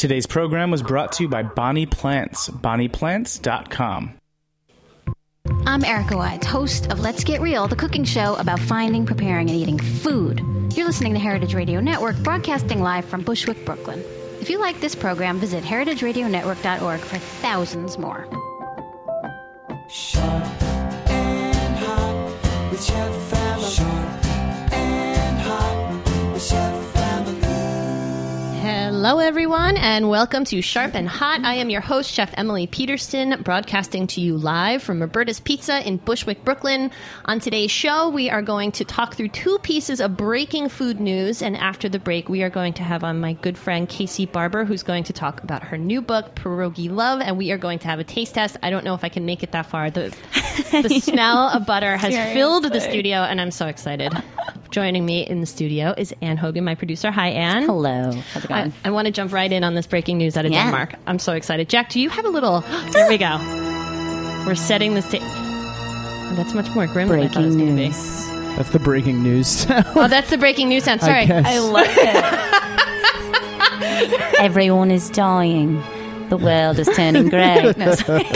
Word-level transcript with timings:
Today's 0.00 0.26
program 0.26 0.70
was 0.70 0.82
brought 0.82 1.12
to 1.12 1.24
you 1.24 1.28
by 1.28 1.42
Bonnie 1.42 1.84
Plants, 1.84 2.48
bonnieplants.com. 2.48 4.14
I'm 5.66 5.84
Erica 5.84 6.16
Wides, 6.16 6.46
host 6.46 6.90
of 6.90 7.00
Let's 7.00 7.22
Get 7.22 7.42
Real, 7.42 7.68
the 7.68 7.76
cooking 7.76 8.04
show 8.04 8.34
about 8.36 8.60
finding, 8.60 9.04
preparing, 9.04 9.50
and 9.50 9.58
eating 9.58 9.78
food. 9.78 10.40
You're 10.74 10.86
listening 10.86 11.12
to 11.12 11.20
Heritage 11.20 11.52
Radio 11.52 11.80
Network, 11.80 12.16
broadcasting 12.22 12.80
live 12.80 13.04
from 13.04 13.20
Bushwick, 13.20 13.62
Brooklyn. 13.66 14.02
If 14.40 14.48
you 14.48 14.58
like 14.58 14.80
this 14.80 14.94
program, 14.94 15.38
visit 15.38 15.62
heritageradionetwork.org 15.64 17.00
for 17.00 17.18
thousands 17.18 17.98
more. 17.98 18.26
Sharp 19.90 20.62
and 21.10 21.76
hot 21.76 22.70
with 22.70 22.82
Chef 22.82 23.39
Hello, 29.02 29.18
everyone, 29.18 29.78
and 29.78 30.10
welcome 30.10 30.44
to 30.44 30.60
Sharp 30.60 30.94
and 30.94 31.08
Hot. 31.08 31.42
I 31.42 31.54
am 31.54 31.70
your 31.70 31.80
host, 31.80 32.12
Chef 32.12 32.34
Emily 32.36 32.66
Peterson, 32.66 33.40
broadcasting 33.42 34.06
to 34.08 34.20
you 34.20 34.36
live 34.36 34.82
from 34.82 35.00
Roberta's 35.00 35.40
Pizza 35.40 35.80
in 35.88 35.96
Bushwick, 35.96 36.44
Brooklyn. 36.44 36.90
On 37.24 37.40
today's 37.40 37.70
show, 37.70 38.10
we 38.10 38.28
are 38.28 38.42
going 38.42 38.72
to 38.72 38.84
talk 38.84 39.14
through 39.14 39.28
two 39.28 39.58
pieces 39.60 40.02
of 40.02 40.18
breaking 40.18 40.68
food 40.68 41.00
news, 41.00 41.40
and 41.40 41.56
after 41.56 41.88
the 41.88 41.98
break, 41.98 42.28
we 42.28 42.42
are 42.42 42.50
going 42.50 42.74
to 42.74 42.82
have 42.82 43.02
on 43.02 43.20
my 43.20 43.32
good 43.32 43.56
friend 43.56 43.88
Casey 43.88 44.26
Barber, 44.26 44.66
who's 44.66 44.82
going 44.82 45.04
to 45.04 45.14
talk 45.14 45.42
about 45.42 45.62
her 45.62 45.78
new 45.78 46.02
book, 46.02 46.34
Pierogi 46.34 46.90
Love, 46.90 47.22
and 47.22 47.38
we 47.38 47.52
are 47.52 47.58
going 47.58 47.78
to 47.78 47.88
have 47.88 48.00
a 48.00 48.04
taste 48.04 48.34
test. 48.34 48.58
I 48.62 48.68
don't 48.68 48.84
know 48.84 48.92
if 48.92 49.02
I 49.02 49.08
can 49.08 49.24
make 49.24 49.42
it 49.42 49.52
that 49.52 49.64
far. 49.64 49.90
The, 49.90 50.14
the 50.72 50.88
smell 51.02 51.48
of 51.48 51.64
butter 51.64 51.96
has 51.96 52.34
filled 52.34 52.64
the 52.64 52.80
studio, 52.82 53.20
and 53.20 53.40
I'm 53.40 53.50
so 53.50 53.66
excited. 53.66 54.12
Joining 54.70 55.04
me 55.04 55.26
in 55.26 55.40
the 55.40 55.46
studio 55.46 55.92
is 55.98 56.14
Ann 56.22 56.36
Hogan, 56.36 56.62
my 56.64 56.76
producer. 56.76 57.10
Hi, 57.10 57.30
Ann. 57.30 57.64
Hello. 57.64 58.12
How's 58.32 58.44
it 58.44 58.48
going? 58.48 58.72
I 58.84 58.90
want 58.90 59.06
to 59.06 59.12
jump 59.12 59.32
right 59.32 59.50
in 59.50 59.64
on 59.64 59.74
this 59.74 59.86
breaking 59.88 60.16
news 60.18 60.36
out 60.36 60.46
of 60.46 60.52
Yeah. 60.52 60.62
Denmark. 60.64 60.94
I'm 61.08 61.18
so 61.18 61.32
excited. 61.32 61.68
Jack, 61.68 61.90
do 61.90 61.98
you 62.00 62.08
have 62.08 62.24
a 62.24 62.28
little? 62.28 62.60
There 62.92 63.08
we 63.08 63.18
go. 63.18 63.36
We're 64.46 64.54
setting 64.54 64.94
the 64.94 65.02
stage. 65.02 65.22
Oh, 65.24 66.34
that's 66.36 66.54
much 66.54 66.70
more 66.72 66.86
grim 66.86 67.08
than 67.08 67.18
I 67.18 67.26
thought 67.28 67.42
it 67.42 67.46
was 67.46 67.56
Breaking 67.56 67.74
going 67.74 67.76
to 67.76 67.82
be. 67.82 67.88
news. 67.88 68.26
That's 68.56 68.70
the 68.70 68.78
breaking 68.78 69.22
news. 69.24 69.48
Sound. 69.48 69.86
Oh, 69.96 70.06
that's 70.06 70.30
the 70.30 70.38
breaking 70.38 70.68
news 70.68 70.84
sound. 70.84 71.00
Sorry. 71.06 71.26
guess. 71.26 71.44
I 71.46 71.58
love 71.58 71.86
it. 71.90 72.24
Everyone 74.40 74.92
is 74.92 75.10
dying. 75.10 75.82
The 76.28 76.36
world 76.36 76.78
is 76.78 76.88
turning 76.94 77.28
grey. 77.28 77.74
No, 77.76 77.94
sorry. 77.96 78.24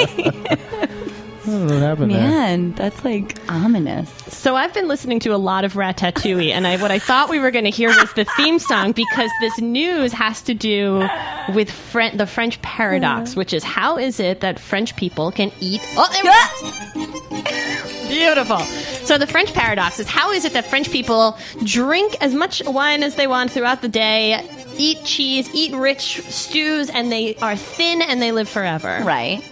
I 1.44 1.50
don't 1.50 1.66
know 1.66 1.74
what 1.74 1.82
happened 1.82 2.10
there. 2.12 2.20
Man, 2.20 2.72
that's 2.72 3.04
like 3.04 3.38
ominous. 3.50 4.08
So 4.32 4.56
I've 4.56 4.72
been 4.72 4.88
listening 4.88 5.20
to 5.20 5.34
a 5.34 5.36
lot 5.36 5.64
of 5.64 5.74
Ratatouille, 5.74 6.50
and 6.50 6.66
I, 6.66 6.76
what 6.80 6.90
I 6.90 6.98
thought 6.98 7.28
we 7.28 7.38
were 7.38 7.50
going 7.50 7.64
to 7.66 7.70
hear 7.70 7.88
was 7.90 8.12
the 8.14 8.24
theme 8.36 8.58
song 8.58 8.92
because 8.92 9.30
this 9.40 9.58
news 9.60 10.12
has 10.12 10.40
to 10.42 10.54
do 10.54 11.06
with 11.54 11.70
Fren- 11.70 12.16
the 12.16 12.26
French 12.26 12.60
paradox, 12.62 13.36
which 13.36 13.52
is 13.52 13.62
how 13.62 13.98
is 13.98 14.20
it 14.20 14.40
that 14.40 14.58
French 14.58 14.96
people 14.96 15.30
can 15.30 15.52
eat? 15.60 15.82
Oh, 15.96 16.08
there 16.12 16.22
we 16.24 17.04
go. 17.04 18.08
Beautiful. 18.08 18.58
So 18.60 19.18
the 19.18 19.26
French 19.26 19.52
paradox 19.52 19.98
is 20.00 20.08
how 20.08 20.32
is 20.32 20.44
it 20.44 20.52
that 20.54 20.64
French 20.64 20.90
people 20.90 21.36
drink 21.64 22.16
as 22.22 22.34
much 22.34 22.62
wine 22.64 23.02
as 23.02 23.16
they 23.16 23.26
want 23.26 23.50
throughout 23.50 23.82
the 23.82 23.88
day, 23.88 24.46
eat 24.78 25.04
cheese, 25.04 25.48
eat 25.54 25.74
rich 25.74 26.22
stews, 26.22 26.88
and 26.90 27.12
they 27.12 27.34
are 27.36 27.56
thin 27.56 28.00
and 28.02 28.22
they 28.22 28.32
live 28.32 28.48
forever? 28.48 29.02
Right. 29.04 29.42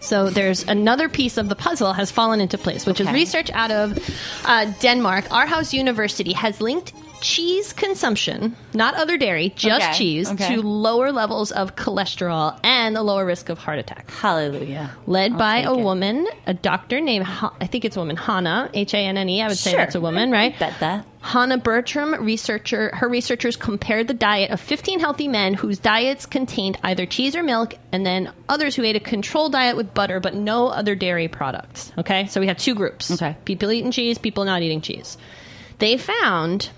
So 0.00 0.30
there's 0.30 0.66
another 0.66 1.08
piece 1.08 1.36
of 1.36 1.48
the 1.48 1.54
puzzle 1.54 1.92
has 1.92 2.10
fallen 2.10 2.40
into 2.40 2.56
place, 2.58 2.86
which 2.86 3.00
is 3.00 3.10
research 3.12 3.50
out 3.50 3.70
of 3.70 3.98
uh, 4.46 4.72
Denmark. 4.80 5.26
Aarhus 5.26 5.72
University 5.72 6.32
has 6.32 6.60
linked 6.60 6.92
cheese 7.20 7.74
consumption, 7.74 8.56
not 8.72 8.94
other 8.94 9.18
dairy, 9.18 9.50
just 9.54 9.82
Okay, 9.84 9.92
cheese, 9.98 10.30
okay. 10.32 10.54
to 10.54 10.62
lower 10.62 11.12
levels 11.12 11.52
of 11.52 11.76
cholesterol 11.76 12.58
and 12.64 12.96
a 12.96 13.02
lower 13.02 13.26
risk 13.26 13.50
of 13.50 13.58
heart 13.58 13.78
attack. 13.78 14.10
Hallelujah. 14.10 14.90
Led 15.06 15.32
I'll 15.32 15.38
by 15.38 15.58
a 15.58 15.74
it. 15.74 15.80
woman, 15.84 16.26
a 16.46 16.54
doctor 16.54 16.98
named, 16.98 17.26
Ha- 17.26 17.54
I 17.60 17.66
think 17.66 17.84
it's 17.84 17.96
a 17.96 18.00
woman, 18.00 18.16
Hannah, 18.16 18.70
H 18.72 18.94
A 18.94 18.98
N 18.98 19.18
N 19.18 19.28
E. 19.28 19.42
I 19.42 19.48
would 19.48 19.58
say 19.58 19.76
that's 19.76 19.94
a 19.94 20.00
woman, 20.00 20.30
right? 20.30 20.58
Bet 20.58 20.80
that. 20.80 21.06
Hannah 21.22 21.58
Bertram, 21.58 22.14
researcher, 22.24 22.90
her 22.94 23.08
researchers 23.08 23.56
compared 23.56 24.08
the 24.08 24.14
diet 24.14 24.50
of 24.50 24.60
15 24.60 25.00
healthy 25.00 25.28
men 25.28 25.54
whose 25.54 25.78
diets 25.78 26.26
contained 26.26 26.78
either 26.82 27.04
cheese 27.04 27.36
or 27.36 27.42
milk, 27.42 27.74
and 27.92 28.04
then 28.06 28.32
others 28.48 28.74
who 28.74 28.82
ate 28.84 28.96
a 28.96 29.00
controlled 29.00 29.52
diet 29.52 29.76
with 29.76 29.92
butter 29.92 30.18
but 30.18 30.34
no 30.34 30.68
other 30.68 30.94
dairy 30.94 31.28
products. 31.28 31.92
Okay, 31.98 32.26
so 32.26 32.40
we 32.40 32.46
have 32.46 32.56
two 32.56 32.74
groups: 32.74 33.10
Okay. 33.10 33.36
people 33.44 33.70
eating 33.70 33.90
cheese, 33.90 34.16
people 34.18 34.44
not 34.44 34.62
eating 34.62 34.80
cheese. 34.80 35.18
They 35.78 35.98
found 35.98 36.70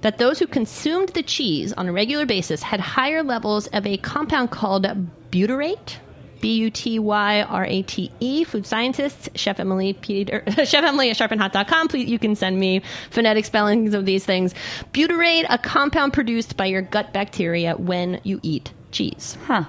that 0.00 0.18
those 0.18 0.38
who 0.38 0.46
consumed 0.46 1.10
the 1.10 1.22
cheese 1.22 1.72
on 1.72 1.88
a 1.88 1.92
regular 1.92 2.26
basis 2.26 2.62
had 2.62 2.80
higher 2.80 3.22
levels 3.22 3.66
of 3.68 3.86
a 3.86 3.96
compound 3.96 4.50
called 4.50 4.86
butyrate. 5.30 5.96
B 6.44 6.56
U 6.56 6.70
T 6.70 6.98
Y 6.98 7.40
R 7.40 7.64
A 7.64 7.80
T 7.80 8.10
E. 8.20 8.44
Food 8.44 8.66
scientists, 8.66 9.30
Chef 9.34 9.58
Emily 9.58 9.94
Peter, 9.94 10.44
Chef 10.66 10.84
Emily 10.84 11.08
at 11.08 11.16
sharpandhot.com. 11.16 11.88
Please, 11.88 12.06
you 12.06 12.18
can 12.18 12.36
send 12.36 12.60
me 12.60 12.82
phonetic 13.08 13.46
spellings 13.46 13.94
of 13.94 14.04
these 14.04 14.26
things. 14.26 14.54
Butyrate, 14.92 15.46
a 15.48 15.56
compound 15.56 16.12
produced 16.12 16.58
by 16.58 16.66
your 16.66 16.82
gut 16.82 17.14
bacteria 17.14 17.76
when 17.76 18.20
you 18.24 18.40
eat 18.42 18.74
cheese. 18.90 19.38
Huh. 19.46 19.64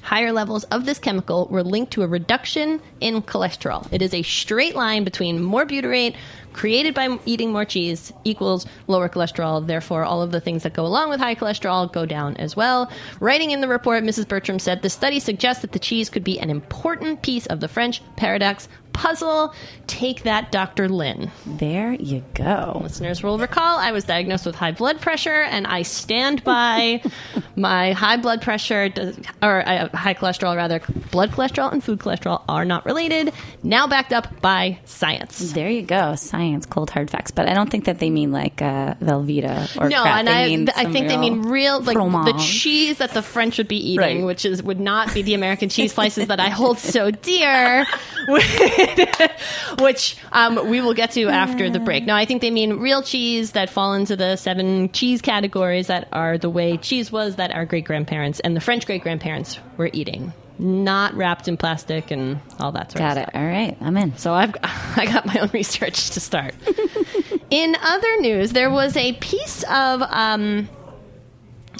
Higher 0.00 0.32
levels 0.32 0.64
of 0.64 0.86
this 0.86 0.98
chemical 0.98 1.46
were 1.50 1.62
linked 1.62 1.92
to 1.92 2.02
a 2.02 2.06
reduction 2.06 2.80
in 3.00 3.20
cholesterol. 3.20 3.86
It 3.92 4.00
is 4.00 4.14
a 4.14 4.22
straight 4.22 4.74
line 4.74 5.04
between 5.04 5.42
more 5.42 5.66
butyrate 5.66 6.16
created 6.58 6.92
by 6.92 7.16
eating 7.24 7.52
more 7.52 7.64
cheese 7.64 8.12
equals 8.24 8.66
lower 8.88 9.08
cholesterol. 9.08 9.64
Therefore, 9.64 10.02
all 10.02 10.22
of 10.22 10.32
the 10.32 10.40
things 10.40 10.64
that 10.64 10.74
go 10.74 10.84
along 10.84 11.08
with 11.08 11.20
high 11.20 11.36
cholesterol 11.36 11.90
go 11.92 12.04
down 12.04 12.36
as 12.36 12.56
well. 12.56 12.90
Writing 13.20 13.52
in 13.52 13.60
the 13.60 13.68
report, 13.68 14.02
Mrs. 14.02 14.26
Bertram 14.26 14.58
said 14.58 14.82
the 14.82 14.90
study 14.90 15.20
suggests 15.20 15.62
that 15.62 15.70
the 15.70 15.78
cheese 15.78 16.10
could 16.10 16.24
be 16.24 16.40
an 16.40 16.50
important 16.50 17.22
piece 17.22 17.46
of 17.46 17.60
the 17.60 17.68
French 17.68 18.02
paradox 18.16 18.68
puzzle. 18.98 19.54
Take 19.86 20.24
that, 20.24 20.50
Dr. 20.50 20.88
Lynn. 20.88 21.30
There 21.46 21.92
you 21.92 22.24
go. 22.34 22.80
Listeners 22.82 23.22
will 23.22 23.38
recall 23.38 23.78
I 23.78 23.92
was 23.92 24.04
diagnosed 24.04 24.44
with 24.44 24.56
high 24.56 24.72
blood 24.72 25.00
pressure, 25.00 25.42
and 25.42 25.66
I 25.66 25.82
stand 25.82 26.42
by 26.42 27.02
my 27.56 27.92
high 27.92 28.16
blood 28.16 28.42
pressure, 28.42 28.92
or 29.40 29.66
uh, 29.66 29.88
high 29.96 30.14
cholesterol 30.14 30.56
rather. 30.56 30.80
Blood 31.12 31.30
cholesterol 31.30 31.72
and 31.72 31.82
food 31.82 32.00
cholesterol 32.00 32.42
are 32.48 32.64
not 32.64 32.84
related. 32.84 33.32
Now 33.62 33.86
backed 33.86 34.12
up 34.12 34.40
by 34.40 34.80
science. 34.84 35.52
There 35.52 35.70
you 35.70 35.82
go. 35.82 36.16
Science, 36.16 36.47
cold 36.66 36.90
hard 36.90 37.10
facts. 37.10 37.30
But 37.30 37.48
I 37.48 37.54
don't 37.54 37.70
think 37.70 37.84
that 37.86 37.98
they 37.98 38.10
mean 38.10 38.32
like 38.32 38.60
uh, 38.62 38.94
Velveeta 38.94 39.80
or 39.80 39.88
no, 39.88 40.02
crap. 40.02 40.18
and 40.26 40.28
They 40.68 40.72
I, 40.72 40.82
I 40.82 40.92
think 40.92 41.08
they 41.08 41.16
mean 41.16 41.42
real, 41.42 41.80
like 41.80 41.96
the 41.96 42.34
cheese 42.40 42.98
that 42.98 43.10
the 43.12 43.22
French 43.22 43.58
would 43.58 43.68
be 43.68 43.76
eating, 43.76 43.98
Right. 44.18 44.24
which 44.24 44.44
is 44.44 44.62
would 44.62 44.80
not 44.80 45.12
be 45.14 45.22
the 45.22 45.34
American 45.34 45.68
cheese 45.68 45.92
slices 45.94 46.28
that 46.28 46.40
I 46.40 46.48
hold 46.48 46.78
so 46.78 47.10
dear, 47.28 47.86
which 49.80 50.16
um, 50.32 50.68
we 50.68 50.80
will 50.80 50.94
get 50.94 51.12
to 51.12 51.28
after 51.28 51.70
the 51.70 51.78
break. 51.80 52.04
No, 52.06 52.14
I 52.14 52.24
think 52.24 52.42
they 52.42 52.50
mean 52.50 52.74
real 52.78 53.02
cheese 53.02 53.52
that 53.52 53.70
fall 53.70 53.94
into 53.94 54.16
the 54.16 54.36
seven 54.36 54.90
cheese 54.92 55.22
categories 55.22 55.86
that 55.88 56.08
are 56.12 56.38
the 56.38 56.50
way 56.50 56.76
cheese 56.76 57.10
was 57.12 57.36
that 57.36 57.50
our 57.52 57.64
great 57.64 57.84
grandparents 57.84 58.40
and 58.40 58.56
the 58.56 58.60
French 58.60 58.86
great 58.86 59.02
grandparents 59.02 59.58
were 59.76 59.90
eating, 59.92 60.32
not 60.58 61.14
wrapped 61.14 61.48
in 61.48 61.56
plastic 61.56 62.10
and 62.10 62.40
all 62.58 62.72
that 62.72 62.90
sort 62.92 63.00
of 63.02 63.08
Got 63.08 63.12
stuff. 63.22 63.28
it. 63.34 63.38
All 63.38 63.46
right. 63.46 63.76
I'm 63.80 63.96
in. 63.96 64.16
So 64.16 64.34
I've 64.34 64.54
I 64.62 65.06
got 65.06 65.26
my 65.26 65.38
own 65.40 65.50
research 65.52 66.10
to 66.10 66.20
start. 66.20 66.54
In 67.50 67.76
other 67.82 68.20
news, 68.20 68.52
there 68.52 68.70
was 68.70 68.96
a 68.96 69.14
piece 69.14 69.62
of 69.70 70.02
um, 70.02 70.68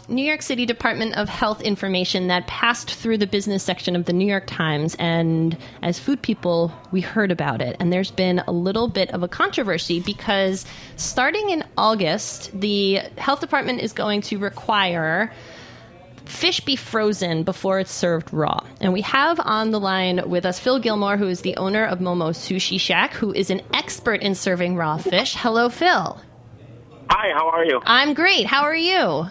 New 0.09 0.25
York 0.25 0.41
City 0.41 0.65
Department 0.65 1.15
of 1.17 1.29
Health 1.29 1.61
information 1.61 2.29
that 2.29 2.47
passed 2.47 2.91
through 2.95 3.19
the 3.19 3.27
business 3.27 3.63
section 3.63 3.95
of 3.95 4.07
the 4.07 4.15
New 4.15 4.27
York 4.27 4.47
Times, 4.47 4.97
and 4.99 5.59
as 5.83 5.99
food 5.99 6.23
people, 6.23 6.73
we 6.91 7.03
heard 7.03 7.31
about 7.31 7.61
it. 7.61 7.77
And 7.81 7.93
there's 7.93 8.11
been 8.11 8.39
a 8.47 8.53
little 8.53 8.89
bit 8.89 9.11
of 9.11 9.23
a 9.23 9.29
controversy 9.29 10.01
because 10.01 10.65
starting 10.97 11.51
in 11.51 11.63
August, 11.77 12.59
the 12.59 13.01
health 13.19 13.41
department 13.41 13.81
is 13.81 13.93
going 13.93 14.23
to 14.23 14.39
require 14.39 15.31
fish 16.29 16.61
be 16.61 16.77
frozen 16.77 17.43
before 17.43 17.81
it's 17.81 17.91
served 17.91 18.33
raw. 18.33 18.61
And 18.81 18.93
we 18.93 19.01
have 19.03 19.41
on 19.41 19.71
the 19.71 19.81
line 19.81 20.29
with 20.29 20.47
us 20.47 20.59
Phil 20.59 20.81
Gilmour, 20.81 21.19
who 21.19 21.29
is 21.29 21.41
the 21.41 21.57
owner 21.57 21.85
of 21.85 21.99
Momo 21.99 22.31
Sushi 22.31 22.79
Shack, 22.79 23.15
who 23.15 23.33
is 23.33 23.51
an 23.51 23.63
expert 23.73 24.23
in 24.23 24.35
serving 24.35 24.77
raw 24.77 24.99
fish. 24.99 25.35
Hello, 25.35 25.69
Phil. 25.69 26.21
Hi, 27.11 27.33
how 27.35 27.49
are 27.49 27.65
you? 27.65 27.81
I'm 27.85 28.15
great. 28.15 28.47
How 28.47 28.63
are 28.63 28.77
you? 28.77 29.27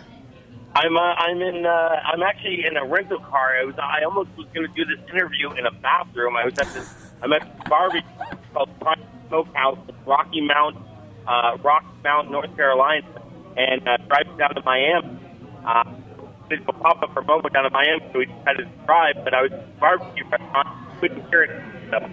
I'm 0.75 0.95
uh, 0.95 0.99
I'm 0.99 1.41
in 1.41 1.65
uh, 1.65 1.69
I'm 1.69 2.21
actually 2.21 2.65
in 2.65 2.77
a 2.77 2.85
rental 2.85 3.19
car. 3.19 3.57
I 3.59 3.65
was 3.65 3.75
I 3.79 4.03
almost 4.03 4.29
was 4.37 4.47
going 4.53 4.67
to 4.67 4.73
do 4.73 4.85
this 4.85 5.03
interview 5.09 5.51
in 5.51 5.65
a 5.65 5.71
bathroom. 5.71 6.35
I 6.35 6.45
was 6.45 6.53
at 6.59 6.67
this 6.73 6.93
I'm 7.21 7.33
at 7.33 7.41
this 7.41 7.67
barbecue 7.67 8.01
called 8.53 8.69
Prime 8.79 9.03
Smokehouse, 9.27 9.79
in 9.89 9.95
Rocky 10.05 10.41
Mount, 10.41 10.77
uh, 11.27 11.57
Rocky 11.63 11.87
Mount, 12.03 12.31
North 12.31 12.55
Carolina, 12.55 13.05
and 13.55 13.87
uh, 13.87 13.97
driving 14.07 14.37
down 14.37 14.55
to 14.55 14.61
Miami. 14.61 15.19
Uh, 15.65 15.83
pop 16.81 17.01
up 17.01 17.13
down 17.53 17.63
to 17.63 17.69
Miami, 17.71 18.01
so 18.11 18.19
we 18.19 18.25
decided 18.25 18.65
to 18.65 18.85
drive. 18.85 19.15
But 19.23 19.33
I 19.33 19.41
was 19.43 19.51
at 19.51 19.79
barbecue 19.79 20.23
restaurant, 20.29 20.99
couldn't 20.99 21.29
hear 21.29 21.43
it. 21.43 21.63
So. 21.91 22.09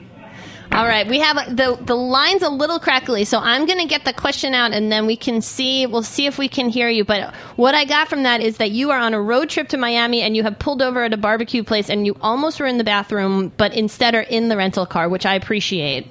All 0.73 0.87
right, 0.87 1.07
we 1.07 1.21
have 1.21 1.57
the 1.57 1.79
the 1.81 1.95
line's 1.95 2.43
a 2.43 2.49
little 2.49 2.81
crackly, 2.81 3.25
so 3.25 3.39
I'm 3.39 3.65
going 3.65 3.79
to 3.79 3.87
get 3.87 4.05
the 4.05 4.13
question 4.13 4.55
out, 4.55 4.73
and 4.73 4.91
then 4.91 5.07
we 5.07 5.17
can 5.17 5.41
see. 5.41 5.87
We'll 5.87 6.03
see 6.03 6.27
if 6.27 6.37
we 6.37 6.49
can 6.49 6.69
hear 6.69 6.89
you. 6.89 7.05
But 7.05 7.33
what 7.57 7.77
I 7.77 7.85
got 7.85 8.09
from 8.09 8.25
that 8.25 8.41
is 8.41 8.57
that 8.57 8.73
you 8.73 8.91
are 8.91 8.99
on 8.99 9.15
a 9.15 9.21
road 9.21 9.51
trip 9.51 9.69
to 9.69 9.77
Miami, 9.77 10.23
and 10.23 10.37
you 10.37 10.43
have 10.43 10.59
pulled 10.59 10.83
over 10.83 11.05
at 11.05 11.13
a 11.13 11.17
barbecue 11.17 11.63
place, 11.63 11.89
and 11.89 12.07
you 12.07 12.17
almost 12.21 12.59
were 12.59 12.67
in 12.67 12.79
the 12.79 12.85
bathroom, 12.85 13.53
but 13.57 13.73
instead 13.75 14.15
are 14.15 14.23
in 14.23 14.49
the 14.49 14.57
rental 14.57 14.87
car, 14.87 15.09
which 15.09 15.27
I 15.27 15.35
appreciate. 15.35 16.09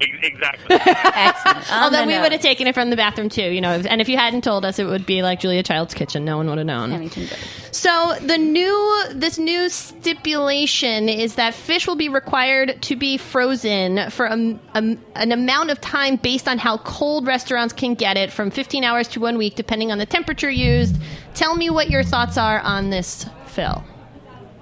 Ex- 0.00 0.10
Exactly. 0.22 0.76
Excellent. 0.86 1.72
On 1.72 1.82
Although 1.84 2.06
we 2.06 2.12
nose. 2.14 2.22
would 2.22 2.32
have 2.32 2.40
taken 2.42 2.66
it 2.66 2.74
from 2.74 2.90
the 2.90 2.96
bathroom 2.96 3.28
too, 3.28 3.42
you 3.50 3.60
know. 3.60 3.70
And 3.88 4.00
if 4.00 4.08
you 4.08 4.16
hadn't 4.16 4.42
told 4.44 4.64
us, 4.64 4.78
it 4.78 4.84
would 4.84 5.06
be 5.06 5.22
like 5.22 5.40
Julia 5.40 5.62
Child's 5.62 5.94
kitchen. 5.94 6.24
No 6.24 6.36
one 6.36 6.48
would 6.48 6.58
have 6.58 6.66
known. 6.66 6.92
Anything 6.92 7.24
good. 7.26 7.38
So 7.74 8.14
the 8.20 8.36
new 8.36 9.04
this 9.14 9.38
new 9.38 9.68
stipulation 9.70 11.08
is 11.08 11.36
that 11.36 11.54
fish 11.54 11.86
will 11.86 11.96
be 11.96 12.08
required 12.08 12.80
to 12.82 12.96
be 12.96 13.16
frozen 13.16 14.10
for 14.10 14.26
a, 14.26 14.58
a- 14.74 14.96
an 15.14 15.32
amount 15.32 15.70
of 15.70 15.80
time 15.80 16.16
based 16.16 16.48
on 16.48 16.58
how 16.58 16.78
cold 16.78 17.26
restaurants 17.26 17.72
can 17.72 17.94
get 17.94 18.16
it, 18.16 18.32
from 18.32 18.50
15 18.50 18.84
hours 18.84 19.08
to 19.08 19.20
one 19.20 19.38
week, 19.38 19.54
depending 19.56 19.92
on 19.92 19.98
the 19.98 20.06
temperature 20.06 20.50
used. 20.50 20.96
Tell 21.34 21.54
me 21.56 21.70
what 21.70 21.88
your 21.90 22.02
thoughts 22.02 22.36
are 22.38 22.60
on 22.60 22.90
this, 22.90 23.26
Phil. 23.46 23.84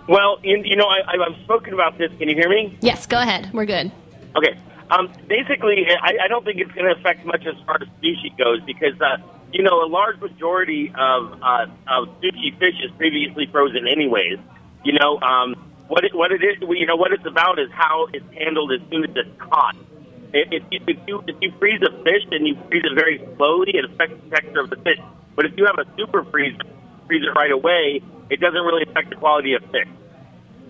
well, 0.08 0.38
you, 0.42 0.60
you 0.64 0.76
know, 0.76 0.86
I, 0.86 1.00
I've 1.12 1.42
spoken 1.44 1.72
about 1.74 1.98
this. 1.98 2.10
Can 2.18 2.28
you 2.28 2.34
hear 2.34 2.48
me? 2.48 2.76
Yes, 2.80 3.06
go 3.06 3.18
ahead. 3.18 3.50
We're 3.52 3.66
good. 3.66 3.90
Okay. 4.36 4.58
Um, 4.90 5.10
basically, 5.28 5.86
I, 5.88 6.24
I 6.24 6.28
don't 6.28 6.44
think 6.44 6.60
it's 6.60 6.72
going 6.72 6.86
to 6.86 7.00
affect 7.00 7.24
much 7.24 7.46
as 7.46 7.54
far 7.66 7.78
as 7.80 7.88
sushi 8.02 8.36
goes 8.36 8.60
because, 8.66 9.00
uh, 9.00 9.16
you 9.52 9.62
know, 9.62 9.82
a 9.82 9.88
large 9.88 10.20
majority 10.20 10.92
of 10.94 11.32
uh, 11.42 11.66
of 11.88 12.08
sushi 12.20 12.58
fish 12.58 12.74
is 12.84 12.90
previously 12.96 13.46
frozen, 13.50 13.88
anyways. 13.88 14.38
You 14.84 14.92
know, 14.92 15.18
um, 15.20 15.54
what 15.88 16.04
it, 16.04 16.14
what 16.14 16.32
it 16.32 16.42
is, 16.42 16.56
you 16.60 16.86
know, 16.86 16.96
what 16.96 17.12
it's 17.12 17.24
about 17.26 17.58
is 17.58 17.70
how 17.72 18.08
it's 18.12 18.26
handled 18.34 18.72
as 18.72 18.80
soon 18.90 19.04
as 19.04 19.10
it's 19.16 19.40
caught. 19.40 19.76
If, 20.32 20.62
you, 20.70 20.80
if 20.86 20.98
you 21.06 21.24
if 21.28 21.36
you 21.40 21.52
freeze 21.58 21.80
a 21.82 21.92
fish 22.02 22.24
and 22.32 22.46
you 22.46 22.56
freeze 22.68 22.82
it 22.84 22.94
very 22.94 23.24
slowly, 23.36 23.72
it 23.74 23.84
affects 23.84 24.16
the 24.24 24.30
texture 24.30 24.60
of 24.60 24.70
the 24.70 24.76
fish. 24.76 24.98
But 25.36 25.46
if 25.46 25.56
you 25.56 25.66
have 25.66 25.78
a 25.78 25.86
super 25.96 26.24
freeze, 26.24 26.56
freeze 27.06 27.22
it 27.22 27.38
right 27.38 27.52
away, 27.52 28.02
it 28.30 28.40
doesn't 28.40 28.60
really 28.60 28.82
affect 28.82 29.10
the 29.10 29.16
quality 29.16 29.54
of 29.54 29.62
fish. 29.70 29.88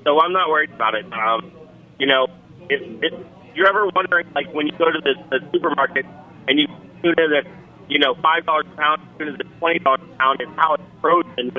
So 0.04 0.20
I'm 0.20 0.32
not 0.32 0.50
worried 0.50 0.70
about 0.70 0.94
it. 0.94 1.10
Um, 1.12 1.50
you 1.98 2.06
know, 2.06 2.26
if, 2.68 2.82
if 3.02 3.14
you're 3.54 3.68
ever 3.68 3.86
wondering, 3.94 4.26
like 4.34 4.52
when 4.52 4.66
you 4.66 4.72
go 4.78 4.86
to 4.86 5.00
the, 5.02 5.14
the 5.30 5.40
supermarket 5.52 6.06
and 6.48 6.58
you 6.58 6.66
tuna 7.02 7.28
that's 7.32 7.48
you 7.88 7.98
know 7.98 8.14
five 8.22 8.44
dollars 8.46 8.66
a 8.72 8.76
pound, 8.76 9.00
tuna 9.18 9.32
that's 9.36 9.50
twenty 9.58 9.78
dollars 9.80 10.00
a 10.02 10.18
pound, 10.18 10.40
it's 10.40 10.52
how 10.56 10.74
it's 10.74 10.84
frozen. 11.00 11.52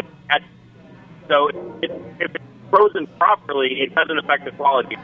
So 1.28 1.50
if, 1.82 1.92
if 2.20 2.32
it's 2.36 2.44
frozen 2.70 3.08
properly, 3.20 3.82
it 3.82 3.94
doesn't 3.96 4.18
affect 4.18 4.46
the 4.46 4.52
quality. 4.52 4.98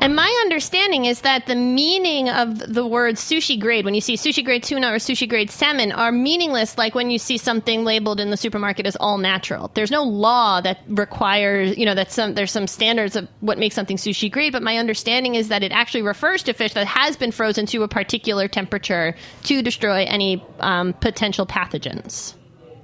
And 0.00 0.16
my 0.16 0.34
understanding 0.46 1.04
is 1.04 1.20
that 1.20 1.44
the 1.44 1.54
meaning 1.54 2.30
of 2.30 2.58
the 2.58 2.86
word 2.86 3.16
sushi 3.16 3.60
grade, 3.60 3.84
when 3.84 3.94
you 3.94 4.00
see 4.00 4.14
sushi 4.16 4.42
grade 4.42 4.62
tuna 4.62 4.92
or 4.92 4.96
sushi 4.96 5.28
grade 5.28 5.50
salmon, 5.50 5.92
are 5.92 6.10
meaningless 6.10 6.78
like 6.78 6.94
when 6.94 7.10
you 7.10 7.18
see 7.18 7.36
something 7.36 7.84
labeled 7.84 8.18
in 8.18 8.30
the 8.30 8.36
supermarket 8.38 8.86
as 8.86 8.96
all 8.96 9.18
natural. 9.18 9.70
There's 9.74 9.90
no 9.90 10.02
law 10.02 10.62
that 10.62 10.78
requires, 10.88 11.76
you 11.76 11.84
know, 11.84 11.94
that 11.94 12.10
some 12.10 12.32
there's 12.32 12.50
some 12.50 12.66
standards 12.66 13.14
of 13.14 13.28
what 13.40 13.58
makes 13.58 13.74
something 13.74 13.98
sushi 13.98 14.32
grade, 14.32 14.52
but 14.52 14.62
my 14.62 14.78
understanding 14.78 15.34
is 15.34 15.48
that 15.48 15.62
it 15.62 15.70
actually 15.70 16.02
refers 16.02 16.42
to 16.44 16.54
fish 16.54 16.72
that 16.72 16.86
has 16.86 17.18
been 17.18 17.30
frozen 17.30 17.66
to 17.66 17.82
a 17.82 17.88
particular 17.88 18.48
temperature 18.48 19.14
to 19.42 19.60
destroy 19.60 20.04
any 20.04 20.42
um, 20.60 20.94
potential 20.94 21.44
pathogens. 21.44 22.36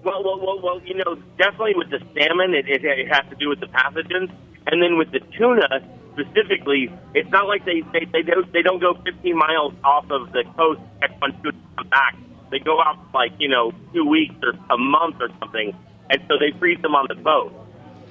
Well, 0.05 0.23
well, 0.23 0.39
well, 0.39 0.61
well, 0.63 0.83
you 0.85 0.95
know, 0.95 1.17
definitely 1.39 1.77
with 1.77 1.89
the 1.89 1.99
salmon, 2.15 2.53
it, 2.53 2.69
it, 2.69 2.85
it 2.85 3.09
has 3.09 3.25
to 3.31 3.37
do 3.37 3.49
with 3.49 3.61
the 3.61 3.67
pathogens, 3.69 4.31
and 4.67 4.83
then 4.83 4.99
with 4.99 5.11
the 5.13 5.21
tuna 5.39 5.81
specifically, 6.17 6.91
it's 7.15 7.31
not 7.31 7.47
like 7.47 7.65
they 7.65 7.83
they 7.93 8.07
they 8.13 8.23
don't 8.23 8.51
they 8.53 8.63
don't 8.63 8.81
go 8.81 8.95
15 9.05 9.37
miles 9.37 9.75
off 9.85 10.11
of 10.11 10.33
the 10.33 10.45
coast 10.57 10.81
catch 11.01 11.13
one 11.21 11.33
and 11.45 11.55
come 11.77 11.89
back. 11.89 12.17
They 12.51 12.59
go 12.59 12.81
out 12.81 12.99
like 13.13 13.33
you 13.39 13.49
know 13.49 13.73
two 13.93 14.05
weeks 14.05 14.35
or 14.43 14.53
a 14.71 14.79
month 14.79 15.17
or 15.21 15.29
something, 15.41 15.77
and 16.11 16.23
so 16.29 16.39
they 16.39 16.57
freeze 16.59 16.81
them 16.81 16.95
on 16.95 17.07
the 17.09 17.15
boat. 17.15 17.53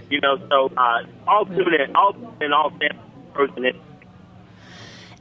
You 0.09 0.21
know, 0.21 0.37
so 0.49 0.71
uh, 0.77 1.03
all 1.27 1.45
tuna, 1.45 1.87
all 1.95 2.15
and 2.39 2.53
all 2.53 2.69
salmon 2.71 2.99
frozen 3.33 3.65
in. 3.65 3.81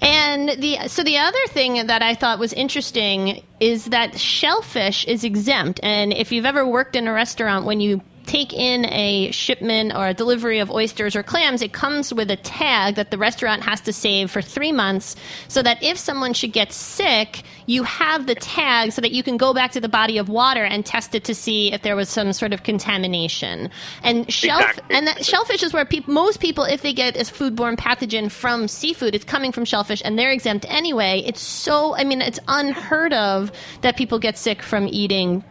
And 0.01 0.51
the 0.61 0.89
so 0.89 1.03
the 1.03 1.19
other 1.19 1.47
thing 1.49 1.87
that 1.87 2.03
I 2.03 2.15
thought 2.15 2.39
was 2.39 2.53
interesting 2.53 3.43
is 3.61 3.87
that 3.87 4.19
shellfish 4.19 5.07
is 5.07 5.25
exempt. 5.25 5.81
And 5.83 6.13
if 6.13 6.33
you've 6.33 6.45
ever 6.45 6.67
worked 6.67 6.97
in 6.97 7.09
a 7.09 7.13
restaurant, 7.13 7.65
when 7.65 7.81
you 7.81 8.03
take 8.27 8.53
in 8.53 8.87
a 8.87 9.31
shipment 9.31 9.95
or 9.95 10.09
a 10.09 10.15
delivery 10.15 10.59
of 10.59 10.71
oysters 10.71 11.15
or 11.15 11.23
clams, 11.23 11.63
it 11.63 11.73
comes 11.73 12.13
with 12.13 12.31
a 12.31 12.37
tag 12.37 12.97
that 12.97 13.11
the 13.11 13.19
restaurant 13.19 13.63
has 13.63 13.81
to 13.83 13.93
save 13.93 14.31
for 14.31 14.43
three 14.43 14.73
months, 14.73 15.17
so 15.49 15.63
that 15.63 15.83
if 15.83 15.99
someone 15.99 16.33
should 16.33 16.53
get 16.53 16.73
sick, 16.73 17.43
you 17.67 17.83
have 17.83 18.27
the 18.27 18.35
tag 18.35 18.93
so 18.93 19.01
that 19.01 19.13
you 19.13 19.23
can 19.23 19.37
go 19.37 19.55
back 19.55 19.73
to 19.73 19.81
the 19.81 19.89
body 19.89 20.19
of 20.19 20.29
water 20.29 20.65
and 20.65 20.85
test 20.85 21.15
it 21.15 21.25
to 21.25 21.35
see 21.35 21.73
if 21.73 21.83
there 21.83 21.97
was 21.97 22.09
some 22.09 22.33
sort 22.33 22.53
of 22.53 22.63
contamination. 22.63 23.71
And 24.03 24.31
shell 24.33 24.61
Exactly. 24.61 24.97
and 24.97 25.07
that 25.07 25.25
shellfish 25.25 25.63
is 25.63 25.73
where 25.73 25.85
peop 25.85 26.09
most 26.09 26.41
people, 26.41 26.65
if 26.65 26.83
they 26.83 26.93
get 26.93 27.17
a 27.17 27.21
foodborne 27.21 27.77
pathogen 27.77 28.31
from 28.31 28.69
seafood, 28.69 29.15
it's 29.15 29.25
coming 29.25 29.53
from 29.53 29.65
shellfish, 29.65 30.03
and 30.05 30.19
they're 30.19 30.33
exempt 30.33 30.67
anyway. 30.69 31.23
It's 31.27 31.41
so, 31.41 31.95
I 31.97 32.05
mean, 32.05 32.21
it's 32.21 32.41
unheard 32.49 33.13
of 33.13 33.53
that 33.83 33.97
people 33.97 34.19
get 34.19 34.39
sick 34.39 34.63
from 34.63 34.89
eating 34.89 35.45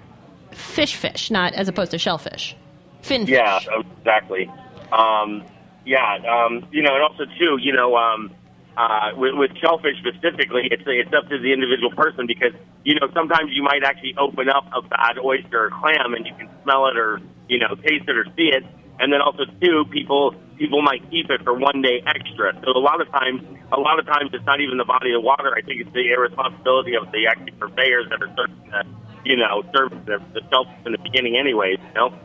fish, 0.52 0.96
fish, 0.96 1.32
not 1.32 1.54
as 1.54 1.68
opposed 1.68 1.92
to 1.92 1.98
shellfish, 1.98 2.56
fin 3.04 3.26
fish. 3.26 3.36
Yeah, 3.36 3.60
exactly. 4.00 4.50
Um, 4.92 5.44
yeah, 5.86 6.18
um, 6.28 6.66
you 6.72 6.82
know, 6.82 6.96
and 6.96 7.04
also 7.04 7.26
too, 7.38 7.58
you 7.60 7.74
know, 7.74 7.96
um, 7.96 8.32
uh, 8.78 9.12
with, 9.16 9.36
with 9.36 9.52
shellfish 9.58 9.98
specifically, 10.00 10.68
it's 10.72 10.84
it's 10.86 11.14
up 11.14 11.30
to 11.30 11.38
the 11.38 11.54
individual 11.54 11.92
person 11.92 12.26
because 12.26 12.54
you 12.84 12.96
know 12.96 13.08
sometimes 13.14 13.52
you 13.54 13.62
might 13.62 13.84
actually 13.84 14.16
open 14.18 14.50
up 14.50 14.66
a 14.74 14.82
bad 14.82 15.20
oyster 15.24 15.66
or 15.66 15.70
clam 15.70 16.14
and 16.14 16.26
you 16.26 16.34
can 16.36 16.50
smell 16.64 16.88
it 16.88 16.98
or 16.98 17.22
you 17.50 17.60
know 17.60 17.76
taste 17.76 18.08
it 18.08 18.18
or 18.18 18.26
see 18.36 18.50
it, 18.50 18.64
and 19.00 19.14
then 19.14 19.22
also 19.22 19.46
too, 19.62 19.86
people 19.92 20.34
people 20.58 20.82
might 20.82 21.08
keep 21.12 21.30
it 21.30 21.44
for 21.44 21.54
one 21.54 21.82
day 21.82 22.02
extra. 22.06 22.54
So 22.64 22.72
a 22.72 22.80
lot 22.80 23.02
of 23.02 23.10
times, 23.12 23.44
a 23.72 23.80
lot 23.80 24.00
of 24.00 24.06
times 24.06 24.32
it's 24.34 24.46
not 24.46 24.62
even 24.62 24.78
the 24.78 24.86
body 24.86 25.14
of 25.14 25.22
water. 25.22 25.54
I 25.56 25.62
think 25.62 25.82
it's 25.82 25.94
the 25.94 26.12
irresponsibility 26.12 26.96
of 26.96 27.12
the 27.12 27.28
actually 27.28 27.52
purveyors 27.52 28.08
that 28.10 28.22
are 28.22 28.34
serving 28.36 28.72
the 28.72 28.86
you 29.26 29.38
know 29.38 29.64
serving 29.76 30.04
the, 30.06 30.18
the 30.34 30.42
shellfish 30.50 30.86
in 30.86 30.94
the 30.94 31.00
beginning, 31.00 31.38
anyways. 31.38 31.78
You 31.80 31.94
know. 31.94 32.20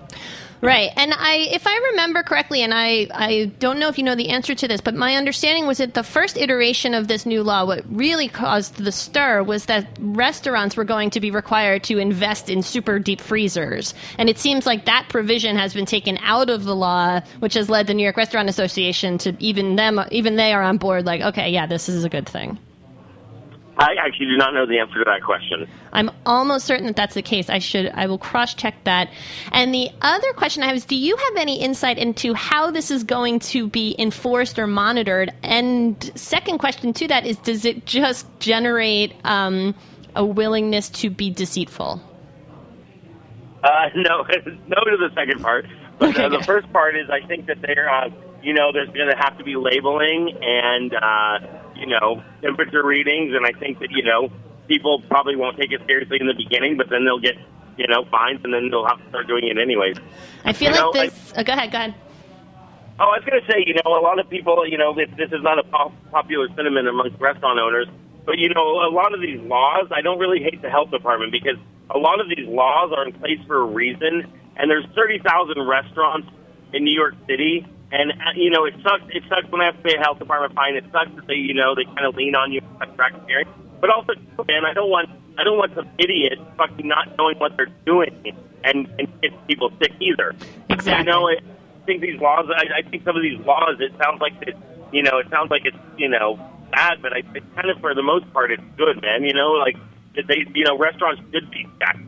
Right. 0.61 0.91
And 0.97 1.15
I 1.15 1.49
if 1.53 1.67
I 1.67 1.77
remember 1.91 2.23
correctly 2.23 2.63
and 2.63 2.75
I 2.75 3.07
I 3.13 3.53
don't 3.59 3.79
know 3.79 3.89
if 3.89 3.97
you 3.97 4.05
know 4.05 4.15
the 4.15 4.31
answer 4.31 4.55
to 4.55 4.69
this, 4.69 4.81
but 4.81 4.95
my 4.95 5.15
understanding 5.15 5.67
was 5.67 5.79
that 5.79 5.95
the 5.95 6.03
first 6.03 6.37
iteration 6.37 6.95
of 6.95 7.09
this 7.09 7.27
new 7.27 7.43
law 7.43 7.65
what 7.65 7.85
really 7.89 8.29
caused 8.29 8.77
the 8.77 8.93
stir 8.93 9.43
was 9.43 9.67
that 9.67 9.87
restaurants 10.01 10.77
were 10.77 10.85
going 10.85 11.11
to 11.11 11.21
be 11.21 11.31
required 11.31 11.85
to 11.85 11.99
invest 11.99 12.51
in 12.51 12.63
super 12.63 12.99
deep 12.99 13.21
freezers. 13.21 13.95
And 14.19 14.29
it 14.29 14.39
seems 14.39 14.67
like 14.67 14.87
that 14.87 15.07
provision 15.09 15.57
has 15.57 15.75
been 15.75 15.87
taken 15.87 16.19
out 16.19 16.51
of 16.51 16.65
the 16.65 16.75
law, 16.75 17.21
which 17.39 17.55
has 17.55 17.71
led 17.71 17.87
the 17.87 17.95
New 17.95 18.03
York 18.03 18.17
Restaurant 18.17 18.49
Association 18.49 19.19
to 19.19 19.37
even 19.39 19.77
them 19.77 20.01
even 20.11 20.37
they 20.37 20.53
are 20.53 20.63
on 20.63 20.79
board 20.79 21.07
like, 21.07 21.21
okay, 21.21 21.51
yeah, 21.51 21.67
this 21.67 21.89
is 21.89 22.05
a 22.05 22.09
good 22.09 22.29
thing. 22.29 22.59
I 23.79 23.95
actually 23.95 24.27
do 24.27 24.37
not 24.37 24.55
know 24.55 24.67
the 24.67 24.79
answer 24.81 24.99
to 24.99 25.05
that 25.05 25.23
question. 25.23 25.69
I'm 25.93 26.11
almost 26.27 26.67
certain 26.67 26.87
that 26.87 26.97
that's 26.97 27.15
the 27.15 27.23
case. 27.23 27.49
I 27.49 27.61
should, 27.61 27.87
I 27.95 28.07
will 28.07 28.19
cross 28.19 28.53
check 28.55 28.75
that. 28.85 29.09
And 29.53 29.73
the 29.73 29.91
other 30.03 30.33
question 30.33 30.65
I 30.65 30.67
have 30.67 30.77
is 30.77 30.85
Do 30.85 30.97
you 30.97 31.17
have 31.17 31.37
any 31.37 31.61
insight 31.61 31.97
into 31.97 32.35
how 32.35 32.73
this 32.73 32.91
is 32.91 33.05
going 33.05 33.39
to 33.41 33.69
be 33.69 33.95
enforced 33.97 34.59
or 34.59 34.67
monitored? 34.67 35.33
And 35.45 36.03
second 36.17 36.59
question 36.59 36.93
to 36.95 37.09
that 37.09 37.25
is 37.25 37.37
Does 37.39 37.65
it 37.65 37.87
just 37.87 38.27
generate 38.41 39.15
um, 39.23 39.77
a 40.17 40.25
willingness 40.25 40.89
to 40.91 41.11
be 41.11 41.31
deceitful? 41.31 42.03
Uh, 43.63 43.69
no, 43.95 44.23
no 44.67 44.85
to 44.85 44.97
the 44.97 45.11
second 45.15 45.41
part. 45.41 45.67
But 46.01 46.11
Okay, 46.11 46.25
uh, 46.25 46.29
the 46.31 46.43
first 46.43 46.73
part 46.73 46.97
is 46.97 47.09
I 47.11 47.25
think 47.27 47.47
that 47.47 47.63
they're, 47.63 47.89
uh, 47.89 48.09
you 48.43 48.55
know, 48.55 48.73
there's 48.73 48.91
going 48.91 49.11
to 49.11 49.17
have 49.17 49.39
to 49.39 49.45
be 49.45 49.55
labeling 49.57 50.37
and, 50.43 50.95
uh, 50.95 51.58
you 51.79 51.87
know, 51.87 52.23
temperature 52.43 52.85
readings. 52.85 53.35
And 53.35 53.47
I 53.47 53.59
think 53.59 53.79
that, 53.81 53.91
you 53.91 54.03
know, 54.03 54.31
people 54.67 55.03
probably 55.09 55.37
won't 55.37 55.57
take 55.59 55.73
it 55.73 55.81
seriously 55.87 56.19
in 56.21 56.27
the 56.27 56.35
beginning, 56.35 56.77
but 56.77 56.89
then 56.91 57.05
they'll 57.05 57.21
get, 57.21 57.37
you 57.77 57.87
know, 57.87 58.05
fines 58.11 58.41
and 58.45 58.53
then 58.53 58.71
they'll 58.71 58.87
have 58.87 59.03
to 59.03 59.09
start 59.09 59.27
doing 59.27 59.47
it 59.49 59.59
anyways. 59.59 59.97
I 60.45 60.53
feel 60.53 60.71
You 60.73 60.77
know, 60.77 60.91
like 60.91 61.11
this. 61.13 61.33
oh, 61.37 61.43
go 61.43 61.53
ahead, 61.53 61.71
go 61.73 61.79
ahead. 61.79 61.95
Oh, 63.01 63.05
I 63.15 63.19
was 63.19 63.25
going 63.25 63.41
to 63.41 63.47
say, 63.53 63.63
you 63.65 63.75
know, 63.75 63.95
a 63.97 64.03
lot 64.03 64.19
of 64.19 64.29
people, 64.29 64.67
you 64.67 64.77
know, 64.77 64.93
this, 64.93 65.09
this 65.17 65.31
is 65.31 65.43
not 65.43 65.59
a 65.59 65.63
pop- 65.63 65.93
popular 66.11 66.49
sentiment 66.57 66.89
amongst 66.89 67.21
restaurant 67.21 67.61
owners, 67.61 67.87
but, 68.27 68.39
you 68.39 68.49
know, 68.53 68.81
a 68.83 68.91
lot 68.91 69.15
of 69.15 69.21
these 69.21 69.41
laws, 69.41 69.87
I 69.95 70.01
don't 70.03 70.19
really 70.19 70.43
hate 70.43 70.61
the 70.63 70.69
health 70.69 70.91
department 70.91 71.31
because 71.31 71.57
a 71.91 71.99
lot 71.99 72.21
of 72.21 72.29
these 72.29 72.47
laws 72.49 72.93
are 72.97 73.07
in 73.07 73.13
place 73.15 73.39
for 73.47 73.61
a 73.63 73.65
reason, 73.65 74.27
and 74.57 74.69
there's 74.69 74.85
30,000 74.97 75.65
restaurants 75.67 76.29
in 76.75 76.83
New 76.85 76.93
York 76.93 77.15
City, 77.29 77.65
and, 77.91 78.13
uh, 78.13 78.33
you 78.37 78.51
know, 78.51 78.65
it 78.65 78.75
sucks, 78.83 79.05
it 79.11 79.23
sucks 79.29 79.51
when 79.51 79.61
I 79.61 79.67
have 79.67 79.77
to 79.77 79.83
pay 79.83 79.97
a 79.97 80.01
health 80.01 80.19
department 80.19 80.55
fine. 80.55 80.77
It 80.77 80.85
sucks 80.93 81.15
that 81.17 81.27
they, 81.27 81.35
you 81.35 81.55
know, 81.55 81.75
they 81.75 81.85
kind 81.85 82.05
of 82.05 82.15
lean 82.15 82.35
on 82.35 82.53
you 82.53 82.61
and 82.81 82.95
track 82.97 83.15
hearing. 83.27 83.49
But 83.81 83.91
also, 83.91 84.15
man, 84.47 84.65
I 84.65 84.75
don't 84.75 84.91
want, 84.91 85.09
I 85.39 85.45
don't 85.45 85.57
want 85.57 85.75
some 85.75 85.89
idiot 85.99 86.39
fucking 86.57 86.87
not 86.87 87.17
knowing 87.17 87.39
what 87.39 87.57
they're 87.57 87.73
doing 87.87 88.37
and, 88.65 88.89
and 88.99 89.21
get 89.23 89.47
people 89.47 89.73
sick 89.81 89.93
either. 90.01 90.35
Exactly. 90.69 90.99
You 90.99 91.05
know, 91.05 91.29
it, 91.29 91.43
I 91.43 91.87
think 91.87 92.03
these 92.03 92.21
laws. 92.21 92.47
I, 92.51 92.81
I 92.81 92.89
think 92.89 93.05
some 93.05 93.17
of 93.17 93.23
these 93.23 93.39
laws. 93.47 93.77
It 93.81 93.93
sounds 94.03 94.21
like 94.21 94.35
it. 94.43 94.57
You 94.93 95.03
know, 95.03 95.19
it 95.19 95.29
sounds 95.31 95.51
like 95.51 95.63
it's 95.65 95.77
you 95.97 96.09
know 96.09 96.39
bad, 96.71 97.01
but 97.01 97.13
I 97.13 97.23
it's 97.35 97.47
kind 97.55 97.71
of 97.71 97.81
for 97.81 97.95
the 97.95 98.03
most 98.03 98.31
part 98.33 98.51
it's 98.53 98.63
good, 98.77 99.01
man. 99.01 99.25
You 99.25 99.33
know, 99.33 99.53
like 99.53 99.77
they, 100.15 100.45
you 100.55 100.65
know, 100.65 100.77
restaurants 100.77 101.23
should 101.33 101.51
be 101.51 101.67
stacked. 101.77 102.01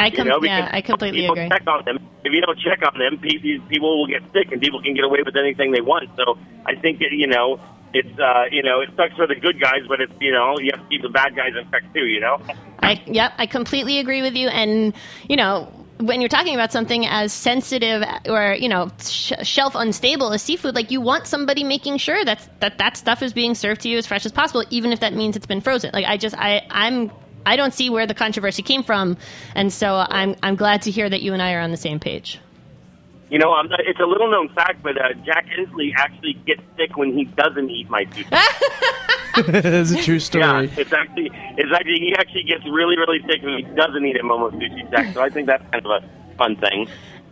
I 0.00 0.06
You 0.06 0.16
com- 0.16 0.28
know, 0.28 0.40
yeah, 0.42 0.68
I 0.72 0.80
completely 0.80 1.20
people 1.20 1.34
agree. 1.34 1.48
Check 1.48 1.66
on 1.66 1.84
them. 1.84 1.98
If 2.24 2.32
you 2.32 2.40
don't 2.40 2.58
check 2.58 2.82
on 2.82 2.98
them, 2.98 3.18
people 3.18 3.98
will 3.98 4.06
get 4.06 4.22
sick, 4.32 4.52
and 4.52 4.60
people 4.60 4.82
can 4.82 4.94
get 4.94 5.04
away 5.04 5.20
with 5.24 5.36
anything 5.36 5.72
they 5.72 5.80
want. 5.80 6.10
So 6.16 6.38
I 6.66 6.74
think 6.74 7.00
it, 7.00 7.12
you 7.12 7.26
know, 7.26 7.60
it's 7.92 8.18
uh, 8.18 8.44
you 8.50 8.62
know, 8.62 8.80
it 8.80 8.90
sucks 8.96 9.14
for 9.14 9.26
the 9.26 9.34
good 9.34 9.60
guys, 9.60 9.82
but 9.88 10.00
it's 10.00 10.12
you 10.20 10.32
know, 10.32 10.58
you 10.58 10.70
have 10.74 10.82
to 10.82 10.88
keep 10.88 11.02
the 11.02 11.08
bad 11.08 11.34
guys 11.36 11.52
in 11.58 11.70
check 11.70 11.82
too. 11.94 12.06
You 12.06 12.20
know. 12.20 12.42
I 12.82 13.02
yep, 13.06 13.32
I 13.38 13.46
completely 13.46 13.98
agree 13.98 14.22
with 14.22 14.34
you. 14.34 14.48
And 14.48 14.94
you 15.28 15.36
know, 15.36 15.72
when 15.98 16.20
you're 16.20 16.28
talking 16.28 16.54
about 16.54 16.72
something 16.72 17.06
as 17.06 17.32
sensitive 17.32 18.02
or 18.26 18.54
you 18.58 18.68
know 18.68 18.90
sh- 19.00 19.32
shelf 19.42 19.74
unstable 19.74 20.32
as 20.32 20.42
seafood, 20.42 20.74
like 20.74 20.90
you 20.90 21.00
want 21.00 21.26
somebody 21.26 21.64
making 21.64 21.98
sure 21.98 22.24
that 22.24 22.48
that 22.60 22.78
that 22.78 22.96
stuff 22.96 23.22
is 23.22 23.32
being 23.32 23.54
served 23.54 23.82
to 23.82 23.88
you 23.88 23.98
as 23.98 24.06
fresh 24.06 24.24
as 24.24 24.32
possible, 24.32 24.64
even 24.70 24.92
if 24.92 25.00
that 25.00 25.14
means 25.14 25.36
it's 25.36 25.46
been 25.46 25.60
frozen. 25.60 25.90
Like 25.92 26.06
I 26.06 26.16
just 26.16 26.36
I 26.38 26.66
I'm. 26.70 27.10
I 27.46 27.56
don't 27.56 27.72
see 27.72 27.90
where 27.90 28.06
the 28.06 28.14
controversy 28.14 28.62
came 28.62 28.82
from, 28.82 29.16
and 29.54 29.72
so 29.72 30.04
I'm 30.08 30.36
I'm 30.42 30.56
glad 30.56 30.82
to 30.82 30.90
hear 30.90 31.08
that 31.08 31.22
you 31.22 31.32
and 31.32 31.42
I 31.42 31.54
are 31.54 31.60
on 31.60 31.70
the 31.70 31.76
same 31.76 31.98
page. 32.00 32.38
You 33.30 33.38
know, 33.38 33.52
um, 33.52 33.68
it's 33.70 34.00
a 34.00 34.06
little 34.06 34.28
known 34.30 34.48
fact, 34.50 34.82
but 34.82 35.00
uh, 35.00 35.12
Jack 35.24 35.46
Inslee 35.56 35.92
actually 35.96 36.34
gets 36.46 36.62
sick 36.76 36.96
when 36.96 37.16
he 37.16 37.24
doesn't 37.24 37.70
eat 37.70 37.88
my 37.88 38.04
sushi. 38.06 38.28
That's 39.62 39.92
a 39.92 40.02
true 40.02 40.18
story. 40.18 40.42
Yeah, 40.44 40.66
it's 40.76 40.92
actually 40.92 41.30
it's 41.56 41.72
actually 41.72 42.00
he 42.00 42.14
actually 42.18 42.42
gets 42.42 42.64
really 42.64 42.96
really 42.98 43.20
sick 43.20 43.42
when 43.42 43.58
he 43.58 43.62
doesn't 43.74 44.04
eat 44.04 44.16
a 44.16 44.24
Momo 44.24 44.50
Sushi 44.50 44.90
Shack. 44.90 45.14
So 45.14 45.22
I 45.22 45.30
think 45.30 45.46
that's 45.46 45.62
kind 45.70 45.86
of 45.86 46.02
a 46.02 46.36
fun 46.36 46.56
thing. 46.56 46.88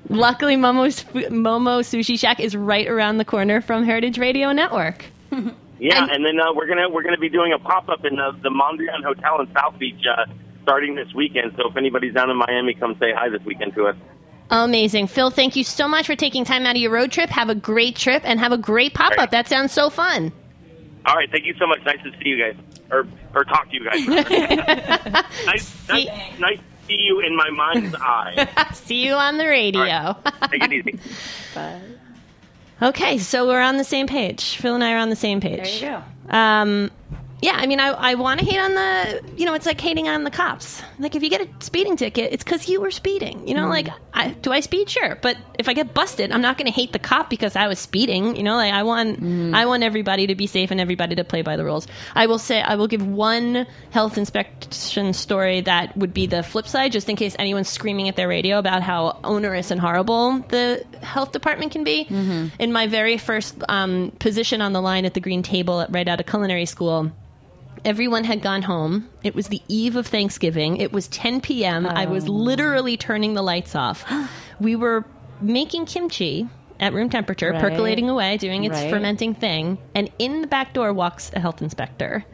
Luckily, 0.09 0.57
Momo's 0.57 1.03
Momo 1.05 1.81
Sushi 1.81 2.19
Shack 2.19 2.39
is 2.39 2.57
right 2.57 2.87
around 2.87 3.19
the 3.19 3.25
corner 3.25 3.61
from 3.61 3.85
Heritage 3.85 4.19
Radio 4.19 4.53
Network. 4.53 5.07
Yeah, 5.81 6.03
And- 6.03 6.11
and, 6.11 6.25
then 6.25 6.41
uh, 6.41 6.53
we're 6.55 6.67
gonna 6.67 6.89
we're 6.89 7.03
gonna 7.03 7.19
be 7.19 7.29
doing 7.29 7.53
a 7.53 7.59
pop 7.59 7.89
up 7.89 8.05
in 8.05 8.17
the, 8.17 8.33
the 8.43 8.51
Mondrian 8.51 9.03
Hotel 9.05 9.41
in 9.41 9.53
South 9.55 9.79
Beach 9.79 10.03
uh, 10.11 10.25
starting 10.63 10.95
this 10.95 11.09
weekend. 11.15 11.53
So 11.57 11.69
if 11.71 11.77
anybody's 11.77 12.15
down 12.15 12.31
in 12.31 12.37
Miami, 12.37 12.75
come 12.75 12.97
say 12.99 13.13
hi 13.15 13.29
this 13.29 13.43
weekend 13.45 13.75
to 13.75 13.87
us. 13.89 13.97
Amazing. 14.51 15.09
Phil, 15.09 15.31
thank 15.31 15.57
you 15.57 15.63
so 15.65 15.87
much 15.87 16.07
for 16.07 16.17
taking 16.17 16.45
time 16.45 16.65
out 16.65 16.75
of 16.75 16.81
your 16.81 16.91
road 16.91 17.13
trip. 17.13 17.29
Have 17.31 17.51
a 17.51 17.55
great 17.55 17.97
trip 17.97 18.23
and 18.25 18.41
have 18.41 18.51
a 18.53 18.57
great 18.59 18.95
pop 18.95 19.13
up. 19.13 19.17
Great. 19.19 19.31
That 19.31 19.47
sounds 19.47 19.73
so 19.73 19.91
fun. 19.91 20.33
All 21.07 21.15
right, 21.15 21.31
thank 21.31 21.45
you 21.45 21.55
so 21.59 21.67
much. 21.67 21.81
Nice 21.85 22.03
to 22.03 22.11
see 22.23 22.29
you 22.31 22.39
guys, 22.39 22.57
or 22.91 23.07
or 23.35 23.45
talk 23.45 23.71
to 23.71 23.75
you 23.77 23.85
guys. 23.85 24.07
nice, 25.47 25.89
nice, 25.89 26.07
nice 26.39 26.59
to 26.59 26.87
see 26.87 26.97
you 26.99 27.21
in 27.21 27.37
my 27.37 27.51
mind's 27.51 27.95
eye. 27.95 28.69
See 28.73 29.07
you 29.07 29.13
on 29.13 29.37
the 29.39 29.47
radio. 29.47 30.17
Take 30.51 30.65
it 30.65 30.73
easy. 30.73 30.99
Okay, 32.83 33.19
so 33.19 33.47
we're 33.47 33.61
on 33.61 33.77
the 33.77 33.85
same 33.85 34.07
page. 34.07 34.57
Phil 34.57 34.75
and 34.75 34.85
I 34.85 34.93
are 34.95 34.99
on 34.99 35.11
the 35.11 35.17
same 35.17 35.41
page. 35.41 35.81
There 35.81 35.93
you 35.93 36.03
go. 36.29 36.37
Um, 36.37 36.91
yeah, 37.41 37.55
I 37.55 37.67
mean, 37.67 37.81
I, 37.81 37.89
I 37.89 38.15
want 38.15 38.41
to 38.41 38.47
hate 38.47 38.59
on 38.59 38.75
the, 38.75 39.23
you 39.37 39.45
know, 39.45 39.55
it's 39.55 39.67
like 39.67 39.81
hating 39.81 40.09
on 40.09 40.25
the 40.25 40.31
cops. 40.31 40.83
Like, 40.99 41.15
if 41.15 41.23
you 41.23 41.31
get 41.31 41.41
a 41.41 41.49
speeding 41.65 41.97
ticket, 41.97 42.33
it's 42.33 42.43
because 42.45 42.69
you 42.69 42.81
were 42.81 42.91
speeding. 42.91 43.47
You 43.47 43.55
know, 43.55 43.67
Mm. 43.67 43.71
like, 43.71 43.89
I, 44.13 44.31
do 44.31 44.51
I 44.53 44.61
speed? 44.61 44.91
Sure, 44.91 45.17
but 45.23 45.37
if 45.59 45.69
I 45.69 45.73
get 45.75 45.95
busted, 45.95 46.33
I'm 46.33 46.41
not 46.43 46.59
going 46.59 46.67
to 46.67 46.73
hate 46.73 46.93
the 46.93 46.99
cop 46.99 47.31
because 47.31 47.55
I 47.57 47.69
was 47.69 47.79
speeding. 47.79 48.37
You 48.37 48.43
know, 48.43 48.57
like 48.57 48.73
I 48.73 48.83
want, 48.83 49.21
Mm. 49.23 49.55
I 49.55 49.67
want 49.67 49.83
everybody 49.85 50.27
to 50.29 50.35
be 50.35 50.47
safe 50.47 50.71
and 50.71 50.81
everybody 50.81 51.15
to 51.17 51.25
play 51.25 51.43
by 51.43 51.57
the 51.57 51.65
rules. 51.65 51.87
I 52.15 52.27
will 52.27 52.39
say, 52.39 52.61
I 52.61 52.75
will 52.77 52.89
give 52.89 53.07
one 53.07 53.67
health 53.91 54.19
inspection 54.19 55.13
story 55.13 55.61
that 55.63 55.97
would 55.97 56.13
be 56.13 56.27
the 56.27 56.43
flip 56.43 56.67
side, 56.67 56.93
just 56.93 57.09
in 57.09 57.17
case 57.17 57.37
anyone's 57.39 57.69
screaming 57.69 58.09
at 58.09 58.17
their 58.17 58.29
radio 58.29 58.59
about 58.59 58.83
how 58.83 59.19
onerous 59.25 59.71
and 59.71 59.81
horrible 59.81 60.39
the 60.49 60.85
health 61.03 61.33
department 61.33 61.73
can 61.73 61.85
be. 61.85 62.07
In 62.59 62.73
my 62.73 62.87
very 62.89 63.19
first 63.19 63.55
um, 63.69 64.13
position 64.19 64.61
on 64.61 64.73
the 64.73 64.81
line 64.83 65.05
at 65.05 65.15
the 65.15 65.21
green 65.21 65.43
table 65.43 65.81
at, 65.81 65.93
right 65.93 66.09
out 66.09 66.21
of 66.21 66.27
culinary 66.27 66.67
school. 66.67 67.13
Everyone 67.85 68.25
had 68.25 68.43
gone 68.43 68.63
home. 68.63 69.09
It 69.23 69.35
was 69.35 69.49
the 69.49 69.63
eve 69.69 69.97
of 69.97 70.07
Thanksgiving. 70.07 70.77
It 70.79 70.93
was 70.93 71.09
10 71.09 71.41
p.m. 71.41 71.87
I 71.87 72.07
was 72.07 72.29
oh. 72.29 72.33
literally 72.33 72.97
turning 72.97 73.35
the 73.35 73.43
lights 73.43 73.75
off. 73.75 74.05
We 74.61 74.75
were 74.75 75.05
making 75.41 75.87
kimchi 75.87 76.49
at 76.81 76.93
room 76.93 77.11
temperature, 77.11 77.53
Right. 77.53 77.61
percolating 77.61 78.11
away, 78.11 78.39
doing 78.39 78.65
its 78.65 78.75
Right. 78.75 78.91
fermenting 78.91 79.35
thing. 79.35 79.79
And 79.95 80.11
in 80.19 80.41
the 80.41 80.49
back 80.49 80.73
door 80.75 80.93
walks 80.93 81.31
a 81.33 81.39
health 81.39 81.63
inspector. 81.63 82.25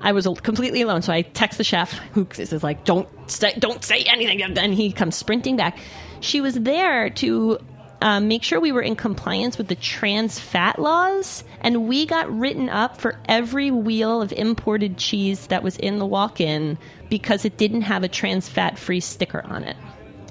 I 0.00 0.10
was 0.10 0.26
completely 0.42 0.82
alone, 0.82 1.02
so 1.02 1.12
I 1.12 1.22
text 1.22 1.58
the 1.58 1.64
chef, 1.64 1.92
who 2.14 2.26
is 2.36 2.64
like, 2.64 2.84
"Don't 2.84 3.08
say, 3.30 3.54
don't 3.58 3.84
say 3.84 4.02
anything." 4.08 4.42
And 4.42 4.56
then 4.56 4.72
he 4.72 4.90
comes 4.90 5.14
sprinting 5.14 5.56
back. 5.56 5.78
She 6.18 6.40
was 6.40 6.54
there 6.54 7.08
to 7.10 7.58
um, 8.02 8.28
make 8.28 8.42
sure 8.42 8.60
we 8.60 8.72
were 8.72 8.82
in 8.82 8.96
compliance 8.96 9.56
with 9.56 9.68
the 9.68 9.74
trans 9.76 10.38
fat 10.38 10.78
laws, 10.78 11.44
and 11.60 11.88
we 11.88 12.04
got 12.04 12.30
written 12.36 12.68
up 12.68 13.00
for 13.00 13.18
every 13.26 13.70
wheel 13.70 14.20
of 14.20 14.32
imported 14.32 14.98
cheese 14.98 15.46
that 15.46 15.62
was 15.62 15.76
in 15.78 15.98
the 15.98 16.06
walk-in 16.06 16.76
because 17.08 17.44
it 17.44 17.56
didn't 17.56 17.82
have 17.82 18.02
a 18.02 18.08
trans 18.08 18.48
fat 18.48 18.78
free 18.78 19.00
sticker 19.00 19.42
on 19.46 19.64
it. 19.64 19.76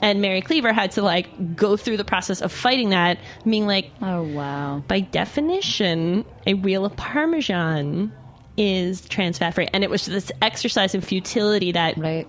And 0.03 0.19
Mary 0.19 0.41
Cleaver 0.41 0.73
had 0.73 0.91
to 0.91 1.03
like 1.03 1.55
go 1.55 1.77
through 1.77 1.97
the 1.97 2.03
process 2.03 2.41
of 2.41 2.51
fighting 2.51 2.89
that, 2.89 3.19
being 3.45 3.67
like, 3.67 3.91
Oh 4.01 4.23
wow. 4.23 4.83
by 4.87 4.99
definition, 5.01 6.25
a 6.47 6.55
wheel 6.55 6.85
of 6.85 6.95
Parmesan 6.95 8.11
is 8.57 9.01
trans 9.07 9.37
fat 9.37 9.53
free. 9.53 9.67
And 9.71 9.83
it 9.83 9.89
was 9.89 10.05
this 10.07 10.31
exercise 10.41 10.95
in 10.95 11.01
futility 11.01 11.71
that 11.73 11.97
Right. 11.97 12.27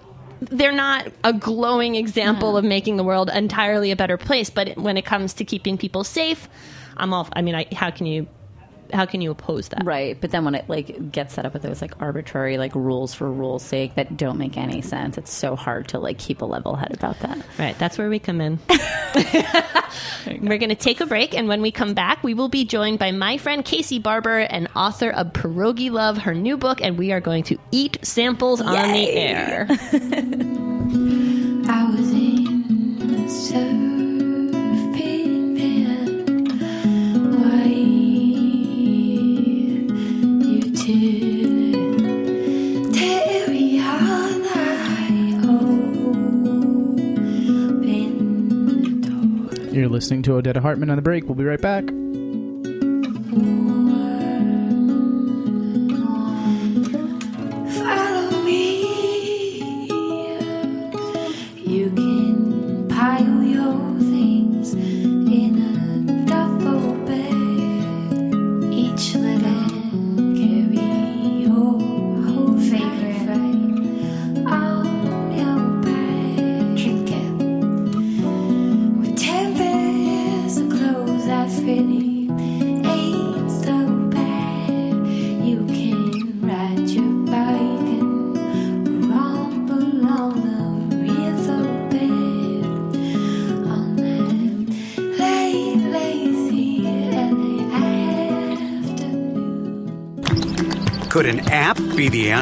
They're 0.51 0.73
not 0.73 1.09
a 1.25 1.33
glowing 1.33 1.95
example 1.95 2.55
mm. 2.55 2.59
of 2.59 2.65
making 2.65 2.97
the 2.97 3.05
world 3.05 3.31
entirely 3.33 3.91
a 3.91 3.97
better 3.97 4.17
place. 4.17 4.51
But 4.51 4.77
when 4.77 4.97
it 4.97 5.05
comes 5.05 5.35
to 5.35 5.45
keeping 5.45 5.79
people 5.79 6.05
safe, 6.05 6.49
I'm 6.97 7.13
all. 7.13 7.29
I 7.33 7.43
mean, 7.43 7.55
I, 7.55 7.67
how 7.73 7.91
can 7.91 8.07
you, 8.07 8.27
how 8.93 9.07
can 9.07 9.21
you 9.21 9.31
oppose 9.31 9.69
that? 9.69 9.85
Right, 9.85 10.21
but 10.21 10.31
then 10.31 10.45
when 10.45 10.55
it 10.55 10.69
like 10.69 11.11
gets 11.11 11.35
set 11.35 11.47
up 11.47 11.53
with 11.53 11.63
those 11.63 11.81
like 11.81 12.01
arbitrary 12.01 12.59
like 12.59 12.75
rules 12.75 13.15
for 13.15 13.31
rules' 13.31 13.63
sake 13.63 13.95
that 13.95 14.17
don't 14.17 14.39
make 14.39 14.57
any 14.57 14.83
sense, 14.83 15.19
it's 15.19 15.33
so 15.33 15.57
hard 15.57 15.89
to 15.89 15.99
like 15.99 16.19
keep 16.19 16.43
a 16.43 16.45
level 16.45 16.77
head 16.77 16.93
about 16.93 17.19
that. 17.21 17.39
Right, 17.59 17.79
that's 17.79 17.99
where 17.99 18.09
we 18.09 18.19
come 18.19 18.41
in. 18.41 18.59
We're 20.27 20.59
going 20.59 20.69
to 20.69 20.75
take 20.75 21.01
a 21.01 21.07
break, 21.07 21.35
and 21.35 21.49
when 21.49 21.63
we 21.63 21.71
come 21.71 21.95
back, 21.95 22.23
we 22.23 22.35
will 22.35 22.49
be 22.49 22.65
joined 22.65 22.99
by 22.99 23.13
my 23.13 23.39
friend 23.39 23.65
Casey 23.65 23.99
Barber, 23.99 24.39
an 24.39 24.69
author 24.75 25.11
of 25.11 25.29
Pierogi 25.29 25.91
Love, 25.91 26.19
her 26.19 26.35
new 26.35 26.57
book, 26.57 26.81
and 26.81 26.99
we 26.99 27.13
are 27.13 27.21
going 27.21 27.45
to 27.45 27.59
eat 27.71 27.99
samples 28.03 28.61
on 28.61 28.93
the 28.93 29.11
air. 29.11 29.67
I 31.69 31.91
was 31.91 32.11
in 32.13 33.25
a 33.25 33.29
You're 40.85 40.91
listening 49.89 50.23
to 50.25 50.33
Odetta 50.33 50.57
Hartman 50.57 50.91
on 50.91 50.97
the 50.97 51.03
break. 51.03 51.27
We'll 51.27 51.37
be 51.37 51.45
right 51.45 51.61
back. 51.61 51.85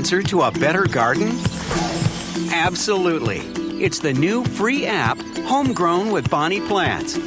Answer 0.00 0.22
to 0.22 0.40
a 0.40 0.50
better 0.52 0.86
garden? 0.86 1.28
Absolutely. 2.54 3.40
It's 3.84 3.98
the 3.98 4.14
new 4.14 4.42
free 4.46 4.86
app, 4.86 5.18
Homegrown 5.44 6.10
with 6.10 6.30
Bonnie 6.30 6.62
Plants. 6.62 7.18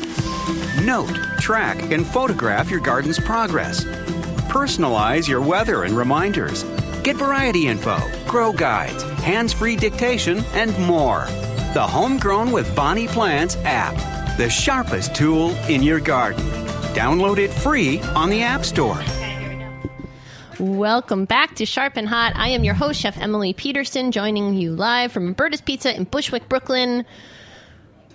Note, 0.82 1.16
track, 1.38 1.92
and 1.92 2.04
photograph 2.04 2.72
your 2.72 2.80
garden's 2.80 3.20
progress. 3.20 3.84
Personalize 4.50 5.28
your 5.28 5.40
weather 5.40 5.84
and 5.84 5.96
reminders. 5.96 6.64
Get 7.04 7.16
variety 7.16 7.68
info, 7.68 8.00
grow 8.28 8.52
guides, 8.52 9.04
hands 9.22 9.54
free 9.54 9.76
dictation, 9.76 10.40
and 10.54 10.76
more. 10.80 11.26
The 11.76 11.88
Homegrown 11.88 12.52
with 12.52 12.76
Bonnie 12.76 13.08
Plants 13.08 13.56
app, 13.66 13.94
the 14.38 14.50
sharpest 14.50 15.14
tool 15.14 15.52
in 15.70 15.84
your 15.84 16.00
garden. 16.00 16.44
Download 16.96 17.38
it 17.38 17.54
free 17.54 18.02
on 18.16 18.32
the 18.32 18.42
App 18.42 18.66
Store. 18.66 19.00
Welcome 20.60 21.26
back 21.26 21.56
to 21.56 21.66
Sharp 21.66 21.98
and 21.98 22.08
Hot. 22.08 22.34
I 22.36 22.50
am 22.50 22.64
your 22.64 22.76
host, 22.76 23.02
Chef 23.02 23.18
Emily 23.18 23.54
Peterson, 23.54 24.12
joining 24.12 24.54
you 24.54 24.72
live 24.72 25.12
from 25.12 25.28
Roberta's 25.28 25.62
Pizza 25.62 25.96
in 25.96 26.04
Bushwick, 26.04 26.48
Brooklyn. 26.48 27.06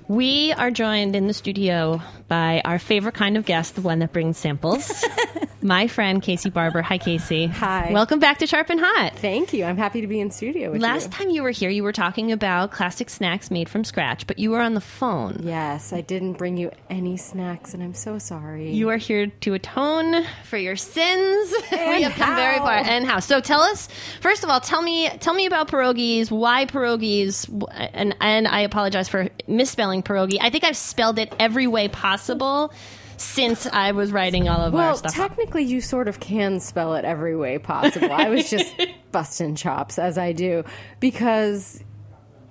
We 0.09 0.55
are 0.55 0.71
joined 0.71 1.15
in 1.15 1.27
the 1.27 1.35
studio 1.35 2.01
by 2.29 2.63
our 2.65 2.79
favorite 2.79 3.15
kind 3.15 3.37
of 3.37 3.45
guest, 3.45 3.75
the 3.75 3.83
one 3.83 3.99
that 3.99 4.11
brings 4.11 4.39
samples. 4.39 5.05
My 5.61 5.89
friend 5.89 6.23
Casey 6.23 6.51
Barber. 6.51 6.83
Hi, 6.83 6.99
Casey. 6.99 7.47
Hi. 7.47 7.91
Welcome 7.93 8.21
back 8.21 8.39
to 8.39 8.47
Sharp 8.47 8.71
and 8.71 8.81
Hot. 8.81 9.17
Thank 9.17 9.53
you. 9.53 9.65
I'm 9.65 9.77
happy 9.77 10.01
to 10.01 10.07
be 10.07 10.21
in 10.21 10.31
studio 10.31 10.71
with 10.71 10.81
you. 10.81 10.87
Last 10.87 11.07
you. 11.07 11.11
time 11.11 11.31
you 11.31 11.43
were 11.43 11.51
here, 11.51 11.69
you 11.69 11.83
were 11.83 11.93
talking 11.93 12.31
about 12.31 12.71
classic 12.71 13.11
snacks 13.11 13.51
made 13.51 13.69
from 13.69 13.83
scratch, 13.83 14.27
but 14.27 14.39
you 14.39 14.51
were 14.51 14.61
on 14.61 14.75
the 14.75 14.81
phone. 14.81 15.41
Yes, 15.43 15.93
I 15.93 16.01
didn't 16.01 16.35
bring 16.35 16.57
you 16.57 16.71
any 16.89 17.17
snacks, 17.17 17.75
and 17.75 17.83
I'm 17.83 17.95
so 17.95 18.19
sorry. 18.19 18.71
You 18.71 18.89
are 18.91 18.97
here 18.97 19.27
to 19.27 19.55
atone 19.55 20.25
for 20.45 20.57
your 20.57 20.77
sins. 20.77 21.53
we 21.73 22.03
have 22.03 22.13
come 22.13 22.37
very 22.37 22.59
far. 22.59 22.77
And 22.79 23.05
how? 23.05 23.19
So 23.19 23.41
tell 23.41 23.61
us 23.61 23.89
first 24.21 24.45
of 24.45 24.51
all, 24.51 24.61
tell 24.61 24.81
me 24.81 25.09
tell 25.19 25.35
me 25.35 25.47
about 25.47 25.69
pierogies. 25.69 26.31
Why 26.31 26.67
pierogies? 26.67 27.49
And 27.93 28.15
and 28.21 28.47
I 28.47 28.61
apologize 28.61 29.09
for 29.09 29.29
misspelling 29.49 29.98
pierogi. 30.03 30.39
I 30.41 30.51
think 30.51 30.65
I've 30.65 30.77
spelled 30.77 31.19
it 31.19 31.33
every 31.39 31.67
way 31.67 31.89
possible 31.89 32.73
since 33.17 33.67
I 33.67 33.93
was 33.93 34.13
writing 34.13 34.49
all 34.49 34.61
of 34.61 34.75
our 34.75 34.95
stuff. 34.95 35.17
well, 35.17 35.29
technically, 35.29 35.65
you 35.65 35.81
sort 35.81 36.07
of 36.09 36.21
can 36.21 36.61
spell 36.61 36.95
it 36.95 37.05
every 37.05 37.35
way 37.35 37.59
possible. 37.59 38.13
I 38.13 38.29
was 38.29 38.49
just 38.49 38.73
busting 39.13 39.57
chops 39.57 39.99
as 39.99 40.17
I 40.17 40.33
do 40.33 40.65
because 41.01 41.83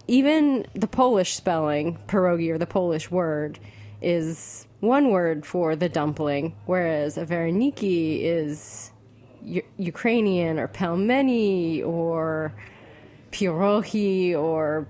even 0.07 0.65
the 0.73 0.87
Polish 0.87 1.35
spelling 1.35 1.97
pierogi 2.07 2.49
or 2.49 2.57
the 2.57 2.67
Polish 2.67 3.09
word 3.09 3.59
is 4.01 4.67
one 4.79 5.09
word 5.09 5.45
for 5.45 5.75
the 5.75 5.89
dumpling, 5.89 6.55
whereas 6.65 7.17
a 7.17 7.25
vareniki 7.25 8.21
is 8.23 8.91
U- 9.41 9.63
Ukrainian 9.77 10.59
or 10.59 10.67
pelmeni 10.67 11.85
or 11.85 12.53
pierogi 13.31 14.37
or 14.37 14.87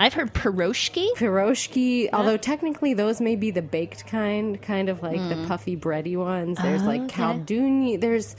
I've 0.00 0.14
heard 0.14 0.32
piroshki. 0.32 1.12
Piroshki, 1.14 2.08
although 2.14 2.38
technically 2.38 2.94
those 2.94 3.20
may 3.20 3.36
be 3.36 3.50
the 3.50 3.60
baked 3.60 4.06
kind, 4.06 4.60
kind 4.62 4.88
of 4.88 5.02
like 5.02 5.18
the 5.28 5.34
hmm. 5.34 5.46
puffy 5.46 5.76
bready 5.76 6.16
ones. 6.16 6.56
There's 6.56 6.82
ah, 6.82 6.86
like 6.86 7.02
kalduni. 7.02 8.00
There's 8.00 8.34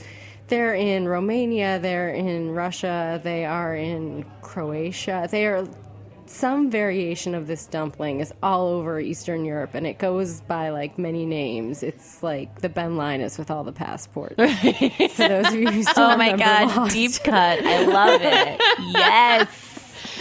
they're 0.48 0.74
in 0.74 1.06
Romania, 1.06 1.78
they're 1.78 2.10
in 2.10 2.50
Russia, 2.50 3.20
they 3.22 3.44
are 3.44 3.76
in 3.76 4.24
Croatia. 4.42 5.28
They 5.30 5.46
are 5.46 5.64
some 6.26 6.68
variation 6.68 7.34
of 7.34 7.46
this 7.46 7.66
dumpling 7.66 8.18
is 8.20 8.32
all 8.42 8.66
over 8.68 8.98
Eastern 8.98 9.44
Europe 9.44 9.74
and 9.74 9.86
it 9.86 9.98
goes 9.98 10.40
by 10.40 10.70
like 10.70 10.98
many 10.98 11.24
names. 11.26 11.84
It's 11.84 12.24
like 12.24 12.60
the 12.60 12.68
Ben 12.68 12.96
Linus 12.96 13.38
with 13.38 13.52
all 13.52 13.62
the 13.62 13.72
passports. 13.72 14.34
For 14.36 15.28
those 15.28 15.46
of 15.46 15.54
you 15.54 15.70
who 15.70 15.82
still 15.84 16.10
Oh 16.10 16.16
my 16.16 16.36
god, 16.36 16.76
Lost. 16.76 16.92
deep 16.92 17.12
cut. 17.22 17.64
I 17.64 17.84
love 17.84 18.20
it. 18.20 18.60
yes. 18.96 19.71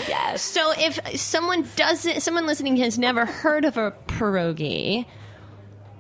Yes. 0.08 0.42
So 0.42 0.74
if 0.78 1.20
someone 1.20 1.68
doesn't, 1.76 2.22
someone 2.22 2.46
listening 2.46 2.78
has 2.78 2.98
never 2.98 3.26
heard 3.26 3.66
of 3.66 3.78
a 3.78 3.92
pierogi, 4.08 5.06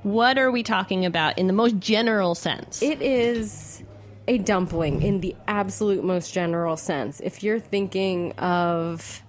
what 0.04 0.38
are 0.38 0.52
we 0.52 0.64
talking 0.64 1.06
about 1.06 1.38
in 1.38 1.48
the 1.48 1.54
most 1.54 1.78
general 1.80 2.36
sense? 2.36 2.82
It 2.82 3.02
is 3.02 3.84
a 4.28 4.38
dumpling 4.38 5.02
in 5.02 5.20
the 5.20 5.36
absolute 5.48 6.04
most 6.04 6.34
general 6.34 6.78
sense. 6.78 7.20
If 7.20 7.44
you're 7.44 7.60
thinking 7.60 8.32
of 8.34 9.24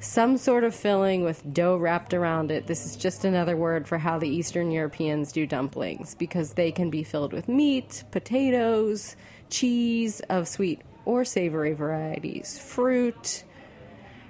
some 0.00 0.36
sort 0.36 0.62
of 0.64 0.74
filling 0.74 1.24
with 1.24 1.42
dough 1.52 1.76
wrapped 1.76 2.14
around 2.14 2.50
it, 2.50 2.66
this 2.66 2.86
is 2.86 2.94
just 2.94 3.24
another 3.24 3.56
word 3.56 3.88
for 3.88 3.98
how 3.98 4.18
the 4.18 4.28
Eastern 4.28 4.70
Europeans 4.70 5.32
do 5.32 5.46
dumplings 5.46 6.14
because 6.14 6.52
they 6.52 6.70
can 6.70 6.90
be 6.90 7.02
filled 7.02 7.32
with 7.32 7.48
meat, 7.48 8.04
potatoes, 8.10 9.16
cheese 9.50 10.20
of 10.28 10.46
sweet 10.46 10.82
or 11.04 11.24
savory 11.24 11.72
varieties, 11.72 12.58
fruit. 12.58 13.44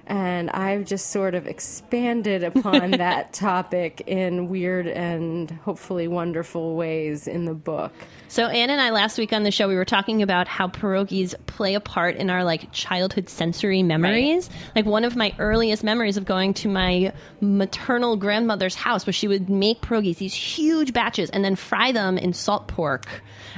And 0.09 0.49
I've 0.51 0.87
just 0.87 1.11
sort 1.11 1.35
of 1.35 1.47
expanded 1.47 2.43
upon 2.43 2.91
that 2.93 3.35
topic 3.35 4.03
in 4.07 4.49
weird 4.49 4.89
and 4.89 5.51
hopefully 5.51 6.09
wonderful 6.09 6.75
ways 6.77 7.29
in 7.29 7.45
the 7.45 7.55
book. 7.55 7.93
So 8.29 8.47
Anne 8.47 8.71
and 8.71 8.81
I 8.81 8.91
last 8.91 9.19
week 9.19 9.33
on 9.33 9.43
the 9.43 9.51
show 9.51 9.69
we 9.69 9.77
were 9.77 9.85
talking 9.85 10.23
about 10.23 10.49
how 10.49 10.69
pierogies 10.69 11.35
play 11.47 11.75
a 11.75 11.81
part 11.81 12.17
in 12.17 12.31
our 12.31 12.43
like 12.43 12.73
childhood 12.73 13.29
sensory 13.29 13.83
memories. 13.83 14.51
Like 14.75 14.87
one 14.87 15.05
of 15.05 15.15
my 15.15 15.35
earliest 15.39 15.85
memories 15.85 16.17
of 16.17 16.25
going 16.25 16.55
to 16.55 16.69
my 16.69 17.13
maternal 17.41 18.17
grandmother's 18.17 18.75
house 18.75 19.07
where 19.07 19.13
she 19.13 19.29
would 19.29 19.49
make 19.49 19.81
pierogies, 19.83 20.17
these 20.17 20.35
huge 20.35 20.93
batches, 20.93 21.31
and 21.31 21.45
then 21.45 21.57
fry 21.57 21.93
them 21.93 22.19
in 22.19 22.33
salt 22.33 22.69
pork 22.69 23.07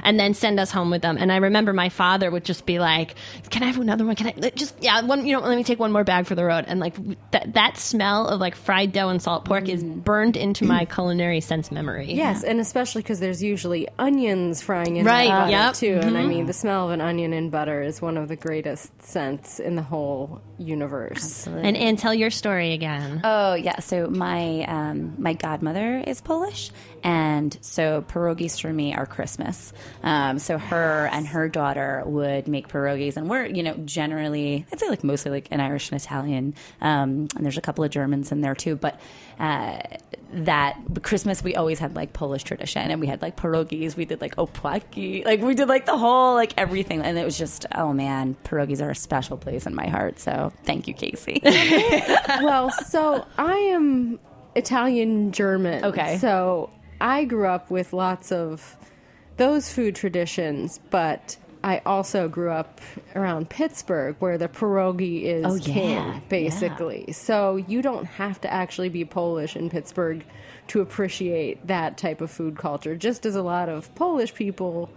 and 0.03 0.19
then 0.19 0.33
send 0.33 0.59
us 0.59 0.71
home 0.71 0.89
with 0.89 1.01
them. 1.01 1.17
And 1.17 1.31
I 1.31 1.37
remember 1.37 1.73
my 1.73 1.89
father 1.89 2.31
would 2.31 2.45
just 2.45 2.65
be 2.65 2.79
like, 2.79 3.15
"Can 3.49 3.63
I 3.63 3.67
have 3.67 3.79
another 3.79 4.05
one? 4.05 4.15
Can 4.15 4.27
I 4.27 4.49
just 4.51 4.75
yeah, 4.81 5.01
one 5.01 5.25
you 5.25 5.33
know, 5.33 5.41
let 5.41 5.55
me 5.55 5.63
take 5.63 5.79
one 5.79 5.91
more 5.91 6.03
bag 6.03 6.25
for 6.25 6.35
the 6.35 6.40
road." 6.43 6.65
And 6.67 6.79
like 6.79 6.95
that 7.31 7.53
that 7.53 7.77
smell 7.77 8.27
of 8.27 8.39
like 8.39 8.55
fried 8.55 8.91
dough 8.91 9.09
and 9.09 9.21
salt 9.21 9.45
pork 9.45 9.69
is 9.69 9.83
mm. 9.83 10.03
burned 10.03 10.37
into 10.37 10.65
my 10.65 10.85
culinary 10.93 11.41
sense 11.41 11.71
memory. 11.71 12.13
Yes, 12.13 12.43
and 12.43 12.59
especially 12.59 13.01
because 13.01 13.19
there's 13.19 13.41
usually 13.41 13.87
onions 13.99 14.61
frying 14.61 14.97
in 14.97 15.05
Right, 15.05 15.29
butter 15.29 15.51
yep, 15.51 15.73
too. 15.75 15.99
And 16.01 16.17
I 16.17 16.21
mm-hmm. 16.21 16.29
mean, 16.29 16.45
the 16.45 16.53
smell 16.53 16.85
of 16.85 16.91
an 16.91 17.01
onion 17.01 17.33
in 17.33 17.49
butter 17.49 17.81
is 17.81 18.01
one 18.01 18.17
of 18.17 18.27
the 18.27 18.35
greatest 18.35 19.01
scents 19.01 19.59
in 19.59 19.75
the 19.75 19.83
whole 19.83 20.41
universe. 20.61 21.47
And 21.47 21.75
and 21.75 21.97
tell 21.97 22.13
your 22.13 22.29
story 22.29 22.73
again. 22.73 23.21
Oh 23.23 23.55
yeah, 23.55 23.79
so 23.79 24.07
my 24.07 24.63
um, 24.63 25.15
my 25.17 25.33
godmother 25.33 26.03
is 26.05 26.21
Polish, 26.21 26.71
and 27.03 27.57
so 27.61 28.03
pierogies 28.03 28.61
for 28.61 28.71
me 28.71 28.93
are 28.93 29.05
Christmas. 29.05 29.73
Um, 30.03 30.39
so 30.39 30.57
her 30.57 31.09
and 31.11 31.27
her 31.27 31.49
daughter 31.49 32.03
would 32.05 32.47
make 32.47 32.67
pierogies, 32.67 33.17
and 33.17 33.29
we're 33.29 33.45
you 33.45 33.63
know 33.63 33.73
generally 33.85 34.65
I'd 34.71 34.79
say 34.79 34.89
like 34.89 35.03
mostly 35.03 35.31
like 35.31 35.47
an 35.51 35.59
Irish 35.59 35.91
and 35.91 35.99
Italian, 35.99 36.55
um, 36.81 37.27
and 37.35 37.45
there's 37.45 37.57
a 37.57 37.61
couple 37.61 37.83
of 37.83 37.91
Germans 37.91 38.31
in 38.31 38.41
there 38.41 38.55
too, 38.55 38.75
but. 38.75 38.99
Uh, 39.39 39.79
that 40.33 40.77
Christmas 41.03 41.43
we 41.43 41.55
always 41.55 41.79
had 41.79 41.95
like 41.95 42.13
Polish 42.13 42.43
tradition 42.43 42.89
and 42.89 43.01
we 43.01 43.07
had 43.07 43.21
like 43.21 43.35
pierogies 43.35 43.95
we 43.95 44.05
did 44.05 44.21
like 44.21 44.35
opłatki 44.37 45.25
like 45.25 45.41
we 45.41 45.53
did 45.53 45.67
like 45.67 45.85
the 45.85 45.97
whole 45.97 46.35
like 46.35 46.53
everything 46.57 47.01
and 47.01 47.17
it 47.17 47.25
was 47.25 47.37
just 47.37 47.65
oh 47.75 47.91
man 47.91 48.35
pierogies 48.45 48.81
are 48.81 48.91
a 48.91 48.95
special 48.95 49.37
place 49.37 49.65
in 49.65 49.75
my 49.75 49.87
heart 49.87 50.19
so 50.19 50.50
thank 50.63 50.87
you 50.87 50.93
Casey 50.93 51.41
well, 51.43 52.71
so 52.71 53.25
I 53.37 53.55
am 53.55 54.19
Italian 54.55 55.31
German. 55.31 55.85
Okay. 55.85 56.17
So 56.17 56.69
I 56.99 57.23
grew 57.25 57.47
up 57.47 57.71
with 57.71 57.93
lots 57.93 58.31
of 58.31 58.75
those 59.37 59.71
food 59.71 59.95
traditions, 59.95 60.79
but 60.89 61.37
I 61.63 61.81
also 61.85 62.27
grew 62.27 62.49
up 62.51 62.81
around 63.15 63.49
Pittsburgh 63.49 64.15
where 64.19 64.37
the 64.37 64.47
pierogi 64.47 65.23
is 65.23 65.45
Oh, 65.45 65.55
yeah. 65.55 65.63
king, 65.73 66.23
basically. 66.27 67.11
So 67.11 67.55
you 67.55 67.81
don't 67.81 68.05
have 68.05 68.41
to 68.41 68.51
actually 68.51 68.89
be 68.89 69.05
Polish 69.05 69.55
in 69.55 69.69
Pittsburgh 69.69 70.23
to 70.67 70.81
appreciate 70.81 71.65
that 71.67 71.97
type 71.97 72.21
of 72.21 72.31
food 72.31 72.57
culture, 72.57 72.95
just 72.95 73.25
as 73.25 73.35
a 73.35 73.41
lot 73.43 73.69
of 73.69 73.93
Polish 73.95 74.33
people 74.33 74.89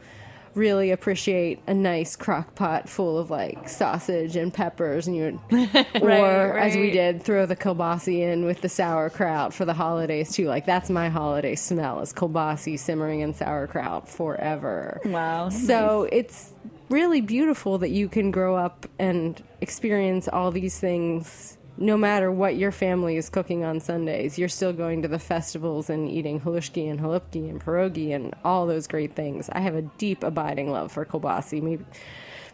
really 0.55 0.91
appreciate 0.91 1.61
a 1.67 1.75
nice 1.75 2.17
crock 2.17 2.55
pot 2.55 2.89
full 2.89 3.19
of 3.19 3.31
like 3.31 3.69
sausage 3.69 4.37
and 4.37 4.53
peppers 4.53 5.07
and 5.07 5.17
you 5.17 5.41
or 6.01 6.59
as 6.59 6.77
we 6.77 6.91
did 6.91 7.23
throw 7.23 7.47
the 7.47 7.57
kielbasi 7.57 8.21
in 8.21 8.45
with 8.45 8.61
the 8.61 8.69
sauerkraut 8.69 9.53
for 9.53 9.65
the 9.65 9.75
holidays 9.75 10.33
too. 10.33 10.47
Like 10.47 10.67
that's 10.67 10.91
my 10.91 11.09
holiday 11.09 11.55
smell 11.55 12.01
is 12.01 12.13
kielbasi 12.13 12.79
simmering 12.79 13.21
in 13.21 13.35
sauerkraut 13.35 14.09
forever. 14.09 15.01
Wow, 15.05 15.49
so 15.49 16.09
it's 16.13 16.53
really 16.89 17.21
beautiful 17.21 17.79
that 17.79 17.91
you 17.91 18.09
can 18.09 18.31
grow 18.31 18.57
up 18.57 18.87
and 18.99 19.43
experience 19.61 20.29
all 20.29 20.51
these 20.51 20.79
things 20.79 21.59
no 21.77 21.97
matter 21.97 22.31
what 22.31 22.57
your 22.57 22.71
family 22.73 23.17
is 23.17 23.29
cooking 23.29 23.65
on 23.65 23.81
Sundays, 23.81 24.39
you're 24.39 24.49
still 24.49 24.73
going 24.73 25.03
to 25.03 25.09
the 25.09 25.19
festivals 25.19 25.91
and 25.91 26.09
eating 26.09 26.41
halushki 26.41 26.89
and 26.91 27.01
halupki 27.01 27.49
and 27.49 27.65
pierogi 27.65 28.15
and 28.15 28.35
all 28.45 28.67
those 28.67 28.87
great 28.87 29.15
things. 29.15 29.49
I 29.51 29.61
have 29.61 29.75
a 29.75 29.83
deep, 29.83 30.23
abiding 30.23 30.71
love 30.71 30.93
for 30.93 31.05
kielbasi, 31.05 31.61
maybe, 31.63 31.85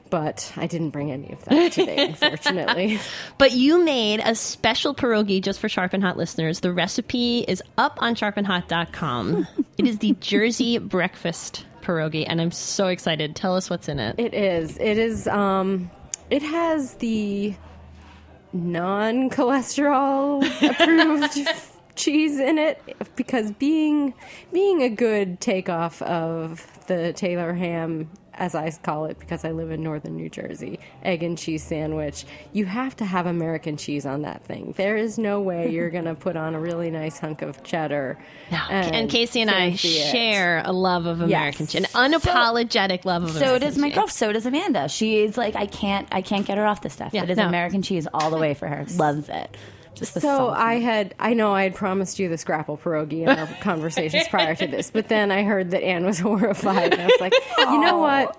but 0.08 0.52
I 0.56 0.66
didn't 0.66 0.90
bring 0.90 1.12
any 1.12 1.32
of 1.32 1.44
that 1.44 1.72
today, 1.72 2.06
unfortunately. 2.08 2.98
But 3.36 3.52
you 3.52 3.84
made 3.84 4.20
a 4.20 4.34
special 4.34 4.94
pierogi 4.94 5.42
just 5.42 5.60
for 5.60 5.68
Sharp 5.68 5.92
and 5.92 6.02
Hot 6.02 6.16
listeners. 6.16 6.60
The 6.60 6.72
recipe 6.72 7.44
is 7.46 7.62
up 7.76 7.98
on 8.00 8.14
sharpandhot.com. 8.14 9.46
it 9.78 9.86
is 9.86 9.98
the 9.98 10.16
Jersey 10.20 10.78
breakfast 10.78 11.66
pierogi, 11.82 12.24
and 12.26 12.40
I'm 12.40 12.50
so 12.52 12.86
excited. 12.86 13.36
Tell 13.36 13.54
us 13.54 13.68
what's 13.68 13.88
in 13.88 13.98
it. 13.98 14.16
It 14.18 14.32
is. 14.32 14.78
It 14.78 14.98
is. 14.98 15.28
Um, 15.28 15.90
it 16.30 16.42
has 16.42 16.94
the 16.94 17.54
non-cholesterol 18.52 20.42
approved 20.70 21.48
cheese 21.94 22.38
in 22.38 22.58
it 22.58 22.82
because 23.16 23.52
being 23.52 24.14
being 24.52 24.82
a 24.82 24.88
good 24.88 25.40
takeoff 25.40 26.00
of 26.02 26.66
the 26.86 27.12
Taylor 27.12 27.52
ham 27.52 28.10
as 28.40 28.54
I 28.56 28.70
call 28.70 29.04
it 29.04 29.18
because 29.18 29.44
I 29.44 29.52
live 29.52 29.70
in 29.70 29.82
northern 29.82 30.16
New 30.16 30.28
Jersey, 30.30 30.80
egg 31.02 31.22
and 31.22 31.36
cheese 31.38 31.62
sandwich. 31.62 32.24
You 32.52 32.64
have 32.64 32.96
to 32.96 33.04
have 33.04 33.26
American 33.26 33.76
cheese 33.76 34.06
on 34.06 34.22
that 34.22 34.44
thing. 34.44 34.74
There 34.76 34.96
is 34.96 35.18
no 35.18 35.40
way 35.40 35.70
you're 35.70 35.90
going 35.90 36.06
to 36.06 36.14
put 36.14 36.36
on 36.36 36.54
a 36.54 36.60
really 36.60 36.90
nice 36.90 37.18
hunk 37.18 37.42
of 37.42 37.62
cheddar. 37.62 38.18
and, 38.50 39.08
Casey 39.10 39.42
and 39.42 39.50
I 39.50 39.68
fancy 39.70 39.88
it. 39.98 40.10
share 40.10 40.62
a 40.64 40.72
love 40.72 41.06
of 41.06 41.20
American 41.20 41.66
Yes. 41.66 41.72
cheese, 41.72 41.94
an 41.94 42.12
unapologetic 42.12 43.04
love 43.04 43.24
of 43.24 43.30
So 43.32 43.36
American 43.38 43.68
does 43.68 43.78
my 43.78 43.88
girlfriend. 43.90 44.10
So 44.10 44.32
does 44.32 44.46
Amanda. 44.46 44.88
She's 44.88 45.36
like, 45.36 45.54
I 45.54 45.66
can't, 45.66 46.08
I 46.10 46.22
can't 46.22 46.46
get 46.46 46.56
her 46.58 46.66
off 46.66 46.80
this 46.80 46.94
stuff. 46.94 47.12
Yeah, 47.12 47.24
it 47.24 47.30
is 47.30 47.36
no. 47.36 47.46
American 47.46 47.82
cheese 47.82 48.08
all 48.12 48.30
the 48.30 48.38
way 48.38 48.54
for 48.54 48.66
her. 48.68 48.86
Loves 48.96 49.28
it. 49.28 49.54
So. 49.94 50.48
I 50.48 50.74
had, 50.74 51.14
I 51.18 51.34
know 51.34 51.52
I 51.52 51.64
had 51.64 51.74
promised 51.74 52.18
you 52.18 52.28
the 52.28 52.38
scrapple 52.38 52.78
pierogi 52.78 53.22
in 53.22 53.28
our 53.28 53.46
conversations 53.60 54.28
prior 54.28 54.54
to 54.54 54.66
this, 54.66 54.90
but 54.90 55.08
then 55.08 55.30
I 55.30 55.42
heard 55.42 55.72
that 55.72 55.82
Anne 55.82 56.06
was 56.06 56.18
horrified, 56.20 56.92
and 56.92 57.02
I 57.02 57.06
was 57.06 57.20
like, 57.20 57.34
you 57.58 57.80
know 57.80 57.98
what? 57.98 58.36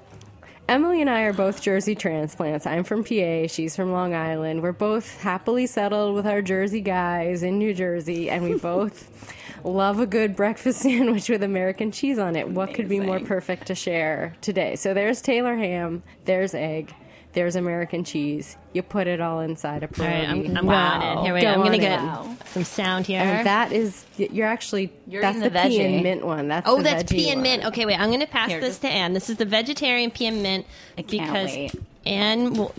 Emily 0.72 1.02
and 1.02 1.10
I 1.10 1.24
are 1.24 1.34
both 1.34 1.62
Jersey 1.62 1.96
transplants. 1.96 2.66
I'm 2.66 2.86
from 2.86 3.04
PA. 3.04 3.48
She's 3.48 3.76
from 3.76 3.92
Long 3.92 4.14
Island. 4.14 4.64
We're 4.64 4.72
both 4.72 5.20
happily 5.22 5.68
settled 5.68 6.16
with 6.16 6.26
our 6.26 6.42
Jersey 6.42 6.80
guys 6.80 7.44
in 7.44 7.58
New 7.58 7.74
Jersey, 7.74 8.30
and 8.30 8.44
we 8.44 8.56
both 8.56 9.10
love 9.66 10.00
a 10.00 10.06
good 10.06 10.36
breakfast 10.36 10.80
sandwich 10.80 11.28
with 11.28 11.44
American 11.44 11.92
cheese 11.92 12.18
on 12.18 12.38
it. 12.38 12.50
What 12.50 12.74
could 12.74 12.88
be 12.88 13.02
more 13.02 13.20
perfect 13.20 13.68
to 13.68 13.76
share 13.76 14.36
today? 14.40 14.78
So 14.78 14.94
there's 14.94 15.22
Taylor 15.22 15.58
ham, 15.58 16.04
there's 16.24 16.54
egg, 16.54 16.96
there's 17.34 17.56
American 17.56 18.04
cheese. 18.04 18.58
You 18.74 18.82
put 18.84 19.08
it 19.08 19.22
all 19.22 19.40
inside 19.40 19.84
a 19.84 19.88
pierogi. 19.88 20.00
All 20.00 20.06
right, 20.06 20.30
I'm, 20.30 20.58
I'm 20.58 20.66
Wow. 20.66 21.00
going 21.00 21.18
in. 21.20 21.24
Here, 21.26 21.34
wait, 21.34 21.42
Go 21.44 21.48
I'm 21.52 21.60
going 21.60 21.72
to 21.72 21.78
get 21.78 22.00
in. 22.00 22.38
some 22.48 22.64
sound 22.64 23.06
here. 23.08 23.22
And 23.22 23.46
that 23.48 23.72
is, 23.72 24.06
you're 24.18 24.48
actually, 24.48 24.92
You're 25.08 25.22
that's 25.22 25.40
the, 25.40 25.50
the 25.50 25.60
pea 25.62 25.82
and 25.82 26.04
mint 26.04 26.26
one. 26.26 26.48
That's 26.50 26.68
Oh, 26.68 26.78
the 26.78 26.84
that's 26.84 27.12
pea 27.12 27.30
and 27.32 27.42
mint. 27.42 27.66
Okay, 27.66 27.86
wait. 27.86 28.00
I'm 28.00 28.10
going 28.10 28.20
to 28.20 28.28
pass 28.28 28.50
Here, 28.50 28.60
this 28.60 28.70
just- 28.72 28.82
to 28.82 28.90
Anne. 28.90 29.14
This 29.14 29.30
is 29.30 29.38
the 29.38 29.46
vegetarian 29.46 30.12
pea 30.12 30.28
and 30.28 30.44
mint 30.44 30.66
I 30.98 31.04
because 31.04 31.52
wait. 31.52 31.74
Anne 32.06 32.54
w- 32.54 32.72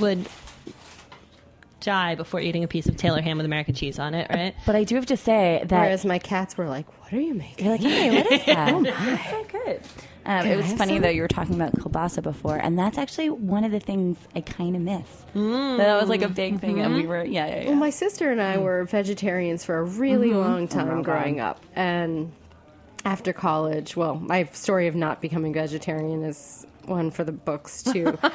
would 0.00 0.28
die 1.80 2.14
before 2.14 2.40
eating 2.40 2.62
a 2.64 2.68
piece 2.68 2.86
of 2.86 2.96
Taylor 2.96 3.22
ham 3.22 3.38
with 3.38 3.46
American 3.46 3.74
cheese 3.74 3.98
on 3.98 4.14
it, 4.14 4.28
right? 4.30 4.54
But 4.66 4.76
I 4.76 4.84
do 4.84 4.96
have 4.96 5.06
to 5.06 5.16
say 5.16 5.62
that 5.64 5.80
Whereas 5.80 6.04
my 6.04 6.18
cats 6.18 6.58
were 6.58 6.68
like, 6.68 6.86
what 7.02 7.12
are 7.12 7.20
you 7.20 7.32
making? 7.34 7.64
You're 7.64 7.72
like, 7.74 7.80
hey, 7.80 8.22
what 8.22 8.32
is 8.32 8.44
that? 8.46 8.74
oh 8.74 8.80
my, 8.80 8.90
That's 8.90 9.30
so 9.30 9.44
good. 9.44 9.80
Um, 10.26 10.46
it 10.46 10.56
was 10.56 10.72
funny 10.74 10.94
some? 10.94 11.02
though. 11.02 11.08
You 11.08 11.22
were 11.22 11.28
talking 11.28 11.54
about 11.54 11.72
kielbasa 11.72 12.22
before, 12.22 12.56
and 12.56 12.78
that's 12.78 12.98
actually 12.98 13.30
one 13.30 13.64
of 13.64 13.72
the 13.72 13.80
things 13.80 14.18
I 14.34 14.40
kind 14.42 14.76
of 14.76 14.82
miss. 14.82 15.08
That 15.34 16.00
was 16.00 16.08
like 16.08 16.22
a 16.22 16.28
big 16.28 16.60
thing, 16.60 16.80
and 16.80 16.94
we 16.94 17.06
were, 17.06 17.24
yeah, 17.24 17.46
yeah, 17.46 17.60
yeah. 17.62 17.68
Well, 17.68 17.76
my 17.76 17.90
sister 17.90 18.30
and 18.30 18.40
I 18.40 18.58
were 18.58 18.84
vegetarians 18.84 19.64
for 19.64 19.78
a 19.78 19.82
really 19.82 20.32
long 20.32 20.64
oh, 20.64 20.66
time 20.66 21.02
growing 21.02 21.40
up. 21.40 21.64
And 21.74 22.32
after 23.04 23.32
college, 23.32 23.96
well, 23.96 24.16
my 24.16 24.44
story 24.52 24.86
of 24.86 24.94
not 24.94 25.20
becoming 25.20 25.52
vegetarian 25.52 26.22
is 26.22 26.66
one 26.84 27.10
for 27.10 27.24
the 27.24 27.32
books, 27.32 27.82
too. 27.82 28.18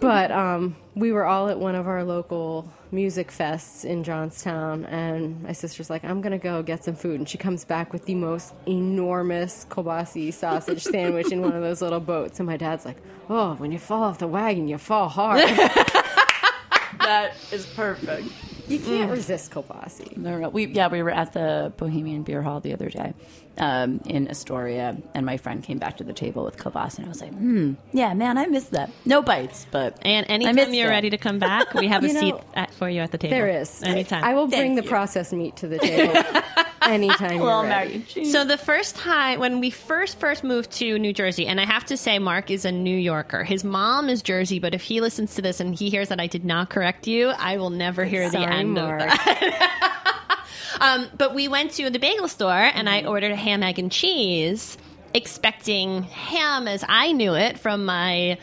but 0.00 0.30
um, 0.30 0.76
we 0.94 1.12
were 1.12 1.24
all 1.24 1.48
at 1.48 1.58
one 1.58 1.74
of 1.74 1.86
our 1.86 2.04
local 2.04 2.70
music 2.90 3.30
fests 3.30 3.84
in 3.84 4.02
Johnstown, 4.02 4.84
and 4.86 5.42
my 5.42 5.52
sister's 5.52 5.90
like, 5.90 6.04
I'm 6.04 6.20
going 6.20 6.32
to 6.32 6.38
go 6.38 6.62
get 6.62 6.84
some 6.84 6.94
food. 6.94 7.20
And 7.20 7.28
she 7.28 7.38
comes 7.38 7.64
back 7.64 7.92
with 7.92 8.06
the 8.06 8.14
most 8.14 8.54
enormous 8.66 9.66
kielbasi 9.70 10.32
sausage 10.32 10.82
sandwich 10.94 11.30
in 11.30 11.40
one 11.42 11.52
of 11.52 11.62
those 11.62 11.82
little 11.82 12.00
boats. 12.00 12.40
And 12.40 12.46
my 12.46 12.56
dad's 12.56 12.84
like, 12.84 12.96
Oh, 13.28 13.54
when 13.54 13.70
you 13.70 13.78
fall 13.78 14.02
off 14.02 14.18
the 14.18 14.26
wagon, 14.26 14.66
you 14.66 14.76
fall 14.76 15.08
hard. 15.08 15.48
that 16.98 17.34
is 17.52 17.64
perfect. 17.66 18.28
You 18.70 18.78
can't 18.78 19.10
resist 19.10 19.50
kielbasi. 19.52 20.16
No, 20.16 20.38
no, 20.38 20.48
we 20.48 20.66
yeah, 20.66 20.88
we 20.88 21.02
were 21.02 21.10
at 21.10 21.32
the 21.32 21.72
Bohemian 21.76 22.22
Beer 22.22 22.42
Hall 22.42 22.60
the 22.60 22.72
other 22.72 22.88
day 22.88 23.14
um, 23.58 24.00
in 24.06 24.28
Astoria, 24.28 24.96
and 25.14 25.26
my 25.26 25.36
friend 25.36 25.62
came 25.62 25.78
back 25.78 25.96
to 25.98 26.04
the 26.04 26.12
table 26.12 26.44
with 26.44 26.56
kielbasa, 26.56 26.98
and 26.98 27.06
I 27.06 27.08
was 27.08 27.20
like, 27.20 27.32
hmm, 27.34 27.74
yeah, 27.92 28.14
man, 28.14 28.38
I 28.38 28.46
missed 28.46 28.70
that. 28.72 28.90
No 29.04 29.22
bites, 29.22 29.66
but 29.70 29.98
And 30.02 30.24
I 30.28 30.34
anytime 30.34 30.54
missed 30.54 30.72
you're 30.72 30.88
it. 30.88 30.90
ready 30.90 31.10
to 31.10 31.18
come 31.18 31.38
back, 31.38 31.74
we 31.74 31.88
have 31.88 32.04
a 32.04 32.08
You 32.08 32.14
know, 32.14 32.20
seat 32.20 32.34
at, 32.54 32.72
for 32.74 32.88
you 32.88 33.00
at 33.00 33.10
the 33.10 33.18
table. 33.18 33.36
There 33.36 33.48
is. 33.48 33.82
Anytime. 33.82 34.24
I 34.24 34.34
will 34.34 34.46
bring 34.46 34.76
the 34.76 34.82
you. 34.82 34.88
processed 34.88 35.32
meat 35.32 35.56
to 35.56 35.68
the 35.68 35.78
table 35.78 36.14
anytime 36.90 37.40
Well, 37.40 37.62
you're 37.62 37.70
ready. 37.70 37.90
American 37.94 38.06
cheese. 38.06 38.32
So 38.32 38.44
the 38.44 38.58
first 38.58 38.96
time 38.96 39.40
when 39.40 39.60
we 39.60 39.70
first 39.70 40.18
first 40.18 40.44
moved 40.44 40.70
to 40.72 40.98
New 40.98 41.12
Jersey, 41.12 41.46
and 41.46 41.60
I 41.60 41.64
have 41.64 41.84
to 41.86 41.96
say, 41.96 42.18
Mark 42.18 42.50
is 42.50 42.64
a 42.64 42.72
New 42.72 42.96
Yorker. 42.96 43.44
His 43.44 43.64
mom 43.64 44.08
is 44.08 44.22
Jersey, 44.22 44.58
but 44.58 44.74
if 44.74 44.82
he 44.82 45.00
listens 45.00 45.34
to 45.36 45.42
this 45.42 45.60
and 45.60 45.74
he 45.78 45.90
hears 45.90 46.08
that 46.08 46.20
I 46.20 46.26
did 46.26 46.44
not 46.44 46.70
correct 46.70 47.06
you, 47.06 47.28
I 47.28 47.56
will 47.56 47.70
never 47.70 48.04
hear 48.04 48.28
the 48.30 48.40
end 48.40 48.74
Mark. 48.74 49.02
of 49.02 49.08
that. 49.08 50.44
um, 50.80 51.06
but 51.16 51.34
we 51.34 51.48
went 51.48 51.72
to 51.72 51.90
the 51.90 51.98
bagel 51.98 52.28
store, 52.28 52.52
and 52.52 52.88
I 52.88 53.04
ordered 53.04 53.32
a 53.32 53.36
ham, 53.36 53.62
egg, 53.62 53.78
and 53.78 53.90
cheese, 53.90 54.76
expecting 55.14 56.02
ham 56.04 56.68
as 56.68 56.84
I 56.88 57.12
knew 57.12 57.34
it 57.34 57.58
from 57.58 57.84
my 57.84 58.38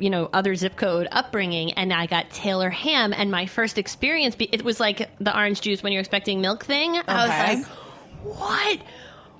you 0.00 0.10
know 0.10 0.28
other 0.32 0.54
zip 0.54 0.76
code 0.76 1.08
upbringing 1.12 1.72
and 1.72 1.92
i 1.92 2.06
got 2.06 2.30
taylor 2.30 2.70
ham 2.70 3.12
and 3.12 3.30
my 3.30 3.46
first 3.46 3.78
experience 3.78 4.34
be- 4.34 4.48
it 4.52 4.62
was 4.62 4.80
like 4.80 5.10
the 5.18 5.36
orange 5.36 5.60
juice 5.60 5.82
when 5.82 5.92
you're 5.92 6.00
expecting 6.00 6.40
milk 6.40 6.64
thing 6.64 6.96
i 7.08 7.56
was 7.56 7.66
like 7.66 7.66
what 8.36 8.80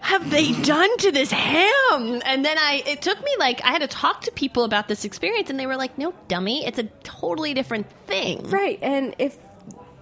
have 0.00 0.30
they 0.30 0.52
done 0.62 0.96
to 0.98 1.12
this 1.12 1.30
ham? 1.30 2.22
And 2.24 2.44
then 2.44 2.56
I, 2.56 2.82
it 2.86 3.02
took 3.02 3.22
me 3.22 3.34
like, 3.38 3.62
I 3.64 3.68
had 3.68 3.80
to 3.80 3.88
talk 3.88 4.22
to 4.22 4.32
people 4.32 4.64
about 4.64 4.88
this 4.88 5.04
experience, 5.04 5.50
and 5.50 5.58
they 5.58 5.66
were 5.66 5.76
like, 5.76 5.98
no, 5.98 6.14
dummy, 6.28 6.64
it's 6.64 6.78
a 6.78 6.84
totally 7.02 7.54
different 7.54 7.90
thing. 8.06 8.48
Right, 8.48 8.78
and 8.80 9.14
if 9.18 9.36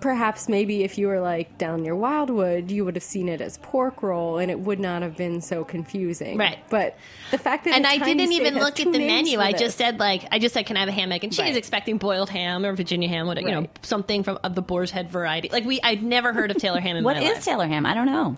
perhaps 0.07 0.49
maybe 0.49 0.85
if 0.85 0.99
you 0.99 1.09
were 1.09 1.19
like 1.19 1.59
down 1.59 1.83
near 1.83 1.97
Wildwood, 1.97 2.71
you 2.71 2.85
would 2.85 2.95
have 2.95 3.03
seen 3.03 3.29
it 3.29 3.41
as 3.41 3.59
pork 3.59 4.05
roll, 4.05 4.39
and 4.39 4.53
it 4.53 4.61
would 4.61 4.79
not 4.79 5.03
have 5.03 5.17
been 5.17 5.41
so 5.41 5.65
confusing. 5.65 6.39
Right. 6.39 6.59
but 6.71 6.97
the 7.33 7.39
fact 7.39 7.65
that 7.65 7.75
And 7.75 7.85
a 7.85 7.89
I 7.89 7.99
tiny 7.99 8.15
didn't 8.15 8.33
even 8.35 8.55
look 8.55 8.79
at 8.79 8.93
the 8.93 8.99
menu. 9.01 9.41
I 9.41 9.51
just 9.51 9.77
said 9.77 9.99
like, 9.99 10.25
I 10.31 10.39
just 10.39 10.55
said, 10.55 10.65
can 10.65 10.77
I 10.77 10.81
have 10.81 10.89
a 10.89 10.93
ham, 10.93 11.11
egg, 11.11 11.25
and 11.25 11.33
cheese? 11.33 11.41
Right. 11.41 11.57
Expecting 11.57 11.99
boiled 11.99 12.31
ham 12.31 12.65
or 12.65 12.73
Virginia 12.77 13.09
ham, 13.09 13.27
what 13.27 13.43
you 13.43 13.51
know, 13.51 13.67
something 13.83 14.23
from 14.23 14.39
of 14.45 14.55
the 14.55 14.63
Boar's 14.63 14.93
Head 14.93 15.11
variety. 15.11 15.49
Like 15.51 15.65
we, 15.65 15.81
I'd 15.81 16.05
never 16.05 16.33
heard 16.33 16.53
of 16.53 16.59
Taylor 16.59 16.79
ham 16.79 16.97
in 16.97 17.03
what 17.03 17.17
my 17.17 17.25
is 17.25 17.35
life. 17.35 17.45
Taylor 17.45 17.67
ham? 17.67 17.85
I 17.85 17.95
don't 17.95 18.07
know. 18.07 18.37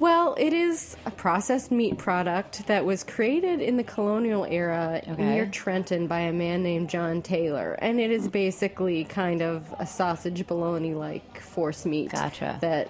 Well, 0.00 0.34
it 0.38 0.52
is 0.54 0.96
a 1.04 1.10
processed 1.10 1.70
meat 1.70 1.98
product 1.98 2.66
that 2.66 2.84
was 2.86 3.04
created 3.04 3.60
in 3.60 3.76
the 3.76 3.84
colonial 3.84 4.44
era 4.46 5.02
Okay. 5.06 5.22
near 5.22 5.46
Trenton 5.46 6.06
by 6.06 6.20
a 6.20 6.32
man 6.32 6.62
named 6.62 6.88
John 6.88 7.20
Taylor. 7.22 7.74
And 7.78 8.00
it 8.00 8.10
is 8.10 8.26
basically 8.26 9.04
kind 9.04 9.42
of 9.42 9.72
a 9.78 9.86
sausage 9.86 10.46
bologna 10.46 10.94
like 10.94 11.38
force 11.40 11.84
meat 11.84 12.12
Gotcha. 12.12 12.56
that 12.62 12.88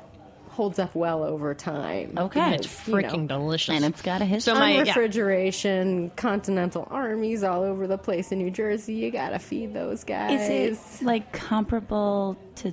holds 0.51 0.79
up 0.79 0.94
well 0.94 1.25
over 1.25 1.53
time. 1.55 2.12
Okay. 2.16 2.55
It's 2.55 2.66
Because, 2.85 2.88
you 2.88 2.94
know, 2.94 3.09
freaking 3.09 3.29
delicious. 3.29 3.75
And 3.75 3.85
it's 3.85 4.03
got 4.03 4.23
a 4.23 4.25
history. 4.25 4.53
So 4.53 4.59
my- 4.61 4.77
on 4.79 4.87
yeah. 4.87 4.92
refrigeration, 4.92 6.11
continental 6.16 6.87
armies 6.90 7.42
all 7.42 7.62
over 7.62 7.87
the 7.88 7.99
place 7.99 8.31
in 8.31 8.38
New 8.38 8.51
Jersey. 8.53 8.94
You 8.94 9.11
gotta 9.11 9.38
feed 9.40 9.75
those 9.75 10.05
guys. 10.05 10.49
is 10.49 11.01
it 11.01 11.05
like 11.05 11.33
comparable 11.33 12.37
to 12.57 12.73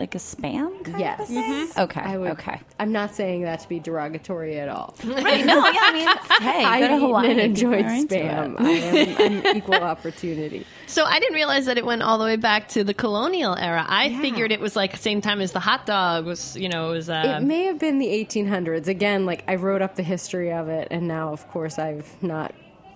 like 0.00 0.14
a 0.14 0.18
spam? 0.18 0.82
Kind 0.84 0.98
Yes. 0.98 1.20
Of 1.20 1.36
a 1.36 1.40
thing? 1.42 1.68
Okay. 1.84 2.00
I 2.00 2.16
would, 2.18 2.30
okay. 2.32 2.60
I'm 2.78 2.90
not 2.90 3.14
saying 3.14 3.42
that 3.42 3.60
to 3.60 3.68
be 3.68 3.78
derogatory 3.78 4.58
at 4.58 4.68
all. 4.68 4.94
Right. 5.04 5.44
No. 5.46 5.64
Yeah. 5.68 5.78
I 5.82 5.92
mean, 5.92 6.08
it's- 6.08 6.38
hey, 6.42 6.64
I 6.64 6.80
go 6.80 6.88
to 6.88 6.94
eaten 6.94 7.00
Hawaii. 7.06 7.40
and 7.40 7.54
people 7.56 7.72
enjoyed 7.74 8.08
spam. 8.08 8.60
I 8.60 8.70
am 8.70 9.46
I'm 9.46 9.56
equal 9.58 9.74
opportunity. 9.74 10.66
So 10.86 11.04
I 11.04 11.20
didn't 11.20 11.34
realize 11.34 11.66
that 11.66 11.78
it 11.78 11.84
went 11.86 12.02
all 12.02 12.18
the 12.18 12.24
way 12.24 12.36
back 12.36 12.68
to 12.70 12.82
the 12.82 12.94
colonial 12.94 13.54
era. 13.56 13.84
I 13.88 14.06
Yeah. 14.06 14.20
figured 14.20 14.50
it 14.52 14.60
was 14.60 14.74
like 14.74 14.96
same 14.96 15.20
time 15.20 15.40
as 15.40 15.52
the 15.52 15.60
hot 15.60 15.86
dog 15.86 16.24
was, 16.26 16.56
you 16.56 16.68
know, 16.68 16.90
it 16.90 16.94
was. 16.94 17.10
Uh, 17.10 17.36
It 17.40 17.44
may 17.44 17.64
have 17.64 17.78
been 17.78 17.98
the 17.98 18.08
1800s. 18.08 18.88
Again, 18.88 19.26
like 19.26 19.44
I 19.46 19.54
wrote 19.56 19.82
up 19.82 19.94
the 19.96 20.02
history 20.02 20.50
of 20.52 20.68
it, 20.68 20.88
and 20.90 21.06
now, 21.06 21.32
of 21.32 21.46
course, 21.48 21.78
I've 21.78 22.10
not 22.22 22.52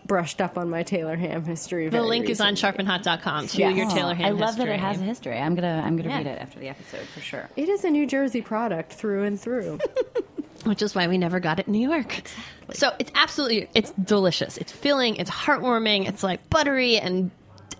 brushed 0.06 0.40
up 0.40 0.58
on 0.58 0.68
my 0.70 0.82
Taylor 0.82 1.16
ham 1.16 1.44
history. 1.44 1.84
the 1.86 1.92
very 1.92 2.04
link 2.06 2.28
is 2.28 2.40
on 2.40 2.50
recently. 2.50 2.84
sharpandhot.com 2.84 3.46
to 3.48 3.58
Yes. 3.58 3.76
your 3.76 3.88
Taylor 3.90 4.12
Oh, 4.12 4.14
ham 4.14 4.26
I 4.26 4.30
love 4.30 4.56
that 4.58 4.68
it 4.68 4.78
has 4.80 5.00
a 5.00 5.04
history. 5.04 5.38
I'm 5.38 5.54
gonna 5.54 5.82
I'm 5.84 5.96
gonna 5.96 6.10
Yeah. 6.10 6.18
read 6.18 6.26
it 6.26 6.40
after 6.40 6.58
the 6.58 6.68
episode 6.68 7.06
for 7.08 7.20
sure. 7.20 7.48
It 7.56 7.68
is 7.68 7.84
a 7.84 7.90
New 7.90 8.06
Jersey 8.06 8.42
product 8.42 8.92
through 8.92 9.24
and 9.24 9.40
through. 9.40 9.78
which 10.64 10.80
is 10.82 10.94
why 10.94 11.06
we 11.08 11.18
never 11.18 11.40
got 11.40 11.58
it 11.58 11.66
in 11.66 11.72
New 11.72 11.90
York. 11.90 12.18
Exactly. 12.18 12.74
So 12.74 12.92
it's 12.98 13.10
absolutely 13.14 13.68
it's 13.74 13.90
delicious. 13.92 14.56
It's 14.58 14.72
filling. 14.72 15.16
It's 15.16 15.30
heartwarming. 15.30 16.08
It's 16.08 16.22
like 16.22 16.48
buttery, 16.50 16.96
and 16.98 17.30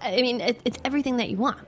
I 0.03 0.17
mean 0.23 0.41
it, 0.41 0.61
it's 0.65 0.79
everything 0.85 1.17
that 1.19 1.29
you 1.31 1.37
want. 1.39 1.59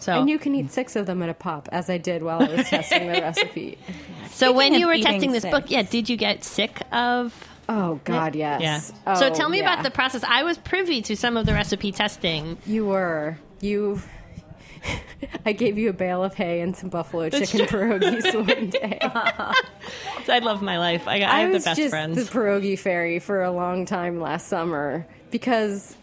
So 0.00 0.12
and 0.20 0.30
you 0.30 0.38
can 0.38 0.54
eat 0.54 0.70
six 0.72 0.94
of 0.96 1.06
them 1.06 1.22
at 1.22 1.28
a 1.28 1.34
pop, 1.34 1.68
as 1.72 1.90
I 1.90 1.98
did 1.98 2.22
while 2.22 2.40
I 2.42 2.54
was 2.54 2.68
testing 2.68 3.06
the 3.12 3.20
recipe. 3.20 3.78
so 4.30 4.52
when 4.52 4.74
you 4.74 4.86
were 4.86 4.96
testing 4.98 5.32
this 5.32 5.44
book, 5.44 5.70
yeah, 5.70 5.82
did 5.82 6.08
you 6.08 6.16
get 6.16 6.44
sick 6.44 6.80
of? 6.92 7.34
Oh 7.68 8.00
God, 8.04 8.34
yes. 8.34 8.92
Yeah. 9.06 9.14
so 9.14 9.26
Oh, 9.26 9.34
tell 9.34 9.48
me 9.48 9.58
yeah. 9.58 9.72
about 9.72 9.84
the 9.84 9.90
process. 9.90 10.24
I 10.24 10.42
was 10.42 10.56
privy 10.56 11.02
to 11.02 11.16
some 11.16 11.36
of 11.36 11.44
the 11.46 11.52
recipe 11.52 11.92
testing. 11.92 12.56
You 12.66 12.86
were 12.86 13.38
you. 13.60 14.00
I 15.44 15.52
gave 15.52 15.76
you 15.76 15.90
a 15.90 15.92
bale 15.92 16.22
of 16.22 16.34
hay 16.34 16.60
and 16.60 16.74
some 16.76 16.88
buffalo 16.88 17.28
chicken 17.28 17.66
pierogies 17.66 18.32
one 18.46 18.70
day. 18.70 18.98
I 19.02 20.38
love 20.40 20.62
my 20.62 20.78
life. 20.78 21.08
I, 21.08 21.16
I, 21.16 21.40
have 21.40 21.52
was 21.52 21.64
the 21.64 21.70
best 21.70 21.78
just 21.80 21.90
friends. 21.90 22.16
the 22.16 22.30
pierogi 22.30 22.78
fairy 22.78 23.18
for 23.18 23.42
a 23.42 23.50
long 23.50 23.86
time 23.86 24.20
last 24.20 24.46
summer 24.46 25.06
because 25.30 25.96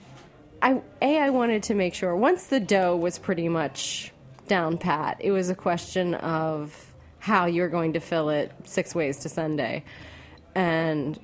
I 0.62 0.82
a 1.02 1.20
I 1.20 1.30
wanted 1.30 1.64
to 1.64 1.74
make 1.74 1.94
sure 1.94 2.16
once 2.16 2.48
the 2.48 2.60
dough 2.60 2.96
was 2.96 3.18
pretty 3.18 3.50
much 3.50 4.12
down 4.48 4.78
pat, 4.78 5.18
it 5.20 5.32
was 5.32 5.50
a 5.50 5.56
question 5.56 6.14
of 6.16 6.94
how 7.20 7.46
you're 7.46 7.70
going 7.70 7.94
to 7.94 8.00
fill 8.00 8.30
it 8.30 8.52
six 8.66 8.94
ways 8.94 9.20
to 9.20 9.30
Sunday. 9.30 9.84
And 10.54 11.20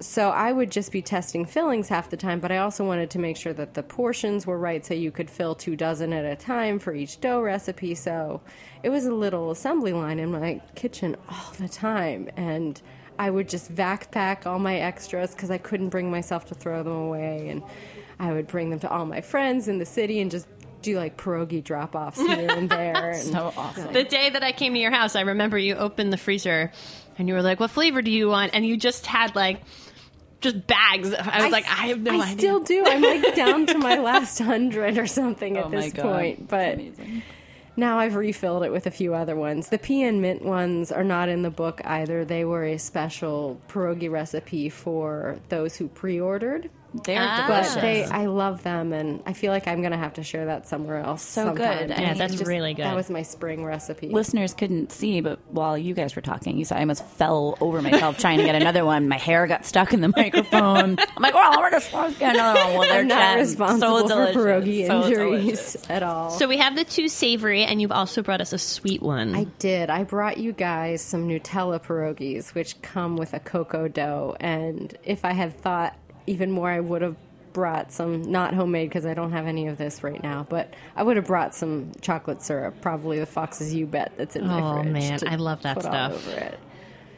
so 0.00 0.30
I 0.30 0.50
would 0.50 0.70
just 0.70 0.92
be 0.92 1.02
testing 1.02 1.44
fillings 1.44 1.88
half 1.88 2.08
the 2.08 2.16
time, 2.16 2.40
but 2.40 2.50
I 2.50 2.58
also 2.58 2.84
wanted 2.86 3.10
to 3.10 3.18
make 3.18 3.36
sure 3.36 3.52
that 3.52 3.74
the 3.74 3.82
portions 3.82 4.46
were 4.46 4.58
right 4.58 4.84
so 4.84 4.94
you 4.94 5.10
could 5.10 5.30
fill 5.30 5.54
two 5.54 5.76
dozen 5.76 6.12
at 6.14 6.24
a 6.24 6.36
time 6.36 6.78
for 6.78 6.94
each 6.94 7.20
dough 7.20 7.40
recipe. 7.42 7.94
So 7.94 8.40
it 8.82 8.88
was 8.88 9.04
a 9.04 9.12
little 9.12 9.50
assembly 9.50 9.92
line 9.92 10.18
in 10.18 10.30
my 10.30 10.62
kitchen 10.74 11.16
all 11.28 11.52
the 11.58 11.68
time. 11.68 12.30
And 12.36 12.80
I 13.18 13.28
would 13.28 13.48
just 13.48 13.74
backpack 13.74 14.46
all 14.46 14.58
my 14.58 14.76
extras 14.76 15.34
because 15.34 15.50
I 15.50 15.58
couldn't 15.58 15.90
bring 15.90 16.10
myself 16.10 16.46
to 16.46 16.54
throw 16.54 16.82
them 16.82 16.94
away. 16.94 17.50
And 17.50 17.62
I 18.18 18.32
would 18.32 18.46
bring 18.46 18.70
them 18.70 18.80
to 18.80 18.90
all 18.90 19.04
my 19.04 19.20
friends 19.20 19.68
in 19.68 19.78
the 19.78 19.86
city 19.86 20.20
and 20.20 20.30
just 20.30 20.48
do 20.80 20.96
like 20.96 21.18
pierogi 21.18 21.62
drop 21.62 21.94
offs 21.94 22.18
here 22.18 22.50
and 22.50 22.70
there. 22.70 23.10
And 23.10 23.22
So 23.22 23.52
awesome. 23.54 23.92
The 23.92 24.04
day 24.04 24.30
that 24.30 24.42
I 24.42 24.52
came 24.52 24.72
to 24.72 24.80
your 24.80 24.92
house, 24.92 25.14
I 25.14 25.20
remember 25.20 25.58
you 25.58 25.74
opened 25.74 26.10
the 26.10 26.16
freezer 26.16 26.72
and 27.18 27.28
you 27.28 27.34
were 27.34 27.42
like, 27.42 27.60
"What 27.60 27.70
flavor 27.70 28.00
do 28.00 28.10
you 28.10 28.28
want?" 28.28 28.54
And 28.54 28.64
you 28.64 28.78
just 28.78 29.04
had 29.04 29.36
like 29.36 29.60
just 30.40 30.66
bags. 30.66 31.12
I 31.14 31.42
was 31.42 31.52
like, 31.52 31.64
"I 31.66 31.88
have 31.88 32.00
no 32.00 32.12
I 32.20 32.24
idea." 32.24 32.38
still 32.38 32.60
do. 32.60 32.84
I'm 32.86 33.02
like 33.02 33.34
down 33.36 33.66
to 33.66 33.78
my 33.78 33.98
last 33.98 34.38
hundred 34.38 34.98
or 34.98 35.06
something 35.06 35.56
at 35.56 35.66
Oh 35.66 35.68
my 35.68 35.80
this 35.82 35.92
God. 35.92 36.02
point, 36.04 36.48
but 36.48 36.74
Amazing. 36.74 37.22
now 37.76 37.98
I've 37.98 38.14
refilled 38.14 38.64
it 38.64 38.72
with 38.72 38.86
a 38.86 38.90
few 38.90 39.14
other 39.14 39.36
ones. 39.36 39.68
The 39.68 39.78
pea 39.78 40.02
and 40.04 40.20
mint 40.22 40.42
ones 40.42 40.90
are 40.92 41.04
not 41.04 41.28
in 41.28 41.42
the 41.42 41.50
book 41.50 41.80
either. 41.84 42.24
They 42.24 42.44
were 42.44 42.64
a 42.64 42.78
special 42.78 43.60
pierogi 43.68 44.10
recipe 44.10 44.68
for 44.68 45.38
those 45.48 45.76
who 45.76 45.88
pre-ordered. 45.88 46.70
They're 47.04 47.18
Ah. 47.20 47.46
delicious. 47.46 47.74
But 47.74 47.80
they, 47.82 48.04
I 48.04 48.26
love 48.26 48.62
them, 48.62 48.92
and 48.92 49.22
I 49.26 49.32
feel 49.32 49.52
like 49.52 49.68
I'm 49.68 49.82
gonna 49.82 49.96
have 49.96 50.14
to 50.14 50.22
share 50.22 50.46
that 50.46 50.66
somewhere 50.68 50.98
else. 50.98 51.22
So 51.22 51.46
sometime. 51.46 51.78
good. 51.78 51.90
And 51.92 52.00
Yeah, 52.00 52.10
it's 52.10 52.18
that's 52.18 52.42
really 52.48 52.74
good. 52.74 52.84
That 52.84 52.96
was 52.96 53.10
my 53.10 53.22
spring 53.22 53.64
recipe. 53.64 54.08
Listeners 54.08 54.54
couldn't 54.54 54.90
see, 54.92 55.20
but 55.20 55.38
while 55.50 55.78
you 55.78 55.94
guys 55.94 56.16
were 56.16 56.22
talking, 56.22 56.58
you 56.58 56.64
saw 56.64 56.76
I 56.76 56.80
almost 56.80 57.04
fell 57.04 57.56
over 57.60 57.80
myself 57.82 58.18
trying 58.18 58.38
to 58.38 58.44
get 58.44 58.54
another 58.54 58.84
one. 58.84 59.08
My 59.08 59.18
hair 59.18 59.46
got 59.46 59.64
stuck 59.66 59.92
in 59.92 60.00
the 60.00 60.12
microphone. 60.16 60.98
I'm 61.16 61.22
like, 61.22 61.34
well, 61.34 61.60
we're 61.60 61.70
just 61.70 61.92
let's 61.92 62.18
get 62.18 62.34
another 62.34 62.60
one. 62.60 62.78
Well, 62.78 62.82
they're 62.88 63.00
I'm 63.00 63.08
not 63.08 63.38
responsible 63.38 64.08
so 64.08 64.32
for 64.32 64.32
delicious. 64.32 64.36
pierogi 64.36 64.86
So 64.86 65.04
injuries 65.04 65.40
delicious. 65.42 65.90
at 65.90 66.02
all. 66.02 66.30
So 66.30 66.48
we 66.48 66.56
have 66.58 66.76
the 66.76 66.84
two 66.84 67.08
savory, 67.08 67.64
and 67.64 67.80
you've 67.80 67.92
also 67.92 68.22
brought 68.22 68.40
us 68.40 68.52
a 68.52 68.58
sweet 68.58 69.02
one. 69.02 69.34
I 69.34 69.44
did. 69.58 69.90
I 69.90 70.04
brought 70.04 70.38
you 70.38 70.52
guys 70.52 71.02
some 71.02 71.28
Nutella 71.28 71.80
pierogies, 71.82 72.54
which 72.54 72.80
come 72.82 73.16
with 73.16 73.34
a 73.34 73.40
cocoa 73.40 73.88
dough. 73.88 74.36
And 74.40 74.96
if 75.04 75.24
I 75.24 75.32
had 75.32 75.56
thought 75.60 75.96
even 76.26 76.50
more, 76.50 76.70
I 76.70 76.80
would 76.80 77.02
have 77.02 77.16
brought 77.52 77.92
some, 77.92 78.22
not 78.30 78.54
homemade 78.54 78.88
because 78.88 79.04
I 79.06 79.14
don't 79.14 79.32
have 79.32 79.46
any 79.46 79.66
of 79.66 79.76
this 79.76 80.04
right 80.04 80.22
now, 80.22 80.46
but 80.48 80.72
I 80.94 81.02
would 81.02 81.16
have 81.16 81.26
brought 81.26 81.54
some 81.54 81.90
chocolate 82.00 82.42
syrup, 82.42 82.80
probably 82.80 83.18
the 83.18 83.26
Fox's 83.26 83.74
U-Bet 83.74 84.12
that's 84.16 84.36
in 84.36 84.46
my 84.46 84.60
Oh, 84.62 84.82
fridge. 84.82 84.92
man, 84.92 85.18
I 85.26 85.36
love 85.36 85.62
that 85.62 85.80
stuff. 85.80 86.28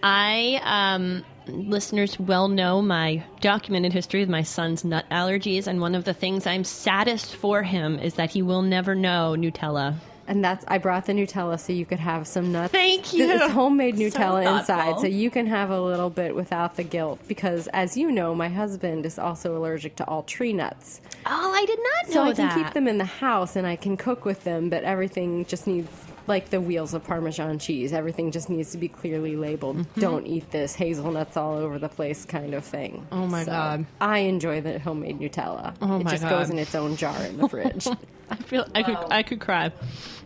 I, 0.03 0.61
um, 0.65 1.25
listeners 1.47 2.19
well 2.19 2.49
know 2.49 2.83
my 2.83 3.23
documented 3.41 3.93
history 3.93 4.23
of 4.23 4.29
my 4.29 4.43
son's 4.43 4.85
nut 4.85 5.05
allergies, 5.11 5.67
and 5.67 5.81
one 5.81 5.95
of 5.95 6.05
the 6.05 6.15
things 6.15 6.47
I'm 6.47 6.65
saddest 6.65 7.37
for 7.37 7.62
him 7.62 7.99
is 7.99 8.15
that 8.15 8.31
he 8.31 8.43
will 8.43 8.62
never 8.62 8.95
know 8.95 9.37
Nutella. 9.38 9.97
And 10.33 10.42
that's 10.42 10.64
I 10.66 10.79
brought 10.79 11.05
the 11.05 11.12
Nutella 11.12 11.61
so 11.61 11.75
you 11.75 11.85
could 11.85 11.99
have 11.99 12.27
some 12.27 12.53
nuts. 12.53 12.73
Thank 12.73 13.12
you. 13.12 13.29
It's 13.29 13.53
homemade 13.53 13.97
Nutella 13.97 14.42
thoughtful. 14.45 14.57
inside, 14.57 15.01
so 15.01 15.07
you 15.07 15.31
can 15.31 15.47
have 15.47 15.68
a 15.68 15.79
little 15.79 16.09
bit 16.09 16.35
without 16.35 16.77
the 16.77 16.85
guilt. 16.85 17.21
Because 17.29 17.66
as 17.75 17.99
you 17.99 18.11
know, 18.11 18.35
my 18.35 18.49
husband 18.49 19.05
is 19.05 19.18
also 19.18 19.55
allergic 19.55 19.95
to 19.97 20.07
all 20.09 20.23
tree 20.23 20.55
nuts. 20.55 21.03
Oh, 21.27 21.53
I 21.55 21.66
did 21.66 21.79
not 21.79 22.14
know 22.14 22.25
that. 22.31 22.37
So 22.37 22.45
I 22.45 22.49
can 22.49 22.49
that. 22.49 22.64
keep 22.64 22.73
them 22.73 22.88
in 22.88 22.97
the 22.97 23.05
house 23.05 23.57
and 23.57 23.66
I 23.66 23.77
can 23.77 23.99
cook 23.99 24.25
with 24.25 24.42
them, 24.45 24.71
but 24.71 24.85
everything 24.85 25.45
just 25.45 25.66
needs 25.66 25.90
like 26.27 26.51
the 26.51 26.61
wheels 26.61 26.95
of 26.95 27.05
Parmesan 27.05 27.59
cheese. 27.59 27.93
Everything 27.93 28.31
just 28.31 28.49
needs 28.51 28.73
to 28.73 28.79
be 28.79 28.89
clearly 28.89 29.37
labeled. 29.37 29.79
Mm-hmm. 29.79 30.01
Don't 30.01 30.27
eat 30.27 30.51
this 30.51 30.75
hazelnuts 30.75 31.37
all 31.37 31.55
over 31.57 31.79
the 31.79 31.89
place 31.89 32.25
kind 32.25 32.55
of 32.55 32.65
thing. 32.65 33.07
Oh 33.13 33.27
my 33.27 33.45
So 33.45 33.51
God. 33.53 33.87
I 34.01 34.19
enjoy 34.21 34.61
the 34.61 34.79
homemade 34.79 35.19
Nutella. 35.19 35.75
Oh 35.83 36.01
it 36.01 36.05
my 36.05 36.11
just 36.11 36.23
God. 36.23 36.31
goes 36.31 36.51
in 36.51 36.59
its 36.59 36.75
own 36.75 36.97
jar 36.97 37.21
in 37.25 37.39
the 37.39 37.49
fridge. 37.49 37.87
I 38.31 38.37
feel 38.37 38.67
I 38.75 38.83
could 38.83 38.97
I 39.11 39.23
could 39.23 39.41
cry. 39.41 39.73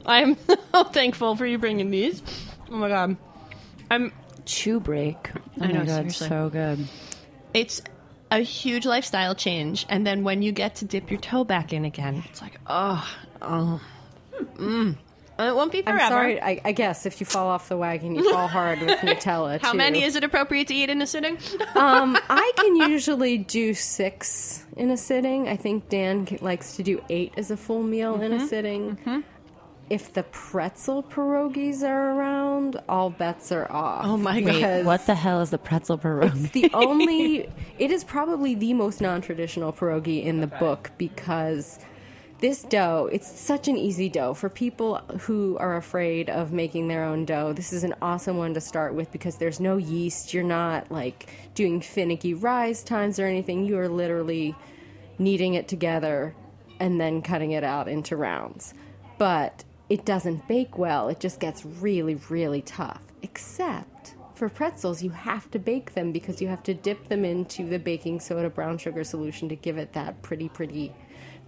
I'm 0.04 0.36
so 0.72 0.84
thankful 0.92 1.34
for 1.36 1.46
you 1.46 1.58
bringing 1.58 1.90
these. 1.90 2.22
Oh 2.70 2.76
my 2.76 2.88
god, 2.88 3.16
I'm. 3.90 4.12
Chew 4.44 4.78
break. 4.78 5.30
Oh 5.34 5.40
I 5.64 5.66
know, 5.72 5.80
my 5.80 5.84
god, 5.86 5.94
seriously. 5.96 6.28
so 6.28 6.48
good. 6.50 6.86
It's 7.52 7.82
a 8.30 8.38
huge 8.40 8.86
lifestyle 8.86 9.34
change, 9.34 9.86
and 9.88 10.06
then 10.06 10.22
when 10.22 10.42
you 10.42 10.52
get 10.52 10.76
to 10.76 10.84
dip 10.84 11.10
your 11.10 11.18
toe 11.18 11.42
back 11.42 11.72
in 11.72 11.84
again, 11.84 12.22
it's 12.30 12.40
like 12.40 12.60
oh 12.68 13.04
oh. 13.42 13.80
Mm. 14.54 14.96
And 15.38 15.48
it 15.50 15.54
won't 15.54 15.70
be 15.72 15.82
forever. 15.82 16.00
I'm 16.00 16.08
sorry. 16.08 16.40
I, 16.40 16.60
I 16.64 16.72
guess 16.72 17.04
if 17.04 17.20
you 17.20 17.26
fall 17.26 17.48
off 17.48 17.68
the 17.68 17.76
wagon, 17.76 18.14
you 18.14 18.32
fall 18.32 18.48
hard 18.48 18.80
with 18.80 18.98
Nutella. 19.00 19.60
How 19.60 19.72
too. 19.72 19.76
many 19.78 20.02
is 20.02 20.16
it 20.16 20.24
appropriate 20.24 20.68
to 20.68 20.74
eat 20.74 20.88
in 20.88 21.02
a 21.02 21.06
sitting? 21.06 21.36
Um, 21.76 22.16
I 22.30 22.52
can 22.56 22.76
usually 22.90 23.36
do 23.38 23.74
six 23.74 24.64
in 24.76 24.90
a 24.90 24.96
sitting. 24.96 25.46
I 25.48 25.56
think 25.56 25.88
Dan 25.90 26.26
likes 26.40 26.76
to 26.76 26.82
do 26.82 27.02
eight 27.10 27.34
as 27.36 27.50
a 27.50 27.56
full 27.56 27.82
meal 27.82 28.14
in 28.20 28.32
Mm-hmm. 28.32 28.44
a 28.44 28.48
sitting. 28.48 29.24
If 29.88 30.14
the 30.14 30.24
pretzel 30.24 31.04
pierogies 31.04 31.82
are 31.88 32.10
around, 32.18 32.80
all 32.88 33.10
bets 33.10 33.52
are 33.52 33.70
off. 33.70 34.04
Oh 34.04 34.16
my 34.16 34.40
God. 34.40 34.54
Because 34.54 34.84
What 34.86 35.06
the 35.06 35.14
hell 35.14 35.42
is 35.42 35.50
the 35.50 35.58
pretzel 35.58 35.96
pierogi? 35.98 36.50
the 36.52 36.70
only 36.74 37.48
it 37.78 37.90
is 37.92 38.02
probably 38.02 38.54
the 38.56 38.72
most 38.74 39.00
non-traditional 39.00 39.72
pierogi 39.72 40.24
in 40.24 40.40
the 40.40 40.48
book 40.48 40.90
because 40.98 41.78
this 42.38 42.62
dough 42.62 43.08
it's 43.10 43.40
such 43.40 43.68
an 43.68 43.76
easy 43.76 44.08
dough. 44.08 44.34
For 44.34 44.48
people 44.48 44.96
who 45.20 45.56
are 45.58 45.76
afraid 45.76 46.28
of 46.28 46.52
making 46.52 46.88
their 46.88 47.04
own 47.04 47.24
dough 47.24 47.52
this 47.52 47.72
is 47.72 47.84
an 47.84 47.94
awesome 48.02 48.36
one 48.36 48.54
to 48.54 48.60
start 48.60 48.94
with 48.94 49.10
because 49.12 49.36
there's 49.36 49.60
no 49.60 49.76
yeast. 49.76 50.34
You're 50.34 50.44
not 50.44 50.90
like 50.90 51.30
doing 51.54 51.80
finicky 51.80 52.34
rise 52.34 52.82
times 52.82 53.18
or 53.18 53.26
anything. 53.26 53.64
You 53.64 53.78
are 53.78 53.88
literally 53.88 54.54
kneading 55.18 55.54
it 55.54 55.68
together 55.68 56.34
and 56.78 57.00
then 57.00 57.22
cutting 57.22 57.52
it 57.52 57.64
out 57.64 57.88
into 57.88 58.16
rounds. 58.16 58.74
But 59.18 59.64
it 59.88 60.04
doesn't 60.04 60.46
bake 60.46 60.76
well. 60.76 61.08
It 61.08 61.20
just 61.20 61.40
gets 61.40 61.64
really 61.64 62.16
really 62.28 62.62
tough 62.62 63.00
except 63.22 63.95
for 64.36 64.48
pretzels, 64.48 65.02
you 65.02 65.10
have 65.10 65.50
to 65.50 65.58
bake 65.58 65.94
them 65.94 66.12
because 66.12 66.40
you 66.42 66.48
have 66.48 66.62
to 66.64 66.74
dip 66.74 67.08
them 67.08 67.24
into 67.24 67.66
the 67.68 67.78
baking 67.78 68.20
soda 68.20 68.50
brown 68.50 68.78
sugar 68.78 69.02
solution 69.02 69.48
to 69.48 69.56
give 69.56 69.78
it 69.78 69.92
that 69.94 70.22
pretty, 70.22 70.48
pretty 70.48 70.92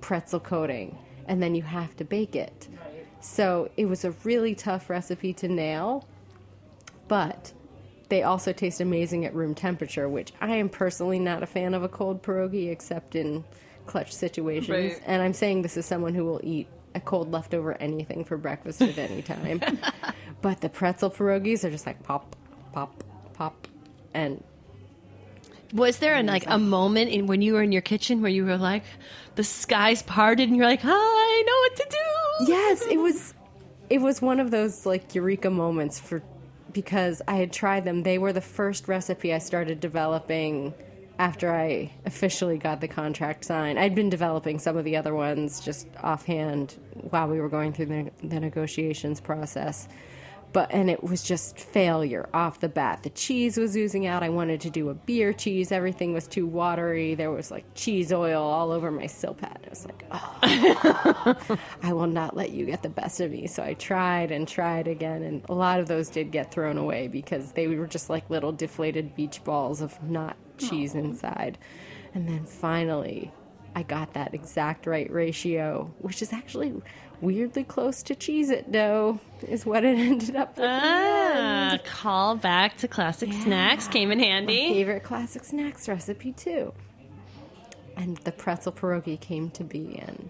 pretzel 0.00 0.40
coating. 0.40 0.98
And 1.26 1.42
then 1.42 1.54
you 1.54 1.62
have 1.62 1.94
to 1.96 2.04
bake 2.04 2.34
it. 2.34 2.68
So 3.20 3.70
it 3.76 3.86
was 3.86 4.04
a 4.04 4.12
really 4.24 4.54
tough 4.54 4.88
recipe 4.88 5.32
to 5.34 5.48
nail, 5.48 6.06
but 7.08 7.52
they 8.08 8.22
also 8.22 8.52
taste 8.52 8.80
amazing 8.80 9.26
at 9.26 9.34
room 9.34 9.54
temperature, 9.54 10.08
which 10.08 10.32
I 10.40 10.56
am 10.56 10.68
personally 10.68 11.18
not 11.18 11.42
a 11.42 11.46
fan 11.46 11.74
of 11.74 11.82
a 11.82 11.88
cold 11.88 12.22
pierogi 12.22 12.70
except 12.70 13.14
in 13.14 13.44
clutch 13.86 14.12
situations. 14.12 14.68
Right. 14.68 15.02
And 15.04 15.22
I'm 15.22 15.34
saying 15.34 15.62
this 15.62 15.76
is 15.76 15.84
someone 15.84 16.14
who 16.14 16.24
will 16.24 16.40
eat 16.42 16.68
a 16.94 17.00
cold 17.00 17.30
leftover 17.30 17.74
anything 17.74 18.24
for 18.24 18.36
breakfast 18.36 18.80
at 18.80 18.96
any 18.98 19.20
time. 19.22 19.60
but 20.42 20.60
the 20.60 20.68
pretzel 20.68 21.10
pierogies 21.10 21.64
are 21.64 21.70
just 21.70 21.86
like 21.86 22.02
pop, 22.02 22.36
pop, 22.86 23.04
pop. 23.34 23.68
And 24.14 24.42
Was 25.72 25.98
there 25.98 26.14
an, 26.14 26.26
like 26.26 26.44
a 26.46 26.58
moment 26.58 27.10
in 27.10 27.26
when 27.26 27.42
you 27.42 27.54
were 27.54 27.62
in 27.62 27.72
your 27.72 27.82
kitchen 27.82 28.22
where 28.22 28.30
you 28.30 28.44
were 28.44 28.56
like, 28.56 28.84
the 29.34 29.44
skies 29.44 30.02
parted 30.02 30.48
and 30.48 30.56
you're 30.56 30.66
like, 30.66 30.84
I 30.84 31.42
know 31.46 31.56
what 31.58 31.76
to 31.76 31.86
do? 31.90 32.52
yes, 32.52 32.86
it 32.86 32.98
was 32.98 33.34
it 33.90 34.00
was 34.00 34.20
one 34.20 34.38
of 34.38 34.50
those 34.50 34.84
like 34.86 35.14
eureka 35.14 35.50
moments 35.50 35.98
for 35.98 36.22
because 36.72 37.22
I 37.26 37.36
had 37.36 37.52
tried 37.52 37.84
them. 37.84 38.02
They 38.02 38.18
were 38.18 38.32
the 38.32 38.40
first 38.40 38.86
recipe 38.86 39.32
I 39.32 39.38
started 39.38 39.80
developing 39.80 40.74
after 41.18 41.52
I 41.52 41.90
officially 42.06 42.58
got 42.58 42.80
the 42.80 42.86
contract 42.86 43.44
signed. 43.44 43.78
I'd 43.78 43.94
been 43.94 44.10
developing 44.10 44.60
some 44.60 44.76
of 44.76 44.84
the 44.84 44.96
other 44.96 45.14
ones 45.14 45.60
just 45.60 45.88
offhand 46.00 46.76
while 47.10 47.26
we 47.26 47.40
were 47.40 47.48
going 47.48 47.72
through 47.72 47.86
the, 47.86 48.10
the 48.22 48.38
negotiations 48.38 49.20
process. 49.20 49.88
But 50.52 50.72
and 50.72 50.88
it 50.88 51.04
was 51.04 51.22
just 51.22 51.58
failure 51.58 52.28
off 52.32 52.60
the 52.60 52.68
bat. 52.68 53.02
The 53.02 53.10
cheese 53.10 53.58
was 53.58 53.76
oozing 53.76 54.06
out. 54.06 54.22
I 54.22 54.30
wanted 54.30 54.60
to 54.62 54.70
do 54.70 54.88
a 54.88 54.94
beer 54.94 55.32
cheese. 55.32 55.70
Everything 55.70 56.14
was 56.14 56.26
too 56.26 56.46
watery. 56.46 57.14
There 57.14 57.30
was 57.30 57.50
like 57.50 57.64
cheese 57.74 58.12
oil 58.12 58.42
all 58.42 58.72
over 58.72 58.90
my 58.90 59.04
silpat. 59.04 59.66
I 59.66 59.68
was 59.68 59.84
like, 59.84 60.04
oh, 60.10 61.58
I 61.82 61.92
will 61.92 62.06
not 62.06 62.36
let 62.36 62.50
you 62.50 62.64
get 62.64 62.82
the 62.82 62.88
best 62.88 63.20
of 63.20 63.30
me. 63.30 63.46
So 63.46 63.62
I 63.62 63.74
tried 63.74 64.30
and 64.30 64.48
tried 64.48 64.88
again, 64.88 65.22
and 65.22 65.44
a 65.48 65.54
lot 65.54 65.80
of 65.80 65.88
those 65.88 66.08
did 66.08 66.30
get 66.30 66.50
thrown 66.50 66.78
away 66.78 67.08
because 67.08 67.52
they 67.52 67.66
were 67.66 67.86
just 67.86 68.08
like 68.08 68.28
little 68.30 68.52
deflated 68.52 69.14
beach 69.14 69.44
balls 69.44 69.82
of 69.82 70.02
not 70.02 70.36
cheese 70.56 70.94
inside. 70.94 71.58
And 72.14 72.28
then 72.28 72.46
finally, 72.46 73.32
I 73.74 73.82
got 73.82 74.14
that 74.14 74.34
exact 74.34 74.86
right 74.86 75.10
ratio, 75.10 75.94
which 75.98 76.22
is 76.22 76.32
actually 76.32 76.74
weirdly 77.20 77.64
close 77.64 78.02
to 78.04 78.14
Cheez 78.14 78.50
It 78.50 78.70
dough, 78.70 79.20
is 79.46 79.64
what 79.66 79.84
it 79.84 79.98
ended 79.98 80.36
up 80.36 80.50
with. 80.56 80.64
the 80.64 80.68
Ah, 80.70 81.78
call 81.84 82.36
back 82.36 82.76
to 82.78 82.88
classic 82.88 83.32
snacks 83.32 83.88
came 83.88 84.10
in 84.10 84.18
My 84.18 84.24
handy. 84.24 84.68
favorite 84.72 85.02
classic 85.04 85.44
snacks 85.44 85.88
recipe, 85.88 86.32
too. 86.32 86.72
And 87.96 88.16
the 88.18 88.32
pretzel 88.32 88.72
pierogi 88.72 89.20
came 89.20 89.50
to 89.50 89.64
be, 89.64 89.98
and 90.06 90.28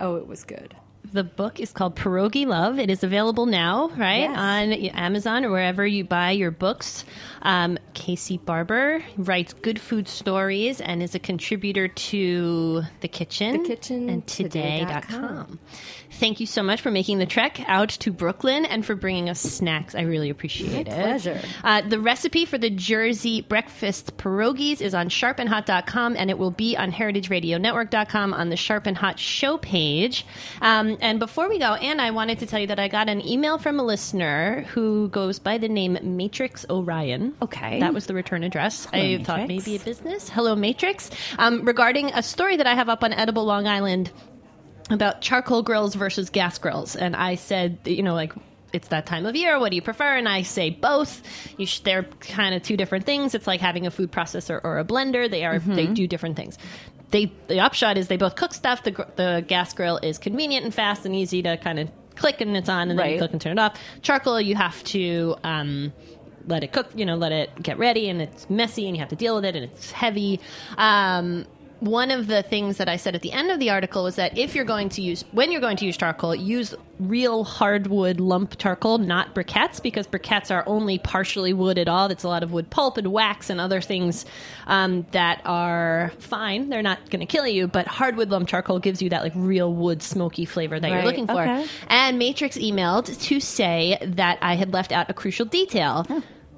oh, 0.00 0.16
it 0.16 0.26
was 0.26 0.44
good. 0.44 0.74
The 1.12 1.22
book 1.22 1.60
is 1.60 1.70
called 1.70 1.94
Pierogi 1.94 2.44
Love. 2.46 2.78
It 2.80 2.90
is 2.90 3.04
available 3.04 3.46
now, 3.46 3.88
right, 3.96 4.22
Yes. 4.22 4.36
on 4.36 4.72
Amazon 4.72 5.44
or 5.44 5.50
wherever 5.50 5.86
you 5.86 6.02
buy 6.02 6.32
your 6.32 6.50
books. 6.50 7.04
Um, 7.42 7.78
Casey 7.92 8.38
Barber 8.38 9.04
writes 9.16 9.52
good 9.52 9.80
food 9.80 10.08
stories 10.08 10.80
and 10.80 11.02
is 11.02 11.14
a 11.14 11.18
contributor 11.20 11.86
to 11.88 12.82
The 13.00 13.08
Kitchn, 13.08 13.62
The 13.62 13.68
Kitchn 13.76 14.08
and 14.08 14.26
Today.com. 14.26 15.60
Thank 16.12 16.38
you 16.40 16.46
so 16.46 16.62
much 16.62 16.80
for 16.80 16.90
making 16.92 17.18
the 17.18 17.26
trek 17.26 17.60
out 17.68 17.88
to 17.90 18.12
Brooklyn 18.12 18.64
and 18.64 18.86
for 18.86 18.94
bringing 18.94 19.28
us 19.28 19.40
snacks. 19.40 19.94
I 19.96 20.02
really 20.02 20.30
appreciate 20.30 20.86
it. 20.86 20.94
pleasure. 20.94 21.40
Uh, 21.62 21.82
the 21.82 21.98
recipe 22.00 22.44
for 22.44 22.56
the 22.56 22.70
Jersey 22.70 23.40
breakfast 23.42 24.16
pierogies 24.16 24.80
is 24.80 24.94
on 24.94 25.08
sharpandhot.com 25.08 26.16
and 26.16 26.30
it 26.30 26.38
will 26.38 26.52
be 26.52 26.76
on 26.76 26.92
heritageradionetwork.com 26.92 28.32
on 28.32 28.48
the 28.48 28.56
Sharp 28.56 28.86
and 28.86 28.96
Hot 28.96 29.18
show 29.18 29.58
page. 29.58 30.24
Um, 30.62 30.93
and 31.00 31.18
before 31.18 31.48
we 31.48 31.58
go, 31.58 31.74
Anna, 31.74 32.02
I 32.02 32.10
wanted 32.10 32.38
to 32.40 32.46
tell 32.46 32.60
you 32.60 32.66
that 32.68 32.78
I 32.78 32.88
got 32.88 33.08
an 33.08 33.26
email 33.26 33.58
from 33.58 33.78
a 33.78 33.82
listener 33.82 34.62
who 34.70 35.08
goes 35.08 35.38
by 35.38 35.58
the 35.58 35.68
name 35.68 35.98
Matrix 36.02 36.64
Orion. 36.68 37.34
Okay. 37.42 37.80
That 37.80 37.94
was 37.94 38.06
the 38.06 38.14
return 38.14 38.42
address. 38.44 38.86
Hello, 38.92 39.14
I 39.20 39.22
thought 39.24 39.48
maybe 39.48 39.76
a 39.76 39.78
business. 39.80 40.28
Hello, 40.28 40.54
Matrix. 40.54 41.10
Um, 41.38 41.64
regarding 41.64 42.12
a 42.12 42.22
story 42.22 42.56
that 42.56 42.66
I 42.66 42.74
have 42.74 42.88
up 42.88 43.02
on 43.04 43.12
Edible 43.12 43.44
Long 43.44 43.66
Island 43.66 44.10
about 44.90 45.20
charcoal 45.20 45.62
grills 45.62 45.94
versus 45.94 46.30
gas 46.30 46.58
grills, 46.58 46.96
and 46.96 47.16
I 47.16 47.36
said, 47.36 47.78
you 47.84 48.02
know, 48.02 48.14
like 48.14 48.32
it's 48.74 48.88
that 48.88 49.06
time 49.06 49.24
of 49.24 49.36
year. 49.36 49.58
What 49.60 49.70
do 49.70 49.76
you 49.76 49.82
prefer? 49.82 50.16
And 50.16 50.28
I 50.28 50.42
say 50.42 50.70
both. 50.70 51.22
You 51.56 51.64
sh- 51.64 51.78
they're 51.80 52.02
kind 52.02 52.54
of 52.54 52.62
two 52.62 52.76
different 52.76 53.06
things. 53.06 53.34
It's 53.34 53.46
like 53.46 53.60
having 53.60 53.86
a 53.86 53.90
food 53.90 54.10
processor 54.10 54.60
or 54.64 54.78
a 54.78 54.84
blender. 54.84 55.30
They 55.30 55.44
are 55.44 55.60
they 55.60 55.86
do 55.86 56.06
different 56.08 56.36
things. 56.36 56.58
They 57.14 57.30
the 57.46 57.60
upshot 57.60 57.96
is 57.96 58.08
they 58.08 58.16
both 58.16 58.34
cook 58.34 58.52
stuff. 58.52 58.82
The 58.82 58.90
the 59.14 59.44
gas 59.46 59.72
grill 59.72 59.98
is 59.98 60.18
convenient 60.18 60.64
and 60.64 60.74
fast 60.74 61.06
and 61.06 61.14
easy 61.14 61.42
to 61.42 61.56
kind 61.56 61.78
of 61.78 61.88
click 62.16 62.40
and 62.40 62.56
it's 62.56 62.68
on, 62.68 62.90
and 62.90 62.98
then 62.98 63.08
you 63.08 63.18
click 63.18 63.30
and 63.30 63.40
turn 63.40 63.56
it 63.56 63.60
off. 63.60 63.78
Charcoal, 64.02 64.40
you 64.40 64.56
have 64.56 64.82
to. 64.84 65.36
Um, 65.44 65.92
let 66.46 66.62
it 66.62 66.72
cook, 66.72 66.90
you 66.94 67.06
know, 67.06 67.14
let 67.14 67.32
it 67.32 67.50
get 67.62 67.78
ready, 67.78 68.10
and 68.10 68.20
it's 68.20 68.50
messy, 68.50 68.86
and 68.86 68.94
you 68.94 69.00
have 69.00 69.08
to 69.08 69.16
deal 69.16 69.34
with 69.34 69.46
it, 69.46 69.56
and 69.56 69.64
it's 69.64 69.92
heavy. 69.92 70.40
Um, 70.76 71.46
one 71.84 72.10
of 72.10 72.26
the 72.26 72.42
things 72.42 72.78
that 72.78 72.88
I 72.88 72.96
said 72.96 73.14
at 73.14 73.20
the 73.20 73.32
end 73.32 73.50
of 73.50 73.60
the 73.60 73.68
article 73.68 74.04
was 74.04 74.16
that 74.16 74.38
if 74.38 74.54
you're 74.54 74.64
going 74.64 74.88
to 74.90 75.02
use, 75.02 75.22
when 75.32 75.52
you're 75.52 75.60
going 75.60 75.76
to 75.76 75.84
use 75.84 75.96
charcoal, 75.96 76.34
use 76.34 76.74
real 76.98 77.44
hardwood 77.44 78.20
lump 78.20 78.56
charcoal, 78.58 78.98
not 78.98 79.34
briquettes, 79.34 79.82
because 79.82 80.06
briquettes 80.06 80.50
are 80.50 80.64
only 80.66 80.98
partially 80.98 81.52
wood 81.52 81.78
at 81.78 81.86
all. 81.86 82.08
That's 82.08 82.24
a 82.24 82.28
lot 82.28 82.42
of 82.42 82.52
wood 82.52 82.70
pulp 82.70 82.96
and 82.96 83.08
wax 83.12 83.50
and 83.50 83.60
other 83.60 83.82
things 83.82 84.24
um, 84.66 85.06
that 85.10 85.42
are 85.44 86.12
fine. 86.18 86.70
They're 86.70 86.82
not 86.82 87.10
going 87.10 87.20
to 87.20 87.26
kill 87.26 87.46
you, 87.46 87.68
but 87.68 87.86
hardwood 87.86 88.30
lump 88.30 88.48
charcoal 88.48 88.78
gives 88.78 89.02
you 89.02 89.10
that 89.10 89.22
like 89.22 89.32
real 89.34 89.72
wood 89.72 90.02
smoky 90.02 90.46
flavor 90.46 90.80
that 90.80 90.90
you're 90.90 91.04
looking 91.04 91.26
for. 91.26 91.42
okay. 91.42 91.66
And 91.88 92.18
Matrix 92.18 92.56
emailed 92.56 93.20
to 93.28 93.40
say 93.40 93.98
that 94.00 94.38
I 94.40 94.54
had 94.54 94.72
left 94.72 94.90
out 94.90 95.10
a 95.10 95.14
crucial 95.14 95.44
detail. 95.44 96.06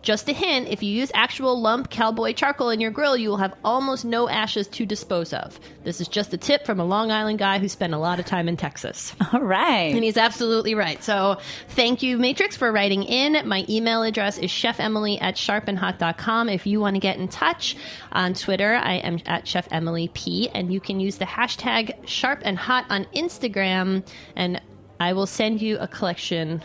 Just 0.03 0.29
a 0.29 0.33
hint 0.33 0.69
if 0.69 0.83
you 0.83 0.91
use 0.93 1.11
actual 1.15 1.61
lump 1.61 1.91
cowboy 1.91 2.33
charcoal 2.33 2.71
in 2.71 2.81
your 2.81 2.93
grill, 2.93 3.17
you 3.17 3.29
will 3.29 3.39
have 3.39 3.55
almost 3.65 4.05
no 4.05 4.29
ashes 4.29 4.69
to 4.69 4.87
dispose 4.87 5.33
of. 5.33 5.59
This 5.83 6.01
is 6.01 6.07
just 6.07 6.33
a 6.33 6.37
tip 6.37 6.65
from 6.65 6.79
a 6.79 6.85
Long 6.85 7.11
Island 7.11 7.39
guy 7.39 7.59
who 7.59 7.69
spent 7.69 7.93
a 7.93 7.99
lot 7.99 8.21
of 8.21 8.27
time 8.27 8.49
in 8.49 8.57
Texas. 8.57 9.15
All 9.33 9.41
right. 9.41 9.93
And 9.93 10.05
he's 10.05 10.17
absolutely 10.17 10.75
right. 10.75 11.03
So 11.03 11.39
thank 11.71 12.03
you, 12.03 12.19
Matrix, 12.19 12.57
for 12.57 12.71
writing 12.71 13.03
in. 13.03 13.49
My 13.49 13.65
email 13.69 14.03
address 14.05 14.39
is 14.39 14.51
chefemily 14.51 15.21
at 15.21 15.35
sharpandhot.com. 15.35 16.49
If 16.49 16.67
you 16.67 16.79
want 16.81 16.95
to 16.95 17.01
get 17.01 17.19
in 17.19 17.27
touch 17.27 17.77
on 18.13 18.35
Twitter, 18.35 18.75
I 18.75 18.95
am 18.95 19.19
at 19.27 19.49
Chef 19.49 19.67
Emily 19.73 20.09
P. 20.15 20.49
And 20.51 20.73
you 20.73 20.81
can 20.81 21.01
use 21.01 21.17
the 21.17 21.25
hashtag 21.25 22.07
sharp 22.07 22.43
and 22.45 22.57
hot 22.57 22.87
on 22.91 23.07
Instagram. 23.07 24.07
And 24.37 24.61
I 25.01 25.13
will 25.13 25.27
send 25.27 25.61
you 25.61 25.79
a 25.79 25.89
collection. 25.89 26.63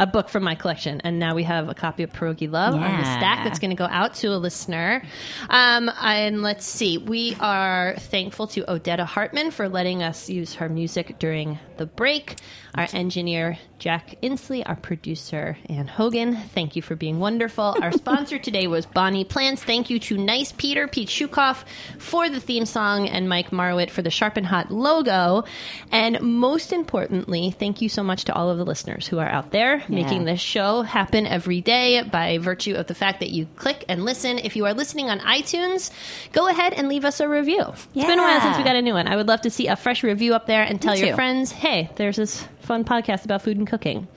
A 0.00 0.06
book 0.06 0.28
from 0.28 0.42
my 0.42 0.56
collection, 0.56 1.00
and 1.04 1.20
now 1.20 1.36
we 1.36 1.44
have 1.44 1.68
a 1.68 1.74
copy 1.74 2.02
of 2.02 2.12
Pierogi 2.12 2.50
Love 2.50 2.74
on 2.74 2.80
the 2.98 3.04
stack 3.04 3.44
that's 3.44 3.60
going 3.60 3.70
to 3.70 3.76
go 3.76 3.84
out 3.84 4.12
to 4.14 4.28
a 4.28 4.38
listener. 4.38 5.04
Um, 5.50 5.88
and 6.00 6.42
let's 6.42 6.66
see, 6.66 6.98
we 6.98 7.36
are 7.38 7.94
thankful 7.98 8.48
to 8.48 8.62
Odetta 8.62 9.04
Hartman 9.04 9.52
for 9.52 9.68
letting 9.68 10.02
us 10.02 10.28
use 10.28 10.54
her 10.54 10.68
music 10.68 11.20
during 11.20 11.60
the 11.76 11.86
break. 11.86 12.36
Our 12.74 12.88
engineer, 12.92 13.58
Jack 13.78 14.16
Inslee, 14.22 14.64
our 14.66 14.74
producer, 14.74 15.56
Ann 15.68 15.86
Hogan. 15.86 16.36
Thank 16.36 16.74
you 16.74 16.82
for 16.82 16.96
being 16.96 17.20
wonderful. 17.20 17.76
Our 17.80 17.92
sponsor 18.04 18.38
today 18.38 18.66
was 18.66 18.84
Bonnie 18.84 19.24
Plants. 19.24 19.62
Thank 19.62 19.90
you 19.90 19.98
to 20.00 20.16
Nice 20.16 20.50
Peter, 20.52 20.88
Pete 20.88 21.08
Shukoff 21.08 21.64
for 21.98 22.28
the 22.28 22.40
theme 22.40 22.66
song, 22.66 23.08
and 23.08 23.28
Mike 23.28 23.50
Marwitt 23.50 23.90
for 23.90 24.02
the 24.02 24.10
Sharp 24.10 24.36
and 24.36 24.46
Hot 24.46 24.72
logo. 24.72 25.44
And 25.92 26.20
most 26.20 26.72
importantly, 26.72 27.50
thank 27.52 27.80
you 27.80 27.88
so 27.88 28.02
much 28.02 28.24
to 28.24 28.34
all 28.34 28.50
of 28.50 28.58
the 28.58 28.64
listeners 28.64 29.06
who 29.06 29.18
are 29.18 29.28
out 29.28 29.50
there 29.52 29.82
making 29.88 30.24
this 30.24 30.40
show 30.40 30.82
happen 30.82 31.26
every 31.26 31.60
day 31.60 32.02
by 32.02 32.38
virtue 32.38 32.74
of 32.74 32.86
the 32.86 32.94
fact 32.94 33.20
that 33.20 33.30
you 33.30 33.46
click 33.56 33.84
and 33.88 34.04
listen. 34.04 34.38
If 34.38 34.56
you 34.56 34.66
are 34.66 34.74
listening 34.74 35.10
on 35.10 35.20
iTunes, 35.20 35.90
go 36.32 36.48
ahead 36.48 36.72
and 36.72 36.88
leave 36.88 37.04
us 37.04 37.20
a 37.20 37.28
review. 37.28 37.62
It's 37.94 38.06
been 38.06 38.18
a 38.18 38.22
while 38.22 38.40
since 38.40 38.56
we 38.56 38.64
got 38.64 38.76
a 38.76 38.82
new 38.82 38.94
one. 38.94 39.06
I 39.06 39.16
would 39.16 39.28
love 39.28 39.42
to 39.42 39.50
see 39.50 39.68
a 39.68 39.76
fresh 39.76 40.02
review 40.02 40.34
up 40.34 40.46
there 40.46 40.62
and 40.62 40.80
tell 40.82 40.96
your 40.96 41.14
friends, 41.14 41.52
hey, 41.52 41.90
there's 41.96 42.16
this 42.16 42.44
fun 42.64 42.84
podcast 42.84 43.24
about 43.24 43.42
food 43.42 43.56
and 43.56 43.66
cooking. 43.66 44.08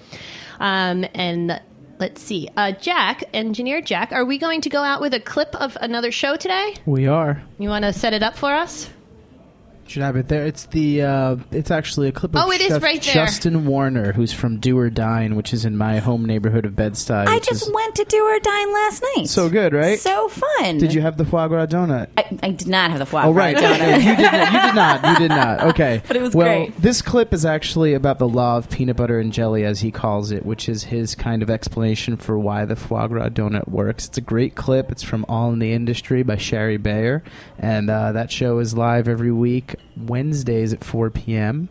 Um, 0.60 1.06
and 1.14 1.62
let's 2.00 2.22
see. 2.22 2.50
Uh, 2.58 2.72
Jack, 2.72 3.24
engineer 3.34 3.82
Jack, 3.82 4.12
are 4.12 4.26
we 4.26 4.38
going 4.38 4.62
to 4.62 4.70
go 4.70 4.84
out 4.84 5.02
with 5.02 5.14
a 5.14 5.20
clip 5.20 5.56
of 5.56 5.78
another 5.82 6.12
show 6.12 6.36
today? 6.36 6.76
We 6.86 7.08
are. 7.08 7.42
You 7.60 7.70
want 7.70 7.84
to 7.86 7.94
set 7.94 8.14
it 8.14 8.24
up 8.24 8.38
for 8.38 8.54
us? 8.54 8.90
Should 9.88 10.02
have 10.04 10.15
it 10.17 10.28
there. 10.28 10.45
It's 10.45 10.65
the. 10.65 11.02
Uh, 11.04 11.36
it's 11.52 11.71
actually 11.71 12.10
a 12.10 12.12
clip 12.12 12.36
of 12.36 12.43
Oh, 12.45 12.52
it 12.52 12.62
is 12.62 12.67
Chef 12.69 12.84
right 12.84 13.02
there. 13.02 13.13
Justin 13.13 13.65
Warner, 13.65 14.12
who's 14.12 14.34
from 14.34 14.58
Do 14.60 14.78
or 14.78 14.89
Dine, 14.89 15.36
which 15.36 15.54
is 15.54 15.63
in 15.65 15.78
my 15.78 16.00
home 16.00 16.26
neighborhood 16.26 16.65
of 16.65 16.76
Bed 16.76 16.93
Stuy. 16.93 17.26
I 17.28 17.36
which 17.36 17.45
just 17.47 17.67
is 17.67 17.73
went 17.73 17.95
to 17.95 18.04
do 18.06 18.21
or 18.23 18.39
dine 18.39 18.73
last 18.73 19.04
night. 19.15 19.28
so 19.30 19.50
good, 19.50 19.73
right? 19.73 19.97
So 19.97 20.28
fun. 20.30 20.78
Did 20.78 20.93
you 20.93 21.02
have 21.02 21.17
the 21.17 21.26
foie 21.26 21.47
gras 21.47 21.67
donut? 21.67 22.10
I, 22.17 22.38
I 22.43 22.52
did 22.52 22.67
not 22.67 22.89
have 22.91 23.00
the 23.00 23.06
foie 23.06 23.23
Oh 23.23 23.34
gras 23.34 23.43
right, 23.43 23.56
donut. 23.56 24.04
you 24.04 24.15
did 24.15 24.21
not. 24.32 24.54
You 24.54 24.62
did 24.62 24.76
not. 24.76 25.08
You 25.08 25.15
did 25.19 25.30
not. 25.30 25.58
Okay, 25.78 26.02
But 26.08 26.15
it 26.17 26.21
was 26.21 26.34
well, 26.36 26.65
great. 26.65 26.82
This 26.82 27.02
clip 27.02 27.34
is 27.34 27.45
actually 27.45 27.93
about 27.93 28.19
the 28.19 28.28
law 28.28 28.58
of 28.58 28.69
peanut 28.69 28.95
butter 28.97 29.19
and 29.19 29.32
jelly, 29.34 29.63
as 29.65 29.80
he 29.82 29.91
calls 29.91 30.32
it, 30.32 30.45
which 30.45 30.67
is 30.69 30.84
his 30.84 31.13
kind 31.15 31.41
of 31.43 31.50
explanation 31.50 32.17
for 32.17 32.38
why 32.38 32.65
the 32.65 32.76
foie 32.76 33.08
gras 33.08 33.30
donut 33.30 33.67
works. 33.67 34.08
It's 34.08 34.17
a 34.17 34.21
great 34.21 34.56
clip. 34.56 34.91
It's 34.91 35.04
from 35.04 35.26
All 35.30 35.52
in 35.52 35.60
the 35.60 35.71
Industry 35.73 36.23
by 36.23 36.38
Shari 36.38 36.78
Bayer, 36.78 37.23
and 37.58 37.89
uh, 37.89 38.12
that 38.13 38.32
show 38.32 38.60
is 38.60 38.76
live 38.76 39.08
every 39.08 39.32
week 39.32 39.76
Wednesdays 39.96 40.74
at 40.74 40.84
4 40.84 41.10
p.m. 41.10 41.70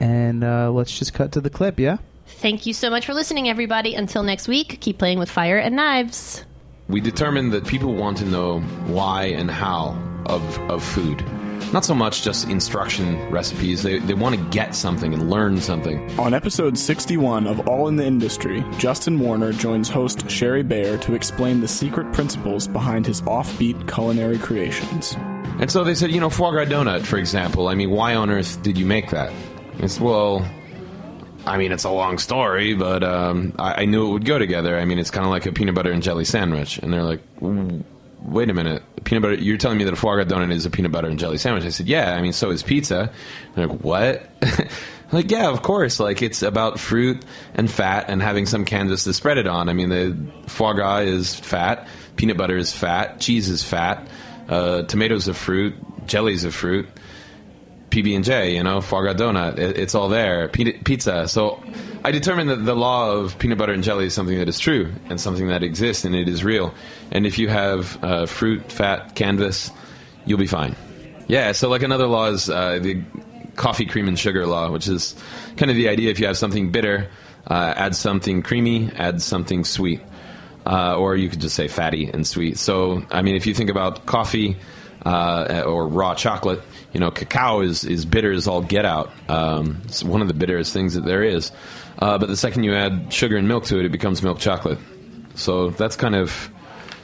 And 0.00 0.42
uh, 0.42 0.70
let's 0.70 0.98
just 0.98 1.14
cut 1.14 1.32
to 1.32 1.40
the 1.40 1.50
clip. 1.50 1.78
Yeah. 1.78 1.98
Thank 2.26 2.66
you 2.66 2.72
so 2.72 2.90
much 2.90 3.06
for 3.06 3.14
listening, 3.14 3.48
everybody. 3.48 3.94
Until 3.94 4.22
next 4.22 4.48
week, 4.48 4.80
keep 4.80 4.98
playing 4.98 5.18
with 5.18 5.30
fire 5.30 5.58
and 5.58 5.76
knives. 5.76 6.44
We 6.88 7.00
determined 7.00 7.52
that 7.52 7.66
people 7.66 7.94
want 7.94 8.18
to 8.18 8.24
know 8.24 8.60
why 8.60 9.26
and 9.26 9.50
how 9.50 9.96
of, 10.26 10.58
of 10.70 10.82
food. 10.82 11.24
Not 11.72 11.86
so 11.86 11.94
much 11.94 12.22
just 12.22 12.48
instruction 12.48 13.30
recipes, 13.30 13.82
they, 13.82 13.98
they 13.98 14.12
want 14.12 14.34
to 14.34 14.42
get 14.50 14.74
something 14.74 15.14
and 15.14 15.30
learn 15.30 15.58
something. 15.58 16.18
On 16.18 16.34
episode 16.34 16.76
61 16.76 17.46
of 17.46 17.66
All 17.66 17.88
in 17.88 17.96
the 17.96 18.04
Industry, 18.04 18.62
Justin 18.76 19.18
Warner 19.18 19.52
joins 19.52 19.88
host 19.88 20.28
Shari 20.28 20.62
Bayer 20.62 20.98
to 20.98 21.14
explain 21.14 21.60
the 21.60 21.68
secret 21.68 22.12
principles 22.12 22.68
behind 22.68 23.06
his 23.06 23.22
offbeat 23.22 23.90
culinary 23.90 24.38
creations. 24.38 25.16
And 25.62 25.70
so 25.70 25.84
they 25.84 25.94
said, 25.94 26.10
you 26.10 26.18
know, 26.18 26.28
foie 26.28 26.50
gras 26.50 26.64
donut, 26.64 27.06
for 27.06 27.18
example. 27.18 27.68
I 27.68 27.76
mean, 27.76 27.92
why 27.92 28.16
on 28.16 28.30
earth 28.30 28.60
did 28.64 28.76
you 28.76 28.84
make 28.84 29.10
that? 29.10 29.32
It's, 29.78 30.00
well, 30.00 30.44
I 31.46 31.56
mean, 31.56 31.70
it's 31.70 31.84
a 31.84 31.90
long 31.90 32.18
story, 32.18 32.74
but 32.74 33.04
um, 33.04 33.54
I, 33.60 33.82
I 33.82 33.84
knew 33.84 34.08
it 34.08 34.10
would 34.10 34.24
go 34.24 34.40
together. 34.40 34.76
I 34.76 34.84
mean, 34.84 34.98
it's 34.98 35.12
kind 35.12 35.24
of 35.24 35.30
like 35.30 35.46
a 35.46 35.52
peanut 35.52 35.76
butter 35.76 35.92
and 35.92 36.02
jelly 36.02 36.24
sandwich. 36.24 36.78
And 36.78 36.92
they're 36.92 37.04
like, 37.04 37.20
"Mm, 37.36 37.84
wait 38.22 38.50
a 38.50 38.54
minute, 38.54 38.82
peanut 39.04 39.22
butter, 39.22 39.34
you're 39.34 39.56
telling 39.56 39.78
me 39.78 39.84
that 39.84 39.92
a 39.92 39.96
foie 39.96 40.16
gras 40.16 40.24
donut 40.24 40.50
is 40.50 40.66
a 40.66 40.70
peanut 40.70 40.90
butter 40.90 41.06
and 41.06 41.16
jelly 41.16 41.38
sandwich? 41.38 41.64
I 41.64 41.68
said, 41.68 41.86
yeah, 41.86 42.12
I 42.12 42.22
mean, 42.22 42.32
so 42.32 42.50
is 42.50 42.64
pizza. 42.64 43.12
They're 43.54 43.68
like, 43.68 43.84
what? 43.84 44.28
like, 45.12 45.30
yeah, 45.30 45.48
of 45.48 45.62
course. 45.62 46.00
Like, 46.00 46.22
it's 46.22 46.42
about 46.42 46.80
fruit 46.80 47.24
and 47.54 47.70
fat 47.70 48.06
and 48.08 48.20
having 48.20 48.46
some 48.46 48.64
canvas 48.64 49.04
to 49.04 49.12
spread 49.12 49.38
it 49.38 49.46
on. 49.46 49.68
I 49.68 49.74
mean, 49.74 49.90
the 49.90 50.16
foie 50.48 50.72
gras 50.72 51.02
is 51.02 51.36
fat, 51.36 51.86
peanut 52.16 52.36
butter 52.36 52.56
is 52.56 52.72
fat, 52.72 53.20
cheese 53.20 53.48
is 53.48 53.62
fat, 53.62 54.08
uh, 54.48 54.82
tomatoes 54.82 55.28
of 55.28 55.36
fruit, 55.36 55.74
jellies 56.06 56.44
of 56.44 56.54
fruit. 56.54 56.88
PB 57.90 58.16
and 58.16 58.24
J, 58.24 58.56
you 58.56 58.62
know, 58.62 58.80
foie 58.80 59.02
gras 59.02 59.12
donut. 59.12 59.58
It, 59.58 59.76
it's 59.76 59.94
all 59.94 60.08
there. 60.08 60.48
Pizza. 60.48 61.28
So 61.28 61.62
I 62.02 62.10
determined 62.10 62.48
that 62.48 62.64
the 62.64 62.74
law 62.74 63.10
of 63.12 63.38
peanut 63.38 63.58
butter 63.58 63.74
and 63.74 63.84
jelly 63.84 64.06
is 64.06 64.14
something 64.14 64.38
that 64.38 64.48
is 64.48 64.58
true 64.58 64.90
and 65.10 65.20
something 65.20 65.48
that 65.48 65.62
exists 65.62 66.06
and 66.06 66.14
it 66.14 66.26
is 66.26 66.42
real. 66.42 66.72
And 67.10 67.26
if 67.26 67.38
you 67.38 67.48
have 67.48 68.02
uh, 68.02 68.24
fruit, 68.24 68.72
fat, 68.72 69.14
canvas, 69.14 69.70
you'll 70.24 70.38
be 70.38 70.46
fine. 70.46 70.74
Yeah. 71.28 71.52
So 71.52 71.68
like 71.68 71.82
another 71.82 72.06
law 72.06 72.28
is 72.30 72.48
uh, 72.48 72.78
the 72.80 73.02
coffee, 73.56 73.84
cream, 73.84 74.08
and 74.08 74.18
sugar 74.18 74.46
law, 74.46 74.70
which 74.70 74.88
is 74.88 75.14
kind 75.56 75.70
of 75.70 75.76
the 75.76 75.88
idea. 75.88 76.10
If 76.10 76.18
you 76.18 76.26
have 76.26 76.38
something 76.38 76.72
bitter, 76.72 77.10
uh, 77.46 77.74
add 77.76 77.94
something 77.94 78.42
creamy, 78.42 78.90
add 78.96 79.20
something 79.20 79.64
sweet. 79.64 80.00
Uh, 80.64 80.96
or 80.96 81.16
you 81.16 81.28
could 81.28 81.40
just 81.40 81.56
say 81.56 81.66
fatty 81.66 82.06
and 82.06 82.26
sweet. 82.26 82.56
So, 82.56 83.02
I 83.10 83.22
mean, 83.22 83.34
if 83.34 83.46
you 83.46 83.54
think 83.54 83.68
about 83.68 84.06
coffee, 84.06 84.56
uh, 85.04 85.64
or 85.66 85.86
raw 85.86 86.14
chocolate. 86.14 86.60
You 86.92 87.00
know, 87.00 87.10
cacao 87.10 87.60
is, 87.60 87.84
is 87.84 88.04
bitter 88.04 88.32
as 88.32 88.46
all 88.46 88.62
get 88.62 88.84
out. 88.84 89.10
Um, 89.28 89.80
it's 89.84 90.04
one 90.04 90.22
of 90.22 90.28
the 90.28 90.34
bitterest 90.34 90.72
things 90.72 90.94
that 90.94 91.04
there 91.04 91.22
is. 91.22 91.52
Uh, 91.98 92.18
but 92.18 92.28
the 92.28 92.36
second 92.36 92.64
you 92.64 92.74
add 92.74 93.12
sugar 93.12 93.36
and 93.36 93.48
milk 93.48 93.64
to 93.64 93.78
it, 93.78 93.86
it 93.86 93.92
becomes 93.92 94.22
milk 94.22 94.38
chocolate. 94.38 94.78
So 95.34 95.70
that's 95.70 95.96
kind 95.96 96.14
of, 96.14 96.50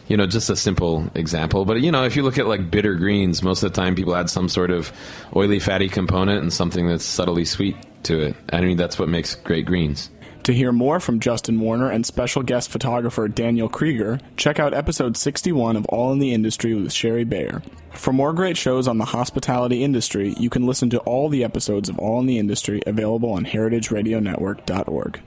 you 0.06 0.16
know, 0.16 0.26
just 0.26 0.50
a 0.50 0.56
simple 0.56 1.10
example. 1.14 1.64
But, 1.64 1.80
you 1.80 1.90
know, 1.90 2.04
if 2.04 2.16
you 2.16 2.22
look 2.22 2.38
at 2.38 2.46
like 2.46 2.70
bitter 2.70 2.94
greens, 2.94 3.42
most 3.42 3.62
of 3.62 3.72
the 3.72 3.80
time 3.80 3.94
people 3.94 4.14
add 4.14 4.30
some 4.30 4.48
sort 4.48 4.70
of 4.70 4.92
oily, 5.34 5.58
fatty 5.58 5.88
component 5.88 6.42
and 6.42 6.52
something 6.52 6.86
that's 6.86 7.04
subtly 7.04 7.44
sweet 7.44 7.76
to 8.04 8.20
it. 8.20 8.36
I 8.52 8.60
mean, 8.60 8.76
that's 8.76 8.98
what 8.98 9.08
makes 9.08 9.34
great 9.34 9.66
greens. 9.66 10.10
To 10.48 10.54
hear 10.54 10.72
more 10.72 10.98
from 10.98 11.20
Justin 11.20 11.60
Warner 11.60 11.90
and 11.90 12.06
special 12.06 12.42
guest 12.42 12.70
photographer 12.70 13.28
Daniel 13.28 13.68
Krieger, 13.68 14.18
check 14.38 14.58
out 14.58 14.72
episode 14.72 15.14
61 15.14 15.76
of 15.76 15.84
All 15.90 16.10
in 16.10 16.20
the 16.20 16.32
Industry 16.32 16.72
with 16.72 16.90
Shari 16.90 17.24
Bayer. 17.24 17.62
For 17.92 18.14
more 18.14 18.32
great 18.32 18.56
shows 18.56 18.88
on 18.88 18.96
the 18.96 19.04
hospitality 19.04 19.84
industry, 19.84 20.34
you 20.38 20.48
can 20.48 20.66
listen 20.66 20.88
to 20.88 21.00
all 21.00 21.28
the 21.28 21.44
episodes 21.44 21.90
of 21.90 21.98
All 21.98 22.18
in 22.20 22.24
the 22.24 22.38
Industry 22.38 22.80
available 22.86 23.30
on 23.30 23.44
heritageradionetwork.org. 23.44 25.20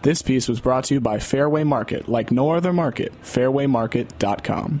This 0.00 0.22
piece 0.22 0.48
was 0.48 0.62
brought 0.62 0.84
to 0.84 0.94
you 0.94 1.02
by 1.02 1.18
Fairway 1.18 1.64
Market, 1.64 2.08
like 2.08 2.32
no 2.32 2.52
other 2.52 2.72
market, 2.72 3.12
fairwaymarket.com. 3.22 4.80